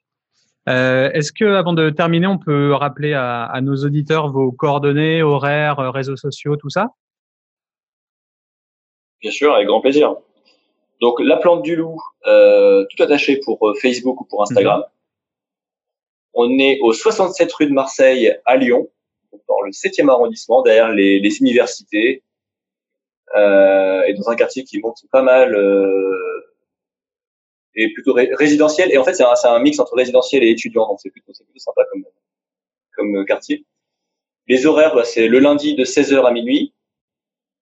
Euh, 0.67 1.11
Est-ce 1.11 1.31
que, 1.31 1.45
avant 1.45 1.73
de 1.73 1.89
terminer, 1.89 2.27
on 2.27 2.37
peut 2.37 2.73
rappeler 2.73 3.13
à, 3.13 3.45
à, 3.45 3.61
nos 3.61 3.75
auditeurs 3.75 4.29
vos 4.29 4.51
coordonnées, 4.51 5.21
horaires, 5.21 5.77
réseaux 5.93 6.15
sociaux, 6.15 6.55
tout 6.55 6.69
ça? 6.69 6.89
Bien 9.25 9.31
sûr, 9.31 9.55
avec 9.55 9.65
grand 9.65 9.81
plaisir. 9.81 10.17
Donc, 11.01 11.19
la 11.19 11.37
plante 11.37 11.63
du 11.63 11.75
loup, 11.75 11.99
euh, 12.27 12.85
tout 12.91 13.01
attaché 13.01 13.39
pour 13.43 13.73
Facebook 13.81 14.21
ou 14.21 14.25
pour 14.25 14.43
Instagram. 14.43 14.81
Mmh. 14.81 14.83
On 16.35 16.59
est 16.59 16.77
au 16.81 16.93
67 16.93 17.51
rue 17.53 17.65
de 17.65 17.73
Marseille 17.73 18.37
à 18.45 18.55
Lyon, 18.55 18.87
dans 19.47 19.61
le 19.61 19.71
7e 19.71 20.11
arrondissement, 20.11 20.61
derrière 20.61 20.91
les, 20.91 21.19
les 21.19 21.39
universités, 21.39 22.21
euh, 23.35 24.03
et 24.03 24.13
dans 24.13 24.29
un 24.29 24.35
quartier 24.35 24.63
qui 24.63 24.77
monte 24.77 24.99
pas 25.11 25.23
mal 25.23 25.55
euh, 25.55 26.45
et 27.73 27.91
plutôt 27.93 28.13
ré 28.13 28.29
résidentiel. 28.31 28.91
Et 28.91 28.99
en 28.99 29.03
fait, 29.03 29.15
c'est 29.15 29.23
un, 29.23 29.33
un, 29.43 29.59
mix 29.59 29.79
entre 29.79 29.95
résidentiel 29.95 30.43
et 30.43 30.51
étudiant, 30.51 30.87
donc 30.87 30.99
c'est 31.01 31.09
plutôt, 31.09 31.33
plutôt 31.33 31.57
sympa 31.57 31.81
comme, 31.91 32.05
comme 32.95 33.25
quartier. 33.25 33.65
Les 34.47 34.67
horaires, 34.67 34.93
bah, 34.93 35.03
c'est 35.03 35.27
le 35.27 35.39
lundi 35.39 35.73
de 35.73 35.83
16h 35.83 36.23
à 36.23 36.31
minuit, 36.31 36.74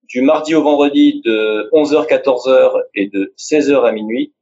du 0.07 0.21
mardi 0.21 0.55
au 0.55 0.63
vendredi 0.63 1.21
de 1.23 1.69
11h, 1.73 2.07
14h 2.07 2.83
et 2.95 3.09
de 3.09 3.33
16h 3.37 3.87
à 3.87 3.91
minuit, 3.91 4.33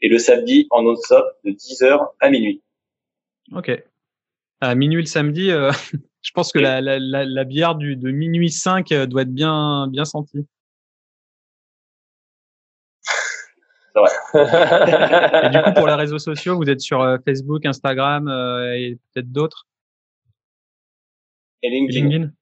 et 0.00 0.08
le 0.08 0.18
samedi 0.18 0.66
en 0.70 0.82
non-stop 0.82 1.26
de 1.44 1.50
10h 1.50 2.10
à 2.20 2.30
minuit. 2.30 2.62
Ok. 3.52 3.70
À 4.60 4.74
minuit 4.74 5.02
le 5.02 5.06
samedi, 5.06 5.50
euh, 5.50 5.70
je 6.22 6.30
pense 6.32 6.52
que 6.52 6.58
la, 6.58 6.80
la, 6.80 6.98
la, 6.98 7.24
la, 7.24 7.44
bière 7.44 7.74
du, 7.74 7.96
de 7.96 8.10
minuit 8.10 8.50
5 8.50 8.92
euh, 8.92 9.06
doit 9.06 9.22
être 9.22 9.34
bien, 9.34 9.88
bien 9.88 10.04
sentie. 10.04 10.46
et 13.96 15.50
du 15.50 15.62
coup, 15.62 15.72
pour 15.76 15.86
les 15.86 15.94
réseaux 15.94 16.18
sociaux, 16.18 16.56
vous 16.56 16.68
êtes 16.68 16.80
sur 16.80 17.18
Facebook, 17.24 17.64
Instagram 17.64 18.26
euh, 18.26 18.74
et 18.74 18.98
peut-être 19.12 19.30
d'autres? 19.30 19.68
Et 21.62 21.70
LinkedIn. 21.70 22.32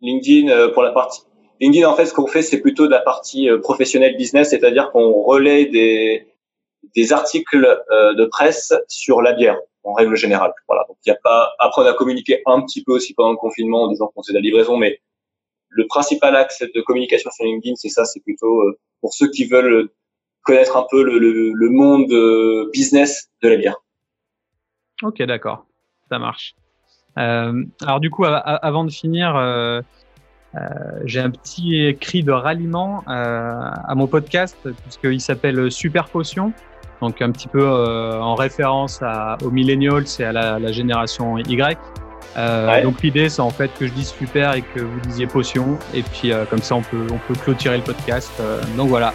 LinkedIn, 0.00 0.68
pour 0.68 0.82
la 0.82 0.92
partie 0.92 1.22
LinkedIn, 1.60 1.86
en 1.86 1.94
fait, 1.94 2.06
ce 2.06 2.14
qu'on 2.14 2.26
fait, 2.26 2.42
c'est 2.42 2.60
plutôt 2.60 2.86
de 2.86 2.90
la 2.90 3.00
partie 3.00 3.48
professionnelle 3.62 4.16
business, 4.16 4.50
c'est-à-dire 4.50 4.90
qu'on 4.90 5.22
relaie 5.22 5.66
des, 5.66 6.26
des 6.96 7.12
articles 7.12 7.84
de 7.90 8.24
presse 8.26 8.72
sur 8.88 9.22
la 9.22 9.32
bière 9.32 9.58
en 9.84 9.92
règle 9.92 10.16
générale. 10.16 10.52
Voilà. 10.68 10.84
Donc 10.88 10.96
il 11.04 11.10
y 11.10 11.12
a 11.12 11.18
pas. 11.22 11.52
Après, 11.58 11.82
on 11.82 11.86
a 11.86 11.92
communiqué 11.92 12.42
un 12.46 12.60
petit 12.62 12.82
peu 12.82 12.92
aussi 12.92 13.14
pendant 13.14 13.30
le 13.32 13.36
confinement 13.36 13.82
en 13.84 13.88
disant 13.88 14.08
qu'on 14.08 14.22
faisait 14.22 14.32
de 14.32 14.38
la 14.38 14.42
livraison, 14.42 14.76
mais 14.76 15.00
le 15.68 15.86
principal 15.86 16.34
axe 16.34 16.62
de 16.62 16.80
communication 16.80 17.30
sur 17.30 17.44
LinkedIn, 17.44 17.76
c'est 17.76 17.88
ça, 17.88 18.04
c'est 18.04 18.20
plutôt 18.20 18.60
euh, 18.62 18.78
pour 19.00 19.14
ceux 19.14 19.30
qui 19.30 19.44
veulent 19.44 19.88
connaître 20.42 20.76
un 20.76 20.86
peu 20.90 21.02
le, 21.02 21.18
le, 21.18 21.52
le 21.52 21.70
monde 21.70 22.10
euh, 22.12 22.70
business 22.72 23.30
de 23.42 23.48
la 23.48 23.56
bière. 23.56 23.76
Ok, 25.02 25.22
d'accord, 25.22 25.66
ça 26.08 26.18
marche. 26.18 26.54
Euh, 27.18 27.64
alors 27.82 28.00
du 28.00 28.10
coup, 28.10 28.24
avant 28.24 28.84
de 28.84 28.90
finir, 28.90 29.36
euh, 29.36 29.80
euh, 29.80 29.82
j'ai 31.04 31.20
un 31.20 31.30
petit 31.30 31.96
cri 32.00 32.22
de 32.22 32.32
ralliement 32.32 33.02
à 33.06 33.94
mon 33.94 34.06
podcast 34.06 34.56
puisqu'il 34.82 35.20
s'appelle 35.20 35.70
Super 35.70 36.08
Potion 36.08 36.52
donc 37.00 37.22
un 37.22 37.30
petit 37.30 37.48
peu 37.48 37.62
euh, 37.62 38.20
en 38.20 38.34
référence 38.34 39.00
à, 39.02 39.38
aux 39.44 39.50
millennials 39.50 40.04
et 40.18 40.24
à 40.24 40.32
la, 40.32 40.58
la 40.58 40.72
génération 40.72 41.38
Y. 41.38 41.78
Euh, 42.36 42.82
Donc 42.82 43.02
l'idée 43.02 43.28
c'est 43.28 43.40
en 43.40 43.50
fait 43.50 43.70
que 43.78 43.86
je 43.86 43.92
dise 43.92 44.10
super 44.10 44.54
et 44.54 44.62
que 44.62 44.80
vous 44.80 45.00
disiez 45.00 45.26
potion 45.26 45.78
et 45.92 46.02
puis 46.02 46.32
euh, 46.32 46.44
comme 46.44 46.62
ça 46.62 46.76
on 46.76 46.82
peut 46.82 47.06
on 47.10 47.18
peut 47.18 47.38
clôturer 47.40 47.78
le 47.78 47.82
podcast. 47.82 48.30
Euh, 48.40 48.60
donc 48.76 48.88
voilà, 48.88 49.12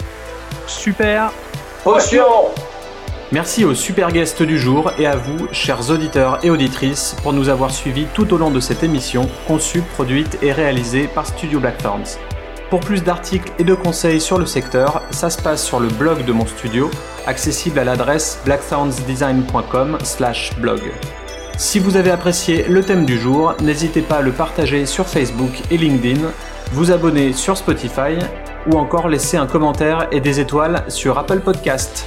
super 0.66 1.32
potion. 1.82 2.24
Merci 3.32 3.64
aux 3.64 3.74
super 3.74 4.12
guests 4.12 4.44
du 4.44 4.56
jour 4.56 4.92
et 5.00 5.06
à 5.06 5.16
vous, 5.16 5.48
chers 5.50 5.90
auditeurs 5.90 6.38
et 6.44 6.50
auditrices, 6.50 7.16
pour 7.24 7.32
nous 7.32 7.48
avoir 7.48 7.72
suivis 7.72 8.06
tout 8.14 8.32
au 8.32 8.36
long 8.36 8.52
de 8.52 8.60
cette 8.60 8.84
émission 8.84 9.28
conçue, 9.48 9.80
produite 9.80 10.38
et 10.42 10.52
réalisée 10.52 11.08
par 11.12 11.26
Studio 11.26 11.58
Blackthorns. 11.58 12.18
Pour 12.70 12.78
plus 12.78 13.02
d'articles 13.02 13.50
et 13.58 13.64
de 13.64 13.74
conseils 13.74 14.20
sur 14.20 14.38
le 14.38 14.46
secteur, 14.46 15.02
ça 15.10 15.28
se 15.28 15.42
passe 15.42 15.64
sur 15.64 15.80
le 15.80 15.88
blog 15.88 16.24
de 16.24 16.30
mon 16.30 16.46
studio, 16.46 16.88
accessible 17.26 17.80
à 17.80 17.84
l'adresse 17.84 18.38
blackthornsdesign.com/blog. 18.44 20.82
Si 21.58 21.80
vous 21.80 21.96
avez 21.96 22.12
apprécié 22.12 22.66
le 22.68 22.84
thème 22.84 23.04
du 23.04 23.18
jour, 23.18 23.56
n'hésitez 23.60 24.02
pas 24.02 24.18
à 24.18 24.22
le 24.22 24.30
partager 24.30 24.86
sur 24.86 25.08
Facebook 25.08 25.50
et 25.72 25.78
LinkedIn, 25.78 26.20
vous 26.70 26.92
abonner 26.92 27.32
sur 27.32 27.56
Spotify 27.56 28.20
ou 28.70 28.78
encore 28.78 29.08
laisser 29.08 29.36
un 29.36 29.48
commentaire 29.48 30.06
et 30.12 30.20
des 30.20 30.38
étoiles 30.38 30.84
sur 30.88 31.18
Apple 31.18 31.40
Podcast. 31.40 32.06